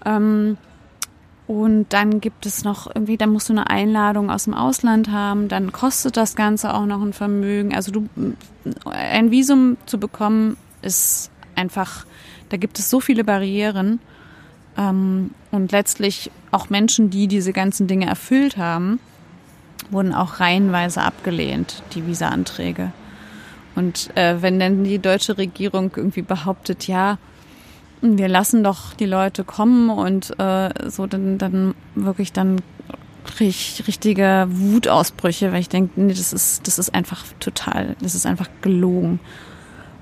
Ähm, 0.04 0.56
und 1.48 1.86
dann 1.94 2.20
gibt 2.20 2.44
es 2.44 2.62
noch 2.62 2.94
irgendwie, 2.94 3.16
dann 3.16 3.30
musst 3.30 3.48
du 3.48 3.54
eine 3.54 3.70
Einladung 3.70 4.30
aus 4.30 4.44
dem 4.44 4.52
Ausland 4.52 5.10
haben, 5.10 5.48
dann 5.48 5.72
kostet 5.72 6.18
das 6.18 6.36
Ganze 6.36 6.74
auch 6.74 6.84
noch 6.84 7.00
ein 7.00 7.14
Vermögen. 7.14 7.74
Also 7.74 7.90
du, 7.90 8.08
ein 8.84 9.30
Visum 9.30 9.78
zu 9.86 9.98
bekommen 9.98 10.58
ist 10.82 11.30
einfach, 11.54 12.04
da 12.50 12.58
gibt 12.58 12.78
es 12.78 12.90
so 12.90 13.00
viele 13.00 13.24
Barrieren. 13.24 13.98
Ähm, 14.76 15.30
und 15.50 15.72
letztlich 15.72 16.30
auch 16.50 16.68
Menschen, 16.68 17.08
die 17.08 17.28
diese 17.28 17.54
ganzen 17.54 17.86
Dinge 17.86 18.04
erfüllt 18.04 18.58
haben, 18.58 19.00
wurden 19.90 20.12
auch 20.12 20.40
reihenweise 20.40 21.00
abgelehnt, 21.00 21.82
die 21.94 22.06
Visa-Anträge. 22.06 22.92
Und 23.74 24.14
äh, 24.18 24.42
wenn 24.42 24.60
dann 24.60 24.84
die 24.84 24.98
deutsche 24.98 25.38
Regierung 25.38 25.92
irgendwie 25.96 26.20
behauptet, 26.20 26.88
ja, 26.88 27.16
wir 28.00 28.28
lassen 28.28 28.62
doch 28.62 28.94
die 28.94 29.06
Leute 29.06 29.44
kommen 29.44 29.90
und 29.90 30.38
äh, 30.38 30.90
so 30.90 31.06
dann, 31.06 31.38
dann 31.38 31.74
wirklich 31.94 32.32
dann 32.32 32.60
richtige 33.40 34.46
Wutausbrüche, 34.48 35.52
weil 35.52 35.60
ich 35.60 35.68
denke, 35.68 36.00
nee, 36.00 36.12
das 36.12 36.32
ist, 36.32 36.66
das 36.66 36.78
ist 36.78 36.94
einfach 36.94 37.24
total, 37.40 37.96
das 38.00 38.14
ist 38.14 38.26
einfach 38.26 38.48
gelogen 38.62 39.20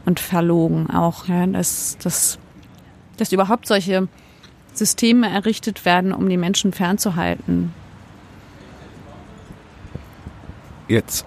und 0.04 0.20
verlogen 0.20 0.90
auch, 0.90 1.26
ja, 1.26 1.46
dass, 1.46 1.98
dass, 1.98 2.38
dass 3.16 3.32
überhaupt 3.32 3.66
solche 3.66 4.08
Systeme 4.72 5.28
errichtet 5.28 5.84
werden, 5.84 6.12
um 6.12 6.28
die 6.28 6.36
Menschen 6.36 6.72
fernzuhalten. 6.72 7.72
Jetzt 10.88 11.26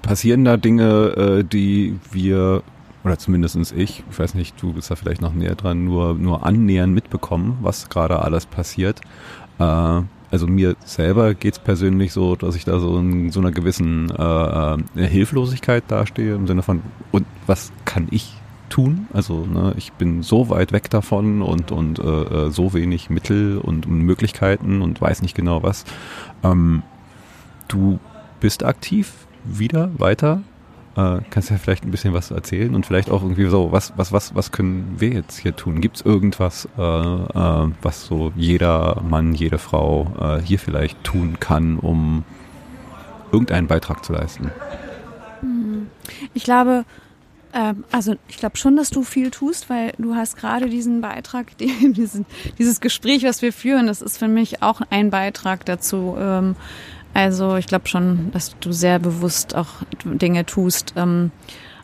passieren 0.00 0.44
da 0.44 0.56
Dinge, 0.56 1.40
äh, 1.40 1.44
die 1.44 1.98
wir 2.10 2.62
oder 3.04 3.18
zumindest 3.18 3.56
ich, 3.72 4.04
ich 4.10 4.18
weiß 4.18 4.34
nicht, 4.34 4.60
du 4.62 4.72
bist 4.72 4.90
da 4.90 4.96
vielleicht 4.96 5.20
noch 5.20 5.32
näher 5.32 5.54
dran, 5.54 5.84
nur, 5.84 6.14
nur 6.14 6.46
annähernd 6.46 6.94
mitbekommen, 6.94 7.58
was 7.60 7.88
gerade 7.88 8.22
alles 8.22 8.46
passiert. 8.46 9.00
Äh, 9.58 10.02
also 10.30 10.46
mir 10.46 10.76
selber 10.84 11.34
geht's 11.34 11.58
persönlich 11.58 12.12
so, 12.12 12.36
dass 12.36 12.56
ich 12.56 12.64
da 12.64 12.78
so 12.80 12.96
in 12.98 13.30
so 13.30 13.40
einer 13.40 13.52
gewissen 13.52 14.10
äh, 14.10 14.74
äh, 14.74 15.06
Hilflosigkeit 15.06 15.84
dastehe, 15.88 16.34
im 16.34 16.46
Sinne 16.46 16.62
von, 16.62 16.82
und 17.10 17.26
was 17.46 17.70
kann 17.84 18.08
ich 18.10 18.34
tun? 18.70 19.08
Also 19.12 19.44
ne, 19.44 19.74
ich 19.76 19.92
bin 19.92 20.22
so 20.22 20.48
weit 20.48 20.72
weg 20.72 20.88
davon 20.88 21.42
und, 21.42 21.70
und 21.70 21.98
äh, 21.98 22.46
äh 22.46 22.50
so 22.50 22.72
wenig 22.72 23.10
Mittel 23.10 23.58
und 23.58 23.86
Möglichkeiten 23.86 24.80
und 24.80 25.00
weiß 25.02 25.20
nicht 25.20 25.34
genau 25.34 25.62
was. 25.62 25.84
Ähm, 26.42 26.82
du 27.68 27.98
bist 28.40 28.64
aktiv 28.64 29.26
wieder 29.44 29.90
weiter 29.98 30.40
äh, 30.96 31.18
kannst 31.30 31.48
du 31.48 31.54
ja 31.54 31.58
vielleicht 31.58 31.84
ein 31.84 31.90
bisschen 31.90 32.12
was 32.12 32.30
erzählen 32.30 32.74
und 32.74 32.86
vielleicht 32.86 33.10
auch 33.10 33.22
irgendwie 33.22 33.46
so, 33.46 33.72
was, 33.72 33.92
was, 33.96 34.12
was, 34.12 34.34
was 34.34 34.52
können 34.52 34.96
wir 34.98 35.10
jetzt 35.10 35.38
hier 35.38 35.56
tun? 35.56 35.80
Gibt 35.80 35.96
es 35.96 36.02
irgendwas, 36.02 36.68
äh, 36.76 36.82
äh, 36.82 37.70
was 37.82 38.04
so 38.04 38.32
jeder 38.36 39.02
Mann, 39.02 39.34
jede 39.34 39.58
Frau 39.58 40.12
äh, 40.20 40.42
hier 40.42 40.58
vielleicht 40.58 41.02
tun 41.04 41.38
kann, 41.40 41.78
um 41.78 42.24
irgendeinen 43.32 43.66
Beitrag 43.66 44.04
zu 44.04 44.12
leisten? 44.12 44.50
Hm. 45.40 45.86
Ich 46.34 46.44
glaube, 46.44 46.84
ähm, 47.52 47.84
also 47.90 48.14
ich 48.28 48.38
glaube 48.38 48.56
schon, 48.56 48.76
dass 48.76 48.90
du 48.90 49.02
viel 49.02 49.30
tust, 49.30 49.68
weil 49.70 49.92
du 49.98 50.14
hast 50.14 50.36
gerade 50.36 50.68
diesen 50.68 51.00
Beitrag, 51.00 51.56
diesen, 51.58 52.26
dieses 52.58 52.80
Gespräch, 52.80 53.24
was 53.24 53.42
wir 53.42 53.52
führen, 53.52 53.86
das 53.86 54.02
ist 54.02 54.18
für 54.18 54.28
mich 54.28 54.62
auch 54.62 54.80
ein 54.90 55.10
Beitrag 55.10 55.64
dazu, 55.64 56.16
ähm, 56.18 56.56
also 57.14 57.56
ich 57.56 57.66
glaube 57.66 57.88
schon, 57.88 58.30
dass 58.32 58.56
du 58.58 58.72
sehr 58.72 58.98
bewusst 58.98 59.54
auch 59.54 59.68
Dinge 60.04 60.46
tust. 60.46 60.94
Ähm, 60.96 61.30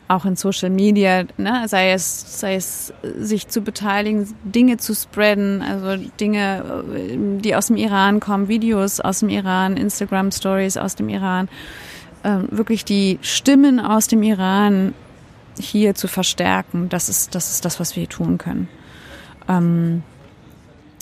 auch 0.09 0.25
in 0.25 0.37
Social 0.37 0.71
Media, 0.71 1.25
ne, 1.37 1.65
sei 1.67 1.93
es, 1.93 2.41
sei 2.41 2.55
es 2.55 2.93
sich 3.03 3.49
zu 3.49 3.61
beteiligen, 3.61 4.35
Dinge 4.43 4.79
zu 4.79 4.95
spreaden, 4.95 5.63
also 5.63 6.03
Dinge, 6.19 6.83
äh, 6.95 7.41
die 7.41 7.55
aus 7.55 7.67
dem 7.67 7.77
Iran 7.77 8.19
kommen, 8.19 8.49
Videos 8.49 9.01
aus 9.01 9.21
dem 9.21 9.29
Iran, 9.29 9.77
Instagram 9.77 10.33
Stories 10.33 10.79
aus 10.79 10.95
dem 10.95 11.11
Iran, 11.11 11.49
ähm, 12.25 12.49
wirklich 12.51 12.87
die 12.87 13.19
Stimmen 13.21 13.79
aus 13.81 14.07
dem 14.07 14.23
Iran 14.23 14.95
hier 15.61 15.95
zu 15.95 16.09
verstärken. 16.09 16.89
Das 16.89 17.09
ist, 17.09 17.35
das 17.35 17.51
ist 17.53 17.65
das, 17.65 17.79
was 17.79 17.95
wir 17.95 18.03
hier 18.03 18.09
tun 18.09 18.39
können. 18.39 18.69
Ähm, 19.47 20.03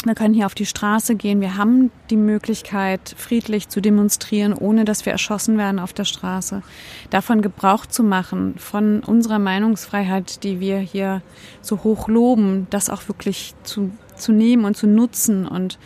wir 0.06 0.14
können 0.14 0.34
hier 0.34 0.46
auf 0.46 0.54
die 0.54 0.66
Straße 0.66 1.14
gehen. 1.16 1.40
Wir 1.40 1.56
haben 1.56 1.90
die 2.10 2.16
Möglichkeit, 2.16 3.14
friedlich 3.16 3.68
zu 3.68 3.80
demonstrieren, 3.80 4.54
ohne 4.54 4.84
dass 4.84 5.04
wir 5.04 5.12
erschossen 5.12 5.58
werden 5.58 5.78
auf 5.78 5.92
der 5.92 6.04
Straße. 6.04 6.62
Davon 7.10 7.42
Gebrauch 7.42 7.86
zu 7.86 8.02
machen, 8.02 8.54
von 8.58 9.00
unserer 9.00 9.38
Meinungsfreiheit, 9.38 10.42
die 10.44 10.60
wir 10.60 10.78
hier 10.78 11.22
so 11.60 11.82
hoch 11.84 12.08
loben, 12.08 12.66
das 12.70 12.90
auch 12.90 13.08
wirklich 13.08 13.54
zu, 13.62 13.90
zu 14.16 14.32
nehmen 14.32 14.64
und 14.64 14.76
zu 14.76 14.86
nutzen 14.86 15.46
und 15.46 15.78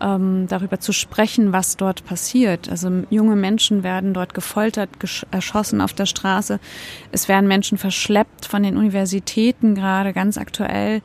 ähm, 0.00 0.46
darüber 0.48 0.80
zu 0.80 0.92
sprechen, 0.92 1.52
was 1.52 1.76
dort 1.76 2.04
passiert. 2.04 2.68
Also 2.68 2.90
junge 3.10 3.36
Menschen 3.36 3.82
werden 3.82 4.14
dort 4.14 4.34
gefoltert, 4.34 4.90
erschossen 5.30 5.80
auf 5.80 5.92
der 5.92 6.06
Straße. 6.06 6.60
Es 7.12 7.28
werden 7.28 7.48
Menschen 7.48 7.78
verschleppt 7.78 8.46
von 8.46 8.62
den 8.62 8.76
Universitäten 8.76 9.74
gerade 9.74 10.12
ganz 10.12 10.38
aktuell. 10.38 11.02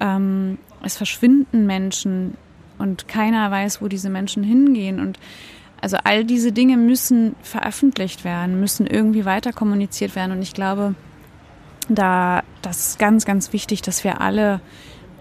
Ähm, 0.00 0.58
es 0.82 0.96
verschwinden 0.96 1.66
Menschen 1.66 2.36
und 2.78 3.08
keiner 3.08 3.50
weiß, 3.50 3.80
wo 3.80 3.88
diese 3.88 4.10
Menschen 4.10 4.42
hingehen. 4.42 5.00
Und 5.00 5.18
also 5.80 5.96
all 6.04 6.24
diese 6.24 6.52
Dinge 6.52 6.76
müssen 6.76 7.36
veröffentlicht 7.42 8.24
werden, 8.24 8.60
müssen 8.60 8.86
irgendwie 8.86 9.24
weiter 9.24 9.52
kommuniziert 9.52 10.14
werden. 10.16 10.32
Und 10.32 10.42
ich 10.42 10.54
glaube, 10.54 10.94
da 11.88 12.42
das 12.62 12.88
ist 12.88 12.98
ganz, 12.98 13.24
ganz 13.24 13.52
wichtig, 13.52 13.82
dass 13.82 14.02
wir 14.02 14.20
alle 14.20 14.60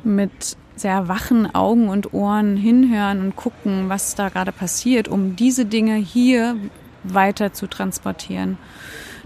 mit 0.03 0.57
sehr 0.75 1.07
wachen 1.07 1.53
Augen 1.53 1.89
und 1.89 2.13
Ohren 2.13 2.57
hinhören 2.57 3.21
und 3.21 3.35
gucken, 3.35 3.87
was 3.87 4.15
da 4.15 4.29
gerade 4.29 4.51
passiert, 4.51 5.07
um 5.07 5.35
diese 5.35 5.65
Dinge 5.65 5.95
hier 5.95 6.57
weiter 7.03 7.53
zu 7.53 7.67
transportieren. 7.67 8.57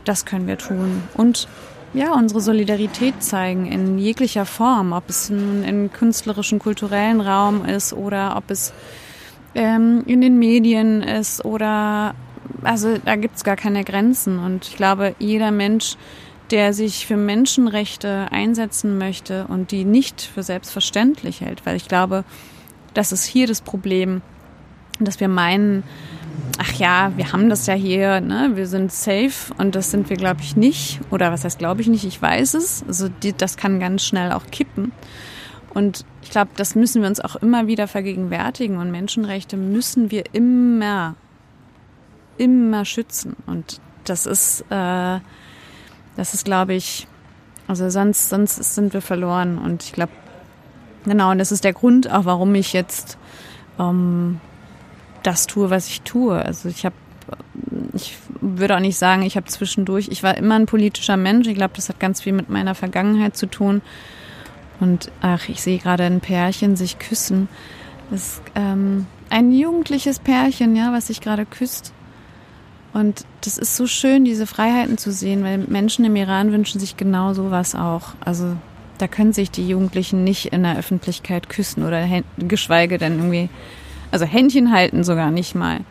Das 0.04 0.26
können 0.26 0.48
wir 0.48 0.58
tun. 0.58 1.04
Und 1.16 1.48
ja, 1.94 2.14
unsere 2.14 2.42
Solidarität 2.42 3.24
zeigen 3.24 3.66
in 3.66 3.98
jeglicher 3.98 4.46
Form, 4.46 4.94
ob 4.94 5.10
es 5.10 5.30
nun 5.30 5.64
im 5.64 5.92
künstlerischen, 5.92 6.60
kulturellen 6.60 7.22
Raum 7.22 7.66
ist 7.66 7.94
oder 7.94 8.36
ob 8.38 8.52
es 8.52 8.74
ähm, 9.56 10.04
in 10.06 10.22
den 10.22 10.38
Medien 10.38 11.02
ist 11.02 11.44
oder 11.44 12.14
also 12.64 12.98
da 12.98 13.16
gibt 13.16 13.38
es 13.38 13.44
gar 13.44 13.56
keine 13.56 13.84
Grenzen. 13.84 14.40
Und 14.40 14.68
ich 14.68 14.76
glaube, 14.76 15.16
jeder 15.20 15.52
Mensch, 15.52 15.96
der 16.52 16.74
sich 16.74 17.06
für 17.06 17.18
Menschenrechte 17.18 18.28
einsetzen 18.32 18.98
möchte 18.98 19.46
und 19.48 19.72
die 19.72 19.86
nicht 19.86 20.22
für 20.22 20.44
selbstverständlich 20.44 21.42
hält, 21.42 21.66
weil 21.66 21.76
ich 21.76 21.88
glaube, 21.88 22.24
das 22.94 23.12
ist 23.12 23.26
hier 23.26 23.48
das 23.48 23.62
Problem, 23.62 24.22
dass 25.00 25.20
wir 25.20 25.28
meinen, 25.28 25.84
ach 26.58 26.74
ja, 26.74 27.12
wir 27.16 27.32
haben 27.32 27.50
das 27.50 27.66
ja 27.68 27.74
hier, 27.74 28.22
ne? 28.22 28.52
wir 28.54 28.68
sind 28.68 28.92
safe 28.92 29.54
und 29.58 29.76
das 29.76 29.92
sind 29.92 30.10
wir, 30.10 30.18
glaube 30.18 30.42
ich, 30.42 30.56
nicht. 30.56 31.00
Oder 31.12 31.32
was 31.32 31.44
heißt, 31.46 31.60
glaube 31.60 31.82
ich 31.82 31.88
nicht, 31.88 32.06
ich 32.06 32.22
weiß 32.22 32.54
es. 32.56 32.84
Also 32.88 33.10
die, 33.10 33.34
das 33.34 33.58
kann 33.58 33.80
ganz 33.80 34.04
schnell 34.04 34.32
auch 34.32 34.46
kippen. 34.52 34.92
Und 35.74 36.06
ich 36.24 36.32
glaube, 36.32 36.52
das 36.56 36.76
müssen 36.76 37.02
wir 37.02 37.10
uns 37.10 37.20
auch 37.20 37.36
immer 37.38 37.68
wieder 37.68 37.88
vergegenwärtigen. 37.88 38.78
Und 38.78 38.92
Menschenrechte 38.92 39.56
müssen 39.56 40.12
wir 40.12 40.24
immer, 40.34 41.16
immer 42.38 42.86
schützen. 42.86 43.36
Und 43.46 43.80
das 44.04 44.26
ist, 44.26 44.62
äh, 44.70 45.20
das 46.16 46.34
ist, 46.34 46.46
glaube 46.46 46.74
ich, 46.74 47.08
also 47.68 47.90
sonst, 47.90 48.30
sonst 48.30 48.56
sind 48.76 48.94
wir 48.94 49.02
verloren. 49.02 49.58
Und 49.58 49.84
ich 49.84 49.94
glaube, 49.94 50.12
genau, 51.06 51.32
und 51.32 51.38
das 51.38 51.52
ist 51.52 51.64
der 51.64 51.74
Grund 51.74 52.12
auch, 52.12 52.26
warum 52.26 52.56
ich 52.56 52.74
jetzt 52.74 53.18
ähm, 53.80 54.42
das 55.24 55.48
tue, 55.48 55.70
was 55.70 55.88
ich 55.88 56.02
tue. 56.02 56.36
Also 56.36 56.70
ich 56.70 56.86
habe, 56.86 56.96
ich 57.94 58.18
würde 58.42 58.76
auch 58.76 58.82
nicht 58.82 58.98
sagen, 58.98 59.22
ich 59.24 59.36
habe 59.36 59.48
zwischendurch, 59.48 60.10
ich 60.10 60.24
war 60.24 60.38
immer 60.38 60.56
ein 60.56 60.66
politischer 60.66 61.18
Mensch. 61.18 61.48
Ich 61.48 61.56
glaube, 61.56 61.74
das 61.76 61.90
hat 61.90 62.00
ganz 62.00 62.22
viel 62.22 62.34
mit 62.34 62.50
meiner 62.50 62.76
Vergangenheit 62.76 63.36
zu 63.36 63.46
tun. 63.46 63.82
Und 64.80 65.12
ach, 65.22 65.50
ich 65.50 65.62
sehe 65.62 65.78
gerade 65.78 66.04
ein 66.04 66.22
Pärchen 66.22 66.76
sich 66.76 67.00
küssen. 67.00 67.50
Das 68.12 68.42
ähm, 68.56 69.06
ein 69.30 69.52
jugendliches 69.52 70.20
Pärchen, 70.20 70.76
ja, 70.76 70.92
was 70.94 71.08
sich 71.08 71.22
gerade 71.22 71.46
küsst. 71.46 71.94
Und 72.94 73.26
das 73.42 73.58
ist 73.58 73.76
so 73.76 73.86
schön, 73.86 74.26
diese 74.26 74.48
Freiheiten 74.48 74.98
zu 74.98 75.12
sehen, 75.12 75.44
weil 75.44 75.60
Menschen 75.60 76.06
im 76.06 76.16
Iran 76.16 76.52
wünschen 76.52 76.80
sich 76.80 76.98
genau 76.98 77.34
sowas 77.34 77.76
auch. 77.76 78.14
Also 78.20 78.56
da 78.98 79.08
können 79.08 79.32
sich 79.32 79.52
die 79.52 79.68
Jugendlichen 79.68 80.24
nicht 80.24 80.48
in 80.48 80.64
der 80.64 80.78
Öffentlichkeit 80.78 81.50
küssen 81.50 81.86
oder 81.86 82.06
geschweige 82.40 82.98
denn 82.98 83.18
irgendwie 83.18 83.50
also 84.12 84.26
Händchen 84.26 84.72
halten 84.72 85.04
sogar 85.04 85.32
nicht 85.32 85.56
mal. 85.56 85.82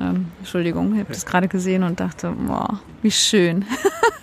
Ähm, 0.00 0.26
Entschuldigung, 0.40 0.94
ich 0.94 1.00
habe 1.00 1.12
das 1.12 1.26
gerade 1.26 1.48
gesehen 1.48 1.82
und 1.82 2.00
dachte, 2.00 2.32
boah, 2.32 2.80
wie 3.02 3.10
schön. 3.10 3.64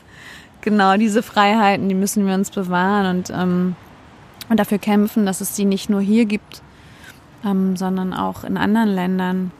genau, 0.61 0.97
diese 0.97 1.23
Freiheiten, 1.23 1.87
die 1.87 1.95
müssen 1.95 2.25
wir 2.25 2.33
uns 2.33 2.51
bewahren 2.51 3.17
und, 3.17 3.29
ähm, 3.29 3.75
und 4.49 4.59
dafür 4.59 4.79
kämpfen, 4.79 5.25
dass 5.25 5.41
es 5.41 5.55
sie 5.55 5.65
nicht 5.65 5.89
nur 5.89 6.01
hier 6.01 6.25
gibt, 6.25 6.61
ähm, 7.45 7.77
sondern 7.77 8.13
auch 8.13 8.43
in 8.43 8.57
anderen 8.57 8.89
Ländern. 8.89 9.51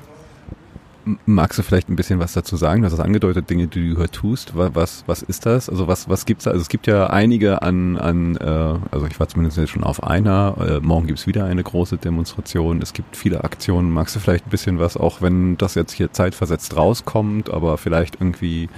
Magst 1.25 1.57
du 1.57 1.63
vielleicht 1.63 1.89
ein 1.89 1.95
bisschen 1.95 2.19
was 2.19 2.33
dazu 2.33 2.55
sagen? 2.57 2.81
Du 2.81 2.85
hast 2.85 2.93
es 2.93 2.99
angedeutet, 2.99 3.49
Dinge, 3.49 3.67
die 3.67 3.93
du 3.93 3.97
hier 3.97 4.11
tust. 4.11 4.53
Was, 4.55 5.03
was 5.07 5.23
ist 5.23 5.45
das? 5.47 5.67
Also 5.67 5.87
was, 5.87 6.09
was 6.09 6.25
gibt's 6.25 6.43
da? 6.43 6.51
Also 6.51 6.61
es 6.61 6.69
gibt 6.69 6.85
ja 6.85 7.07
einige 7.07 7.63
an, 7.63 7.97
an 7.97 8.37
äh, 8.37 8.45
also 8.45 9.07
ich 9.07 9.19
war 9.19 9.27
zumindest 9.27 9.57
jetzt 9.57 9.71
schon 9.71 9.83
auf 9.83 10.03
einer. 10.03 10.55
Äh, 10.59 10.79
morgen 10.79 11.07
gibt's 11.07 11.25
wieder 11.25 11.45
eine 11.45 11.63
große 11.63 11.97
Demonstration. 11.97 12.81
Es 12.81 12.93
gibt 12.93 13.17
viele 13.17 13.43
Aktionen. 13.43 13.91
Magst 13.91 14.15
du 14.15 14.19
vielleicht 14.19 14.45
ein 14.45 14.51
bisschen 14.51 14.79
was, 14.79 14.95
auch 14.95 15.21
wenn 15.21 15.57
das 15.57 15.73
jetzt 15.73 15.93
hier 15.93 16.11
zeitversetzt 16.11 16.75
rauskommt, 16.75 17.49
aber 17.49 17.79
vielleicht 17.79 18.21
irgendwie 18.21 18.69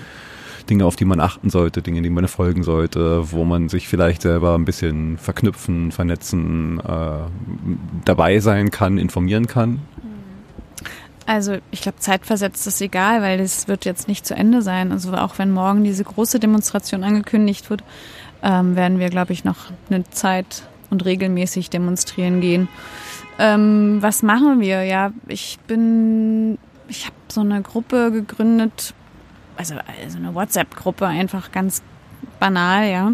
Dinge, 0.69 0.85
auf 0.85 0.95
die 0.95 1.05
man 1.05 1.19
achten 1.19 1.49
sollte, 1.49 1.81
Dinge, 1.81 2.01
die 2.01 2.09
man 2.09 2.27
folgen 2.27 2.63
sollte, 2.63 3.31
wo 3.31 3.43
man 3.43 3.67
sich 3.67 3.87
vielleicht 3.87 4.21
selber 4.21 4.55
ein 4.55 4.65
bisschen 4.65 5.17
verknüpfen, 5.17 5.91
vernetzen, 5.91 6.79
äh, 6.79 7.25
dabei 8.05 8.39
sein 8.39 8.71
kann, 8.71 8.97
informieren 8.97 9.47
kann? 9.47 9.79
Also 11.25 11.57
ich 11.71 11.81
glaube, 11.81 11.99
zeitversetzt 11.99 12.67
ist 12.67 12.81
egal, 12.81 13.21
weil 13.21 13.39
es 13.39 13.67
wird 13.67 13.85
jetzt 13.85 14.07
nicht 14.07 14.25
zu 14.25 14.35
Ende 14.35 14.61
sein. 14.61 14.91
Also 14.91 15.13
auch 15.13 15.37
wenn 15.37 15.51
morgen 15.51 15.83
diese 15.83 16.03
große 16.03 16.39
Demonstration 16.39 17.03
angekündigt 17.03 17.69
wird, 17.69 17.83
ähm, 18.41 18.75
werden 18.75 18.99
wir, 18.99 19.09
glaube 19.09 19.33
ich, 19.33 19.43
noch 19.43 19.71
eine 19.89 20.03
Zeit 20.09 20.63
und 20.89 21.05
regelmäßig 21.05 21.69
demonstrieren 21.69 22.41
gehen. 22.41 22.67
Ähm, 23.39 23.97
was 24.01 24.21
machen 24.21 24.59
wir? 24.59 24.83
Ja, 24.83 25.11
ich 25.27 25.59
bin, 25.65 26.57
ich 26.87 27.05
habe 27.05 27.15
so 27.29 27.41
eine 27.41 27.61
Gruppe 27.61 28.11
gegründet, 28.11 28.93
also, 29.57 29.75
also 30.03 30.17
eine 30.17 30.35
WhatsApp-Gruppe, 30.35 31.07
einfach 31.07 31.51
ganz 31.51 31.81
banal, 32.39 32.89
ja, 32.89 33.13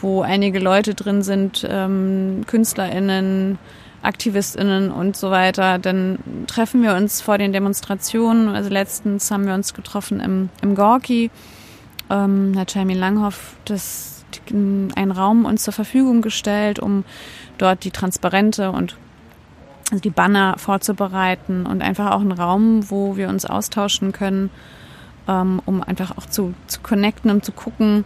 wo 0.00 0.22
einige 0.22 0.58
Leute 0.58 0.94
drin 0.94 1.22
sind, 1.22 1.66
ähm, 1.68 2.42
KünstlerInnen, 2.46 3.58
AktivistInnen 4.02 4.90
und 4.90 5.16
so 5.16 5.30
weiter, 5.30 5.78
dann 5.78 6.18
treffen 6.46 6.82
wir 6.82 6.94
uns 6.94 7.20
vor 7.20 7.38
den 7.38 7.52
Demonstrationen. 7.52 8.48
Also 8.48 8.68
letztens 8.68 9.30
haben 9.30 9.46
wir 9.46 9.54
uns 9.54 9.74
getroffen 9.74 10.20
im, 10.20 10.48
im 10.60 10.74
Gorki. 10.74 11.30
Ähm, 12.10 12.54
hat 12.56 12.74
Jamie 12.74 12.94
Langhoff 12.94 13.56
das, 13.64 14.24
einen 14.50 15.12
Raum 15.12 15.44
uns 15.44 15.62
zur 15.62 15.72
Verfügung 15.72 16.20
gestellt, 16.20 16.80
um 16.80 17.04
dort 17.58 17.84
die 17.84 17.90
Transparente 17.90 18.70
und 18.70 18.96
also 19.90 20.00
die 20.00 20.10
Banner 20.10 20.56
vorzubereiten 20.58 21.66
und 21.66 21.82
einfach 21.82 22.12
auch 22.12 22.20
einen 22.20 22.32
Raum, 22.32 22.90
wo 22.90 23.16
wir 23.16 23.28
uns 23.28 23.44
austauschen 23.44 24.12
können, 24.12 24.50
ähm, 25.28 25.60
um 25.64 25.82
einfach 25.82 26.16
auch 26.16 26.26
zu, 26.26 26.54
zu 26.66 26.80
connecten 26.80 27.30
und 27.30 27.44
zu 27.44 27.52
gucken, 27.52 28.04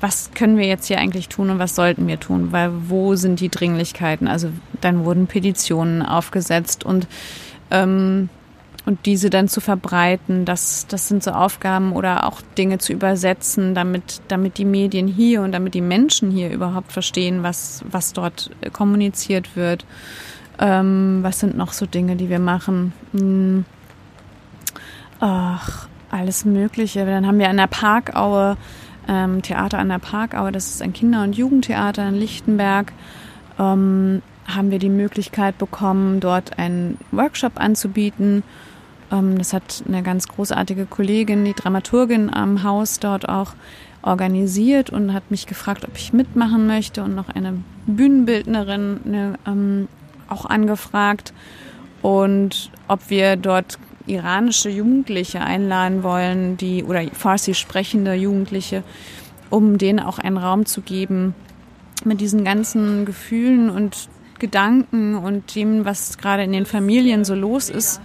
was 0.00 0.30
können 0.34 0.56
wir 0.56 0.66
jetzt 0.66 0.86
hier 0.86 0.98
eigentlich 0.98 1.28
tun 1.28 1.50
und 1.50 1.58
was 1.58 1.74
sollten 1.74 2.06
wir 2.06 2.18
tun? 2.18 2.52
Weil 2.52 2.70
wo 2.88 3.14
sind 3.14 3.40
die 3.40 3.50
Dringlichkeiten? 3.50 4.28
Also 4.28 4.50
dann 4.80 5.04
wurden 5.04 5.26
Petitionen 5.26 6.02
aufgesetzt 6.02 6.84
und 6.84 7.06
ähm, 7.70 8.30
und 8.86 9.04
diese 9.04 9.28
dann 9.28 9.46
zu 9.46 9.60
verbreiten, 9.60 10.44
das, 10.44 10.86
das 10.88 11.06
sind 11.06 11.22
so 11.22 11.32
Aufgaben 11.32 11.92
oder 11.92 12.26
auch 12.26 12.40
Dinge 12.56 12.78
zu 12.78 12.92
übersetzen, 12.92 13.74
damit, 13.74 14.22
damit 14.28 14.56
die 14.56 14.64
Medien 14.64 15.06
hier 15.06 15.42
und 15.42 15.52
damit 15.52 15.74
die 15.74 15.82
Menschen 15.82 16.30
hier 16.30 16.50
überhaupt 16.50 16.90
verstehen, 16.90 17.42
was, 17.42 17.84
was 17.88 18.14
dort 18.14 18.50
kommuniziert 18.72 19.54
wird. 19.54 19.84
Ähm, 20.58 21.18
was 21.22 21.40
sind 21.40 21.56
noch 21.56 21.72
so 21.72 21.86
Dinge, 21.86 22.16
die 22.16 22.30
wir 22.30 22.38
machen? 22.38 22.92
Hm. 23.12 23.64
Ach, 25.20 25.86
alles 26.10 26.46
Mögliche. 26.46 27.04
Dann 27.04 27.26
haben 27.26 27.38
wir 27.38 27.50
in 27.50 27.58
der 27.58 27.66
Parkaue 27.66 28.56
ähm, 29.08 29.42
Theater 29.42 29.78
an 29.78 29.88
der 29.88 29.98
Parkaue, 29.98 30.52
das 30.52 30.68
ist 30.68 30.82
ein 30.82 30.92
Kinder- 30.92 31.22
und 31.22 31.36
Jugendtheater 31.36 32.08
in 32.08 32.14
Lichtenberg, 32.14 32.92
ähm, 33.58 34.22
haben 34.46 34.70
wir 34.70 34.78
die 34.78 34.88
Möglichkeit 34.88 35.58
bekommen, 35.58 36.20
dort 36.20 36.58
einen 36.58 36.98
Workshop 37.12 37.52
anzubieten. 37.60 38.42
Ähm, 39.12 39.38
das 39.38 39.52
hat 39.52 39.84
eine 39.86 40.02
ganz 40.02 40.28
großartige 40.28 40.86
Kollegin, 40.86 41.44
die 41.44 41.54
Dramaturgin 41.54 42.32
am 42.32 42.62
Haus 42.62 43.00
dort 43.00 43.28
auch 43.28 43.54
organisiert 44.02 44.90
und 44.90 45.12
hat 45.12 45.30
mich 45.30 45.46
gefragt, 45.46 45.84
ob 45.84 45.96
ich 45.96 46.12
mitmachen 46.12 46.66
möchte 46.66 47.02
und 47.02 47.14
noch 47.14 47.28
eine 47.28 47.62
Bühnenbildnerin 47.86 49.00
eine, 49.04 49.34
ähm, 49.46 49.88
auch 50.28 50.46
angefragt 50.46 51.34
und 52.02 52.70
ob 52.88 53.10
wir 53.10 53.36
dort 53.36 53.78
iranische 54.12 54.70
Jugendliche 54.70 55.40
einladen 55.40 56.02
wollen, 56.02 56.56
die 56.56 56.84
oder 56.84 57.02
Farsi 57.12 57.54
sprechende 57.54 58.14
Jugendliche, 58.14 58.82
um 59.50 59.78
denen 59.78 60.00
auch 60.00 60.18
einen 60.18 60.36
Raum 60.36 60.66
zu 60.66 60.80
geben 60.80 61.34
mit 62.04 62.20
diesen 62.20 62.44
ganzen 62.44 63.04
Gefühlen 63.04 63.70
und 63.70 64.08
Gedanken 64.38 65.16
und 65.16 65.54
dem, 65.54 65.84
was 65.84 66.18
gerade 66.18 66.42
in 66.42 66.52
den 66.52 66.66
Familien 66.66 67.24
so 67.24 67.34
los 67.34 67.68
ist, 67.68 68.00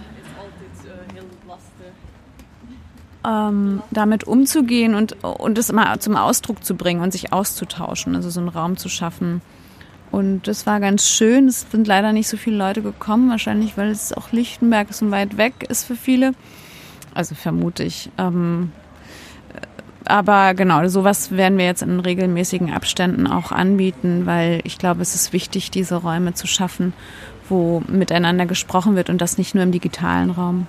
ähm, 3.26 3.82
damit 3.90 4.24
umzugehen 4.24 4.94
und, 4.94 5.24
und 5.24 5.58
es 5.58 5.72
mal 5.72 5.98
zum 5.98 6.16
Ausdruck 6.16 6.64
zu 6.64 6.76
bringen 6.76 7.00
und 7.00 7.12
sich 7.12 7.32
auszutauschen, 7.32 8.14
also 8.14 8.30
so 8.30 8.40
einen 8.40 8.48
Raum 8.48 8.76
zu 8.76 8.88
schaffen. 8.88 9.42
Und 10.16 10.48
das 10.48 10.64
war 10.64 10.80
ganz 10.80 11.06
schön. 11.06 11.46
Es 11.46 11.66
sind 11.70 11.86
leider 11.86 12.14
nicht 12.14 12.26
so 12.26 12.38
viele 12.38 12.56
Leute 12.56 12.80
gekommen, 12.80 13.28
wahrscheinlich, 13.28 13.76
weil 13.76 13.90
es 13.90 14.14
auch 14.14 14.32
Lichtenberg 14.32 14.94
so 14.94 15.10
weit 15.10 15.36
weg 15.36 15.66
ist 15.68 15.84
für 15.84 15.94
viele. 15.94 16.32
Also 17.12 17.34
vermute 17.34 17.82
ich. 17.82 18.08
Ähm, 18.16 18.72
aber 20.06 20.54
genau, 20.54 20.88
sowas 20.88 21.32
werden 21.32 21.58
wir 21.58 21.66
jetzt 21.66 21.82
in 21.82 22.00
regelmäßigen 22.00 22.72
Abständen 22.72 23.26
auch 23.26 23.52
anbieten, 23.52 24.24
weil 24.24 24.60
ich 24.64 24.78
glaube, 24.78 25.02
es 25.02 25.14
ist 25.14 25.34
wichtig, 25.34 25.70
diese 25.70 25.96
Räume 25.96 26.32
zu 26.32 26.46
schaffen, 26.46 26.94
wo 27.50 27.82
miteinander 27.86 28.46
gesprochen 28.46 28.96
wird 28.96 29.10
und 29.10 29.20
das 29.20 29.36
nicht 29.36 29.54
nur 29.54 29.64
im 29.64 29.72
digitalen 29.72 30.30
Raum. 30.30 30.66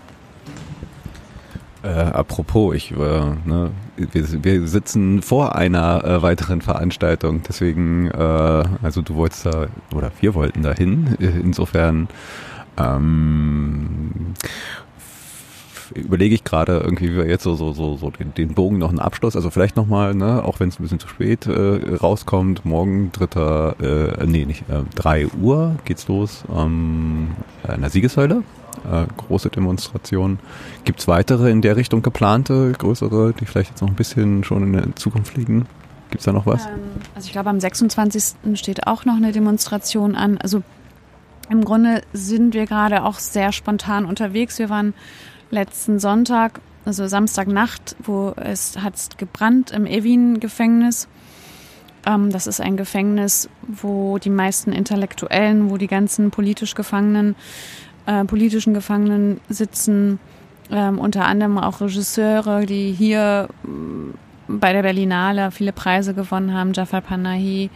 Äh, 1.83 1.87
apropos, 1.87 2.75
ich, 2.75 2.91
äh, 2.91 2.95
ne, 2.97 3.71
wir, 3.97 4.43
wir, 4.43 4.67
sitzen 4.67 5.21
vor 5.21 5.55
einer 5.55 6.03
äh, 6.03 6.21
weiteren 6.21 6.61
Veranstaltung, 6.61 7.41
deswegen, 7.47 8.07
äh, 8.11 8.63
also 8.81 9.01
du 9.01 9.15
wolltest 9.15 9.45
da, 9.45 9.67
oder 9.93 10.11
wir 10.19 10.35
wollten 10.35 10.63
dahin, 10.63 11.15
insofern 11.19 12.07
ähm, 12.77 14.33
überlege 15.95 16.35
ich 16.35 16.43
gerade 16.43 16.79
irgendwie, 16.79 17.11
wie 17.11 17.17
wir 17.17 17.27
jetzt 17.27 17.43
so, 17.43 17.55
so, 17.55 17.73
so, 17.73 17.97
so 17.97 18.09
den, 18.11 18.33
den 18.33 18.53
Bogen 18.53 18.77
noch 18.77 18.89
einen 18.89 18.99
Abschluss, 18.99 19.35
also 19.35 19.49
vielleicht 19.49 19.75
nochmal, 19.75 20.13
ne, 20.15 20.43
auch 20.43 20.59
wenn 20.59 20.69
es 20.69 20.79
ein 20.79 20.83
bisschen 20.83 20.99
zu 20.99 21.07
spät 21.07 21.47
äh, 21.47 21.95
rauskommt, 21.95 22.65
morgen 22.65 23.11
dritter, 23.11 23.75
äh, 23.79 24.25
nee, 24.25 24.45
nicht, 24.45 24.63
äh, 24.69 24.83
drei 24.95 25.27
Uhr 25.27 25.75
geht's 25.85 26.07
los 26.07 26.43
ähm, 26.55 27.29
an 27.63 27.81
der 27.81 27.89
Siegessäule. 27.89 28.43
Äh, 28.91 29.05
große 29.17 29.49
Demonstration. 29.49 30.39
Gibt 30.83 30.99
es 30.99 31.07
weitere 31.07 31.51
in 31.51 31.61
der 31.61 31.75
Richtung 31.75 32.01
geplante, 32.01 32.71
größere, 32.71 33.33
die 33.39 33.45
vielleicht 33.45 33.71
jetzt 33.71 33.81
noch 33.81 33.89
ein 33.89 33.95
bisschen 33.95 34.43
schon 34.43 34.63
in 34.63 34.73
der 34.73 34.95
Zukunft 34.95 35.35
liegen? 35.35 35.65
Gibt 36.09 36.21
es 36.21 36.25
da 36.25 36.33
noch 36.33 36.45
was? 36.45 36.65
Ähm, 36.65 36.71
also 37.15 37.25
ich 37.25 37.31
glaube, 37.31 37.49
am 37.49 37.59
26. 37.59 38.35
steht 38.53 38.87
auch 38.87 39.05
noch 39.05 39.15
eine 39.15 39.31
Demonstration 39.31 40.15
an. 40.15 40.37
Also 40.37 40.63
im 41.49 41.63
Grunde 41.63 42.01
sind 42.13 42.53
wir 42.53 42.65
gerade 42.65 43.03
auch 43.03 43.19
sehr 43.19 43.51
spontan 43.51 44.05
unterwegs. 44.05 44.59
Wir 44.59 44.69
waren 44.69 44.93
letzten 45.49 45.99
Sonntag, 45.99 46.59
also 46.85 47.07
Samstagnacht, 47.07 47.95
wo 48.03 48.33
es 48.35 48.77
hat 48.79 49.17
gebrannt 49.17 49.71
im 49.71 49.85
Evin-Gefängnis. 49.85 51.07
Ähm, 52.05 52.31
das 52.31 52.47
ist 52.47 52.61
ein 52.61 52.77
Gefängnis, 52.77 53.49
wo 53.61 54.17
die 54.17 54.29
meisten 54.29 54.71
Intellektuellen, 54.71 55.69
wo 55.69 55.77
die 55.77 55.87
ganzen 55.87 56.31
politisch 56.31 56.75
Gefangenen, 56.75 57.35
äh, 58.07 58.25
politischen 58.25 58.73
Gefangenen 58.73 59.39
sitzen, 59.49 60.19
ähm, 60.71 60.97
unter 60.97 61.25
anderem 61.25 61.57
auch 61.57 61.81
Regisseure, 61.81 62.65
die 62.65 62.91
hier 62.91 63.49
äh, 63.63 63.67
bei 64.47 64.73
der 64.73 64.81
Berlinale 64.81 65.51
viele 65.51 65.73
Preise 65.73 66.13
gewonnen 66.13 66.53
haben, 66.53 66.73
Jafar 66.73 67.01
Panahi, 67.01 67.69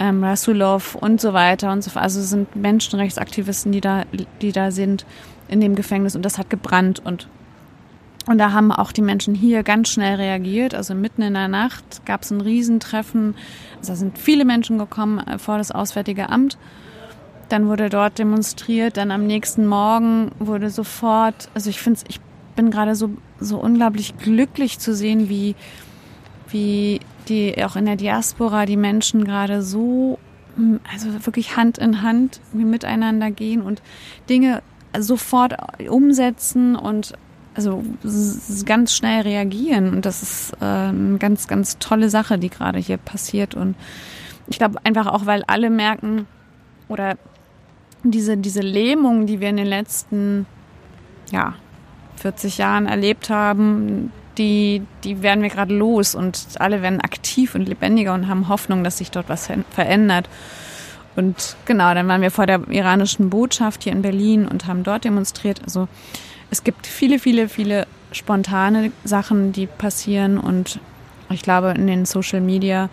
ähm, 0.00 0.24
Rasulov 0.24 0.94
und 0.94 1.20
so 1.20 1.32
weiter 1.32 1.70
und 1.70 1.84
so 1.84 1.90
fort. 1.90 2.04
Also 2.04 2.20
sind 2.22 2.56
Menschenrechtsaktivisten, 2.56 3.70
die 3.70 3.80
da, 3.80 4.04
die 4.40 4.52
da 4.52 4.70
sind 4.70 5.04
in 5.48 5.60
dem 5.60 5.74
Gefängnis 5.74 6.16
und 6.16 6.24
das 6.24 6.38
hat 6.38 6.50
gebrannt 6.50 7.00
und 7.04 7.28
und 8.26 8.36
da 8.36 8.52
haben 8.52 8.70
auch 8.72 8.92
die 8.92 9.00
Menschen 9.00 9.34
hier 9.34 9.62
ganz 9.62 9.88
schnell 9.88 10.16
reagiert. 10.16 10.74
Also 10.74 10.94
mitten 10.94 11.22
in 11.22 11.32
der 11.32 11.48
Nacht 11.48 12.04
gab 12.04 12.24
es 12.24 12.30
ein 12.30 12.42
Riesentreffen. 12.42 13.34
Also 13.78 13.92
da 13.92 13.96
sind 13.96 14.18
viele 14.18 14.44
Menschen 14.44 14.76
gekommen 14.76 15.18
äh, 15.26 15.38
vor 15.38 15.56
das 15.56 15.70
Auswärtige 15.70 16.28
Amt. 16.28 16.58
Dann 17.48 17.68
wurde 17.68 17.88
dort 17.88 18.18
demonstriert. 18.18 18.96
Dann 18.96 19.10
am 19.10 19.26
nächsten 19.26 19.66
Morgen 19.66 20.32
wurde 20.38 20.70
sofort, 20.70 21.48
also 21.54 21.70
ich 21.70 21.80
finde 21.80 22.00
ich 22.08 22.20
bin 22.58 22.70
gerade 22.72 22.96
so, 22.96 23.10
so 23.38 23.58
unglaublich 23.58 24.18
glücklich 24.18 24.80
zu 24.80 24.92
sehen, 24.92 25.28
wie, 25.28 25.54
wie 26.48 27.00
die 27.28 27.64
auch 27.64 27.76
in 27.76 27.86
der 27.86 27.94
Diaspora 27.94 28.66
die 28.66 28.76
Menschen 28.76 29.24
gerade 29.24 29.62
so, 29.62 30.18
hm, 30.56 30.80
also 30.92 31.24
wirklich 31.24 31.56
Hand 31.56 31.78
in 31.78 32.02
Hand 32.02 32.40
miteinander 32.52 33.30
gehen 33.30 33.62
und 33.62 33.80
Dinge 34.28 34.60
sofort 34.98 35.54
umsetzen 35.88 36.74
und 36.74 37.12
also 37.54 37.84
ganz 38.64 38.92
schnell 38.92 39.22
reagieren. 39.22 39.94
Und 39.94 40.04
das 40.04 40.22
ist 40.22 40.52
äh, 40.60 40.64
eine 40.64 41.18
ganz, 41.18 41.46
ganz 41.46 41.78
tolle 41.78 42.10
Sache, 42.10 42.38
die 42.38 42.50
gerade 42.50 42.80
hier 42.80 42.96
passiert. 42.96 43.54
Und 43.54 43.76
ich 44.48 44.58
glaube 44.58 44.78
einfach 44.84 45.06
auch, 45.06 45.26
weil 45.26 45.44
alle 45.46 45.70
merken 45.70 46.26
oder 46.88 47.16
diese, 48.02 48.36
diese 48.36 48.60
Lähmung, 48.60 49.26
die 49.26 49.40
wir 49.40 49.48
in 49.48 49.56
den 49.56 49.66
letzten 49.66 50.46
ja, 51.30 51.54
40 52.16 52.58
Jahren 52.58 52.86
erlebt 52.86 53.30
haben, 53.30 54.12
die, 54.38 54.82
die 55.04 55.22
werden 55.22 55.42
wir 55.42 55.50
gerade 55.50 55.74
los 55.74 56.14
und 56.14 56.46
alle 56.58 56.80
werden 56.82 57.00
aktiv 57.00 57.54
und 57.54 57.68
lebendiger 57.68 58.14
und 58.14 58.28
haben 58.28 58.48
Hoffnung, 58.48 58.84
dass 58.84 58.98
sich 58.98 59.10
dort 59.10 59.28
was 59.28 59.50
verändert. 59.70 60.28
Und 61.16 61.56
genau, 61.64 61.92
dann 61.94 62.06
waren 62.06 62.22
wir 62.22 62.30
vor 62.30 62.46
der 62.46 62.68
iranischen 62.68 63.30
Botschaft 63.30 63.82
hier 63.82 63.92
in 63.92 64.02
Berlin 64.02 64.46
und 64.46 64.66
haben 64.66 64.84
dort 64.84 65.04
demonstriert. 65.04 65.60
Also 65.64 65.88
es 66.50 66.62
gibt 66.62 66.86
viele, 66.86 67.18
viele, 67.18 67.48
viele 67.48 67.86
spontane 68.12 68.92
Sachen, 69.04 69.52
die 69.52 69.66
passieren 69.66 70.38
und 70.38 70.78
ich 71.30 71.42
glaube 71.42 71.70
in 71.70 71.86
den 71.88 72.06
Social 72.06 72.40
Media, 72.40 72.88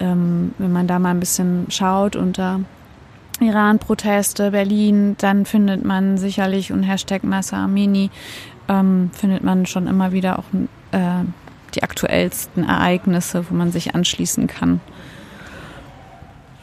ähm, 0.00 0.52
wenn 0.58 0.72
man 0.72 0.86
da 0.86 0.98
mal 0.98 1.10
ein 1.10 1.20
bisschen 1.20 1.66
schaut 1.70 2.16
unter 2.16 2.60
Iran-Proteste, 3.40 4.50
Berlin, 4.50 5.16
dann 5.18 5.44
findet 5.46 5.84
man 5.84 6.18
sicherlich 6.18 6.72
und 6.72 6.82
Hashtag 6.82 7.24
Massa 7.24 7.64
Amini 7.64 8.10
ähm, 8.68 9.10
findet 9.12 9.42
man 9.42 9.66
schon 9.66 9.86
immer 9.86 10.12
wieder 10.12 10.38
auch 10.38 10.44
äh, 10.92 11.24
die 11.74 11.82
aktuellsten 11.82 12.64
Ereignisse, 12.64 13.44
wo 13.48 13.54
man 13.54 13.72
sich 13.72 13.94
anschließen 13.94 14.46
kann. 14.46 14.80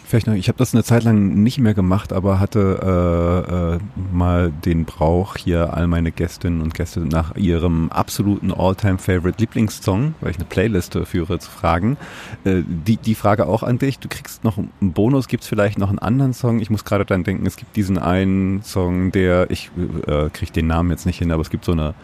Vielleicht 0.08 0.28
noch, 0.28 0.36
ich 0.36 0.47
habe 0.47 0.58
das 0.58 0.74
eine 0.74 0.86
Zeit 0.86 1.03
lang 1.03 1.43
nicht 1.43 1.60
mehr 1.60 1.74
gemacht, 1.74 2.14
aber 2.14 2.39
hatte 2.39 2.80
äh, 2.82 3.76
äh, 3.76 3.80
mal 4.16 4.53
den 4.64 4.86
Brauch, 4.86 5.36
hier 5.36 5.74
all 5.74 5.88
meine 5.88 6.14
Gästinnen 6.14 6.62
und 6.62 6.74
Gäste 6.74 7.01
nach 7.01 7.36
ihrem 7.36 7.91
absoluten 7.91 8.53
All-Time-Favorite 8.53 9.38
Lieblingssong, 9.38 10.16
weil 10.22 10.32
ich 10.32 10.38
eine 10.38 10.45
Playliste 10.45 11.05
führe, 11.05 11.39
zu 11.39 11.51
fragen. 11.51 11.97
Äh, 12.45 12.62
die, 12.66 12.95
die 12.95 13.16
Frage 13.16 13.47
auch 13.47 13.64
an 13.64 13.80
dich, 13.80 13.99
du 13.99 14.08
kriegst 14.08 14.45
noch 14.45 14.58
einen 14.58 14.93
Bonus, 14.93 15.28
gibt 15.28 15.43
es 15.43 15.49
vielleicht 15.49 15.78
noch 15.78 15.89
einen 15.89 15.99
anderen 15.99 16.32
Song? 16.32 16.62
Ich 16.62 16.70
muss 16.70 16.86
gerade 16.86 17.03
dann 17.03 17.26
denken, 17.26 17.45
es 17.45 17.58
gibt 17.58 17.76
diesen 17.76 17.97
einen 17.97 18.64
Song, 18.64 19.12
der, 19.12 19.51
ich 19.51 19.72
äh, 20.08 20.30
kriege 20.30 20.53
den 20.53 20.68
Namen 20.68 20.89
jetzt 20.89 21.05
nicht 21.05 21.20
hin, 21.20 21.34
aber 21.34 21.41
es 21.41 21.49
gibt 21.49 21.66
so 21.66 21.74
eine 21.74 21.95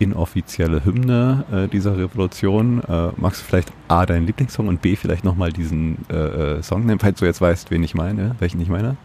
inoffizielle 0.00 0.84
Hymne 0.84 1.44
äh, 1.52 1.68
dieser 1.68 1.96
Revolution. 1.96 2.82
Äh, 2.82 3.10
magst 3.16 3.42
du 3.42 3.44
vielleicht 3.44 3.72
A, 3.86 4.06
deinen 4.06 4.26
Lieblingssong 4.26 4.66
und 4.66 4.82
B, 4.82 4.96
vielleicht 4.96 5.24
nochmal 5.24 5.52
diesen 5.52 5.98
äh, 6.10 6.14
äh, 6.56 6.62
Song 6.62 6.86
nennen, 6.86 6.98
falls 6.98 7.20
du 7.20 7.26
jetzt 7.26 7.40
weißt, 7.40 7.70
wen 7.70 7.84
ich 7.84 7.94
meine, 7.94 8.34
welchen 8.40 8.60
ich 8.60 8.68
meine? 8.68 8.96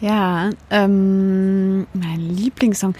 Ja, 0.00 0.50
ähm, 0.70 1.86
mein 1.92 2.20
Lieblingssong. 2.20 2.94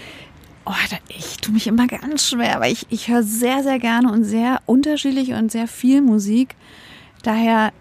Oh, 0.65 0.73
ich 1.09 1.37
tue 1.37 1.53
mich 1.53 1.65
immer 1.65 1.87
ganz 1.87 2.29
schwer, 2.29 2.55
aber 2.55 2.67
ich, 2.67 2.85
ich 2.91 3.07
höre 3.07 3.23
sehr, 3.23 3.63
sehr 3.63 3.79
gerne 3.79 4.11
und 4.11 4.23
sehr 4.23 4.61
unterschiedlich 4.67 5.33
und 5.33 5.51
sehr 5.51 5.67
viel 5.67 6.03
Musik. 6.03 6.55
Daher 7.23 7.73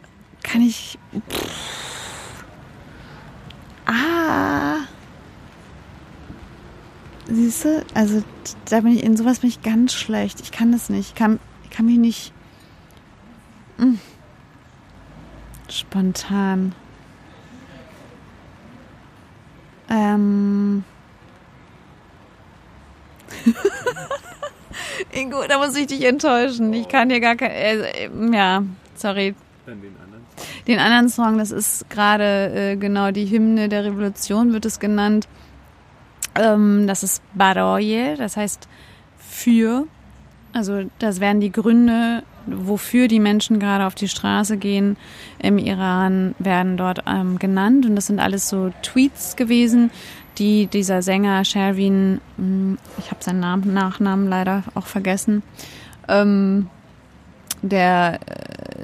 kann 0.42 0.62
ich. 0.62 0.98
Pff, 1.28 2.44
ah. 3.84 4.78
Siehst 7.30 7.64
du? 7.64 7.84
Also 7.94 8.24
da 8.68 8.80
bin 8.80 8.96
ich, 8.96 9.04
in 9.04 9.16
sowas 9.16 9.38
bin 9.38 9.50
ich 9.50 9.62
ganz 9.62 9.94
schlecht. 9.94 10.40
Ich 10.40 10.50
kann 10.50 10.72
das 10.72 10.90
nicht. 10.90 11.10
Ich 11.10 11.14
kann, 11.14 11.38
ich 11.64 11.70
kann 11.70 11.86
mich 11.86 11.98
nicht. 11.98 12.32
Mh. 13.78 13.84
Hm, 13.84 13.98
spontan. 15.68 16.74
Ähm. 19.88 20.84
Ingo, 25.12 25.44
da 25.48 25.58
muss 25.58 25.76
ich 25.76 25.86
dich 25.86 26.04
enttäuschen. 26.04 26.72
Ich 26.72 26.88
kann 26.88 27.08
dir 27.08 27.20
gar 27.20 27.36
kein. 27.36 27.50
Äh, 27.50 28.10
ja, 28.32 28.64
sorry. 28.96 29.36
Dann 29.66 29.80
den 29.80 29.94
anderen. 30.02 30.24
Den 30.66 30.78
anderen 30.80 31.08
Song, 31.08 31.38
das 31.38 31.52
ist 31.52 31.88
gerade 31.90 32.72
äh, 32.72 32.76
genau 32.76 33.12
die 33.12 33.30
Hymne 33.30 33.68
der 33.68 33.84
Revolution, 33.84 34.52
wird 34.52 34.64
es 34.64 34.80
genannt. 34.80 35.28
Ähm, 36.34 36.86
das 36.86 37.02
ist 37.02 37.22
Baroye, 37.34 38.16
das 38.16 38.36
heißt 38.36 38.68
für. 39.18 39.86
Also 40.52 40.82
das 40.98 41.20
wären 41.20 41.40
die 41.40 41.52
Gründe 41.52 42.22
wofür 42.46 43.08
die 43.08 43.20
Menschen 43.20 43.58
gerade 43.58 43.86
auf 43.86 43.94
die 43.94 44.08
Straße 44.08 44.56
gehen 44.56 44.96
im 45.38 45.58
Iran, 45.58 46.34
werden 46.38 46.76
dort 46.76 47.04
ähm, 47.06 47.38
genannt. 47.38 47.86
Und 47.86 47.96
das 47.96 48.06
sind 48.06 48.20
alles 48.20 48.48
so 48.48 48.70
Tweets 48.82 49.36
gewesen, 49.36 49.90
die 50.38 50.66
dieser 50.66 51.02
Sänger 51.02 51.44
Sherwin, 51.44 52.20
hm, 52.36 52.78
ich 52.98 53.10
habe 53.10 53.22
seinen 53.22 53.40
Namen, 53.40 53.72
Nachnamen 53.72 54.28
leider 54.28 54.64
auch 54.74 54.86
vergessen, 54.86 55.42
ähm, 56.08 56.68
der, 57.62 58.18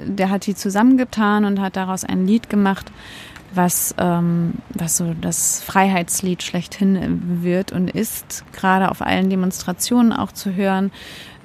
der 0.05 0.29
hat 0.29 0.45
die 0.45 0.53
zusammengetan 0.53 1.45
und 1.45 1.59
hat 1.59 1.75
daraus 1.75 2.03
ein 2.03 2.27
Lied 2.27 2.49
gemacht, 2.49 2.91
was, 3.53 3.95
ähm, 3.97 4.55
was 4.73 4.97
so 4.97 5.13
das 5.19 5.61
Freiheitslied 5.61 6.43
schlechthin 6.43 7.43
wird 7.43 7.71
und 7.71 7.89
ist, 7.89 8.43
gerade 8.53 8.89
auf 8.89 9.01
allen 9.01 9.29
Demonstrationen 9.29 10.13
auch 10.13 10.31
zu 10.31 10.53
hören. 10.53 10.91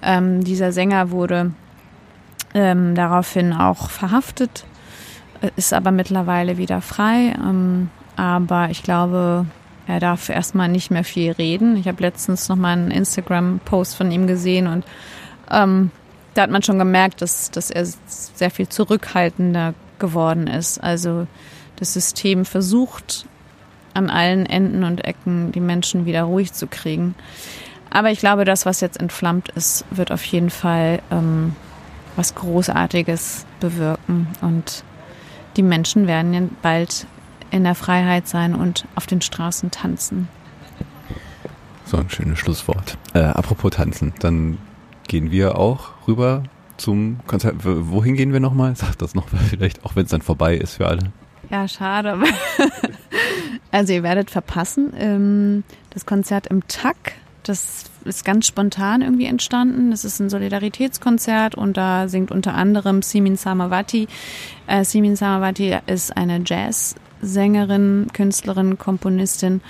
Ähm, 0.02 0.42
dieser 0.44 0.72
Sänger 0.72 1.10
wurde 1.10 1.52
ähm, 2.54 2.94
daraufhin 2.94 3.52
auch 3.52 3.90
verhaftet, 3.90 4.64
äh, 5.40 5.50
ist 5.56 5.72
aber 5.72 5.90
mittlerweile 5.90 6.58
wieder 6.58 6.80
frei. 6.80 7.34
Ähm, 7.36 7.90
aber 8.16 8.70
ich 8.70 8.82
glaube, 8.82 9.46
er 9.86 10.00
darf 10.00 10.28
erstmal 10.28 10.68
nicht 10.68 10.90
mehr 10.90 11.04
viel 11.04 11.32
reden. 11.32 11.76
Ich 11.76 11.88
habe 11.88 12.02
letztens 12.02 12.48
noch 12.48 12.56
mal 12.56 12.72
einen 12.72 12.90
Instagram-Post 12.90 13.96
von 13.96 14.10
ihm 14.10 14.26
gesehen 14.26 14.66
und 14.66 14.84
ähm, 15.50 15.90
da 16.34 16.42
hat 16.42 16.50
man 16.50 16.62
schon 16.62 16.78
gemerkt, 16.78 17.20
dass, 17.20 17.50
dass 17.50 17.70
er 17.70 17.84
sehr 18.06 18.50
viel 18.50 18.68
zurückhaltender 18.68 19.74
geworden 19.98 20.46
ist. 20.46 20.82
Also 20.82 21.26
das 21.82 21.94
System 21.94 22.44
versucht 22.44 23.26
an 23.92 24.08
allen 24.08 24.46
Enden 24.46 24.84
und 24.84 25.04
Ecken 25.04 25.50
die 25.50 25.60
Menschen 25.60 26.06
wieder 26.06 26.22
ruhig 26.22 26.52
zu 26.52 26.68
kriegen. 26.68 27.16
Aber 27.90 28.10
ich 28.10 28.20
glaube, 28.20 28.44
das, 28.44 28.64
was 28.64 28.80
jetzt 28.80 29.00
entflammt 29.00 29.48
ist, 29.50 29.84
wird 29.90 30.12
auf 30.12 30.22
jeden 30.24 30.48
Fall 30.48 31.02
ähm, 31.10 31.56
was 32.14 32.36
Großartiges 32.36 33.44
bewirken. 33.58 34.28
Und 34.40 34.84
die 35.56 35.64
Menschen 35.64 36.06
werden 36.06 36.56
bald 36.62 37.06
in 37.50 37.64
der 37.64 37.74
Freiheit 37.74 38.28
sein 38.28 38.54
und 38.54 38.86
auf 38.94 39.06
den 39.06 39.20
Straßen 39.20 39.72
tanzen. 39.72 40.28
So 41.84 41.96
ein 41.96 42.08
schönes 42.08 42.38
Schlusswort. 42.38 42.96
Äh, 43.12 43.18
apropos 43.18 43.72
tanzen, 43.72 44.14
dann 44.20 44.56
gehen 45.08 45.32
wir 45.32 45.58
auch 45.58 45.90
rüber 46.06 46.44
zum 46.76 47.18
Konzert. 47.26 47.56
Wohin 47.64 48.14
gehen 48.14 48.32
wir 48.32 48.40
nochmal? 48.40 48.76
Sag 48.76 48.96
das 48.98 49.16
noch 49.16 49.28
vielleicht, 49.50 49.84
auch 49.84 49.96
wenn 49.96 50.04
es 50.04 50.12
dann 50.12 50.22
vorbei 50.22 50.56
ist 50.56 50.76
für 50.76 50.86
alle. 50.86 51.12
Ja, 51.52 51.68
schade. 51.68 52.18
also 53.70 53.92
ihr 53.92 54.02
werdet 54.02 54.30
verpassen. 54.30 54.94
Ähm, 54.96 55.64
das 55.90 56.06
Konzert 56.06 56.46
im 56.46 56.66
TAC, 56.66 57.12
das 57.42 57.84
ist 58.06 58.24
ganz 58.24 58.46
spontan 58.46 59.02
irgendwie 59.02 59.26
entstanden. 59.26 59.90
Das 59.90 60.06
ist 60.06 60.18
ein 60.18 60.30
Solidaritätskonzert 60.30 61.54
und 61.54 61.76
da 61.76 62.08
singt 62.08 62.30
unter 62.30 62.54
anderem 62.54 63.02
Simin 63.02 63.36
Samavati. 63.36 64.08
Äh, 64.66 64.84
Simin 64.84 65.14
Samavati 65.14 65.76
ist 65.86 66.16
eine 66.16 66.42
Jazzsängerin, 66.42 68.06
Künstlerin, 68.14 68.78
Komponistin 68.78 69.60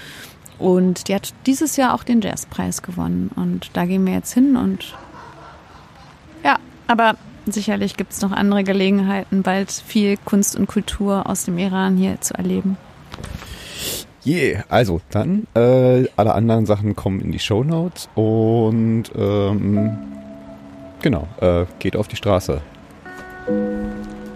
und 0.61 1.09
die 1.09 1.17
hat 1.17 1.35
dieses 1.47 1.77
Jahr 1.77 1.95
auch 1.95 2.05
den 2.05 2.21
Jazzpreis 2.21 2.83
gewonnen. 2.83 3.29
Und 3.35 3.71
da 3.73 3.87
gehen 3.87 4.07
wir 4.07 4.15
jetzt 4.15 4.33
hin 4.33 4.57
und 4.57 4.95
ja, 6.45 6.59
aber 6.87 7.17
sicherlich 7.47 7.97
gibt 7.97 8.13
es 8.13 8.23
noch 8.23 8.33
andere 8.33 8.65
Gelegenheiten, 8.65 9.43
bald 9.43 9.71
viel 9.71 10.17
Kunst 10.17 10.57
und 10.57 10.67
Kultur 10.67 11.29
aus 11.29 11.45
dem 11.45 11.59
Iran 11.59 11.97
hier 11.97 12.21
zu 12.21 12.35
erleben. 12.35 12.77
Yeah, 14.25 14.65
also 14.69 15.01
dann, 15.11 15.49
äh, 15.55 16.07
alle 16.17 16.35
anderen 16.35 16.65
Sachen 16.65 16.95
kommen 16.95 17.21
in 17.21 17.33
die 17.33 17.41
Show 17.41 17.65
Notes 17.65 18.09
und 18.15 19.05
ähm, 19.17 19.99
genau, 21.03 21.27
äh, 21.41 21.65
geht 21.81 21.97
auf 21.97 22.07
die 22.07 22.15
Straße. 22.15 22.61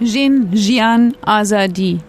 Jin 0.01 0.53
Jian 0.53 1.15
Azadi. 1.23 2.01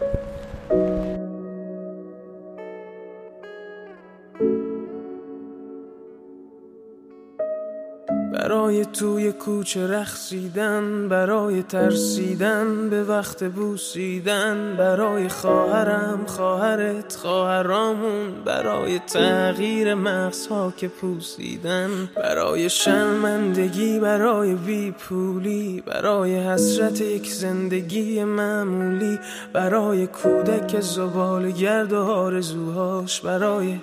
برای 8.67 8.85
توی 8.85 9.31
کوچه 9.31 9.87
رخصیدن 9.87 11.07
برای 11.09 11.63
ترسیدن 11.63 12.89
به 12.89 13.03
وقت 13.03 13.43
بوسیدن 13.43 14.75
برای 14.77 15.29
خواهرم 15.29 16.25
خواهرت 16.25 17.15
خواهرامون 17.15 18.43
برای 18.45 18.99
تغییر 18.99 19.93
مغزها 19.93 20.73
که 20.77 20.87
پوسیدن 20.87 21.89
برای 22.15 22.69
شرمندگی 22.69 23.99
برای 23.99 24.55
بیپولی 24.55 25.83
برای 25.85 26.35
حسرت 26.35 27.01
یک 27.01 27.33
زندگی 27.33 28.23
معمولی 28.23 29.19
برای 29.53 30.07
کودک 30.07 30.79
زبال 30.79 31.51
گرد 31.51 31.93
و 31.93 32.01
آرزوهاش 32.03 33.21
برای 33.21 33.79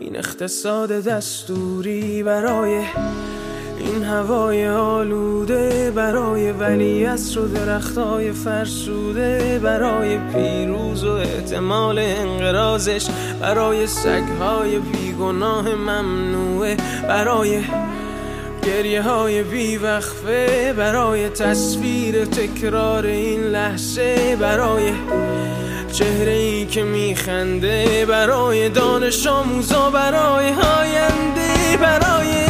این 0.00 0.16
اقتصاد 0.16 0.90
دستوری 0.92 2.22
برای 2.22 2.84
این 3.80 4.02
هوای 4.04 4.68
آلوده 4.68 5.90
برای 5.90 6.52
ولی 6.52 7.06
و 7.06 7.48
درختای 7.54 8.32
فرسوده 8.32 9.60
برای 9.62 10.18
پیروز 10.18 11.04
و 11.04 11.10
احتمال 11.10 11.98
انقرازش 11.98 13.08
برای 13.40 13.86
سگهای 13.86 14.78
بیگناه 14.78 15.74
ممنوعه 15.74 16.76
برای 17.08 17.62
گریه 18.62 19.02
های 19.02 19.42
بیوقفه 19.42 20.74
برای 20.76 21.28
تصویر 21.28 22.24
تکرار 22.24 23.06
این 23.06 23.40
لحظه 23.40 24.36
برای 24.40 24.92
چهره 25.92 26.32
ای 26.32 26.66
که 26.66 26.82
میخنده 26.82 28.06
برای 28.08 28.68
دانش 28.68 29.26
آموزا 29.26 29.90
برای 29.90 30.46
آینده 30.48 31.76
برای 31.80 32.49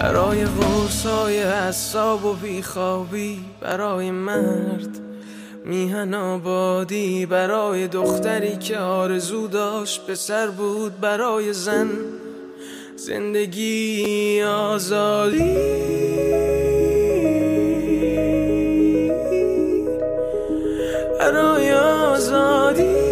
برای 0.00 0.44
غرصای 0.44 1.42
حساب 1.42 2.24
و 2.24 2.34
بیخوابی 2.34 3.44
برای 3.60 4.10
مرد 4.10 4.98
میهن 5.64 6.14
آبادی 6.14 7.26
برای 7.26 7.88
دختری 7.88 8.56
که 8.56 8.78
آرزو 8.78 9.48
داشت 9.48 10.14
سر 10.14 10.46
بود 10.46 11.00
برای 11.00 11.52
زن 11.52 11.88
زندگی 12.96 14.42
آزادی. 14.42 15.56
برای 21.18 21.72
آزادی. 21.72 23.09